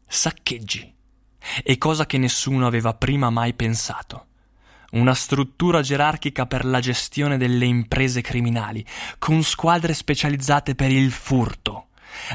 saccheggi, 0.05 0.93
e 1.63 1.77
cosa 1.77 2.05
che 2.05 2.17
nessuno 2.17 2.67
aveva 2.67 2.93
prima 2.93 3.29
mai 3.29 3.53
pensato. 3.53 4.27
Una 4.91 5.13
struttura 5.13 5.81
gerarchica 5.81 6.45
per 6.45 6.63
la 6.63 6.79
gestione 6.79 7.37
delle 7.37 7.65
imprese 7.65 8.21
criminali, 8.21 8.85
con 9.17 9.43
squadre 9.43 9.93
specializzate 9.93 10.75
per 10.75 10.91
il 10.91 11.11
furto, 11.11 11.84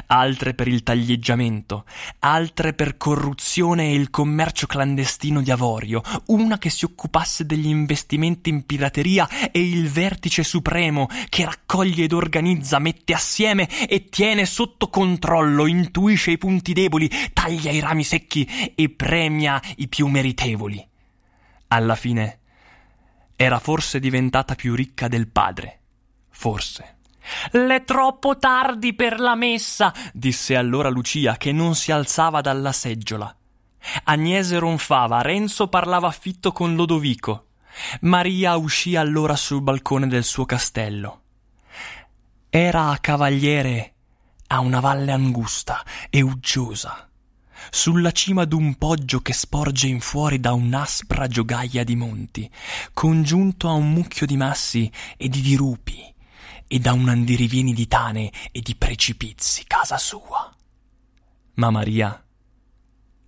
altre 0.07 0.53
per 0.53 0.67
il 0.67 0.83
taglieggiamento, 0.83 1.85
altre 2.19 2.73
per 2.73 2.97
corruzione 2.97 3.89
e 3.89 3.93
il 3.93 4.09
commercio 4.09 4.67
clandestino 4.67 5.41
di 5.41 5.51
avorio, 5.51 6.01
una 6.27 6.57
che 6.57 6.69
si 6.69 6.85
occupasse 6.85 7.45
degli 7.45 7.67
investimenti 7.67 8.49
in 8.49 8.65
pirateria 8.65 9.27
e 9.51 9.59
il 9.59 9.89
vertice 9.89 10.43
supremo 10.43 11.07
che 11.29 11.45
raccoglie 11.45 12.05
ed 12.05 12.13
organizza, 12.13 12.79
mette 12.79 13.13
assieme 13.13 13.67
e 13.87 14.09
tiene 14.09 14.45
sotto 14.45 14.89
controllo, 14.89 15.67
intuisce 15.67 16.31
i 16.31 16.37
punti 16.37 16.73
deboli, 16.73 17.09
taglia 17.33 17.71
i 17.71 17.79
rami 17.79 18.03
secchi 18.03 18.47
e 18.75 18.89
premia 18.89 19.61
i 19.77 19.87
più 19.87 20.07
meritevoli. 20.07 20.87
Alla 21.67 21.95
fine 21.95 22.39
era 23.35 23.59
forse 23.59 23.99
diventata 23.99 24.55
più 24.55 24.75
ricca 24.75 25.07
del 25.07 25.27
padre. 25.27 25.79
Forse. 26.29 26.97
L'è 27.51 27.83
troppo 27.83 28.37
tardi 28.37 28.93
per 28.93 29.19
la 29.19 29.35
messa, 29.35 29.93
disse 30.13 30.55
allora 30.55 30.89
Lucia, 30.89 31.37
che 31.37 31.51
non 31.51 31.75
si 31.75 31.91
alzava 31.91 32.41
dalla 32.41 32.71
seggiola. 32.71 33.35
Agnese 34.05 34.59
ronfava, 34.59 35.21
Renzo 35.21 35.67
parlava 35.67 36.11
fitto 36.11 36.51
con 36.51 36.75
Lodovico. 36.75 37.47
Maria 38.01 38.55
uscì 38.57 38.95
allora 38.95 39.35
sul 39.35 39.61
balcone 39.61 40.07
del 40.07 40.23
suo 40.23 40.45
castello. 40.45 41.21
Era 42.49 42.89
a 42.89 42.97
cavaliere 42.97 43.93
a 44.47 44.59
una 44.59 44.81
valle 44.81 45.11
angusta 45.11 45.83
e 46.09 46.21
uggiosa, 46.21 47.09
sulla 47.69 48.11
cima 48.11 48.43
d'un 48.43 48.75
poggio 48.75 49.21
che 49.21 49.31
sporge 49.31 49.87
in 49.87 50.01
fuori 50.01 50.41
da 50.41 50.51
un'aspra 50.51 51.27
giogaia 51.27 51.85
di 51.85 51.95
monti, 51.95 52.51
congiunto 52.93 53.69
a 53.69 53.73
un 53.73 53.91
mucchio 53.91 54.25
di 54.25 54.35
massi 54.35 54.91
e 55.15 55.29
di 55.29 55.39
dirupi, 55.39 56.13
e 56.73 56.79
da 56.79 56.93
un 56.93 57.09
andirivieni 57.09 57.73
di 57.73 57.85
tane 57.85 58.31
e 58.49 58.61
di 58.61 58.77
precipizi 58.77 59.65
casa 59.67 59.97
sua. 59.97 60.49
Ma 61.55 61.69
Maria 61.69 62.25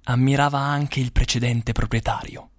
ammirava 0.06 0.60
anche 0.60 1.02
il 1.02 1.12
precedente 1.12 1.74
proprietario, 1.74 2.52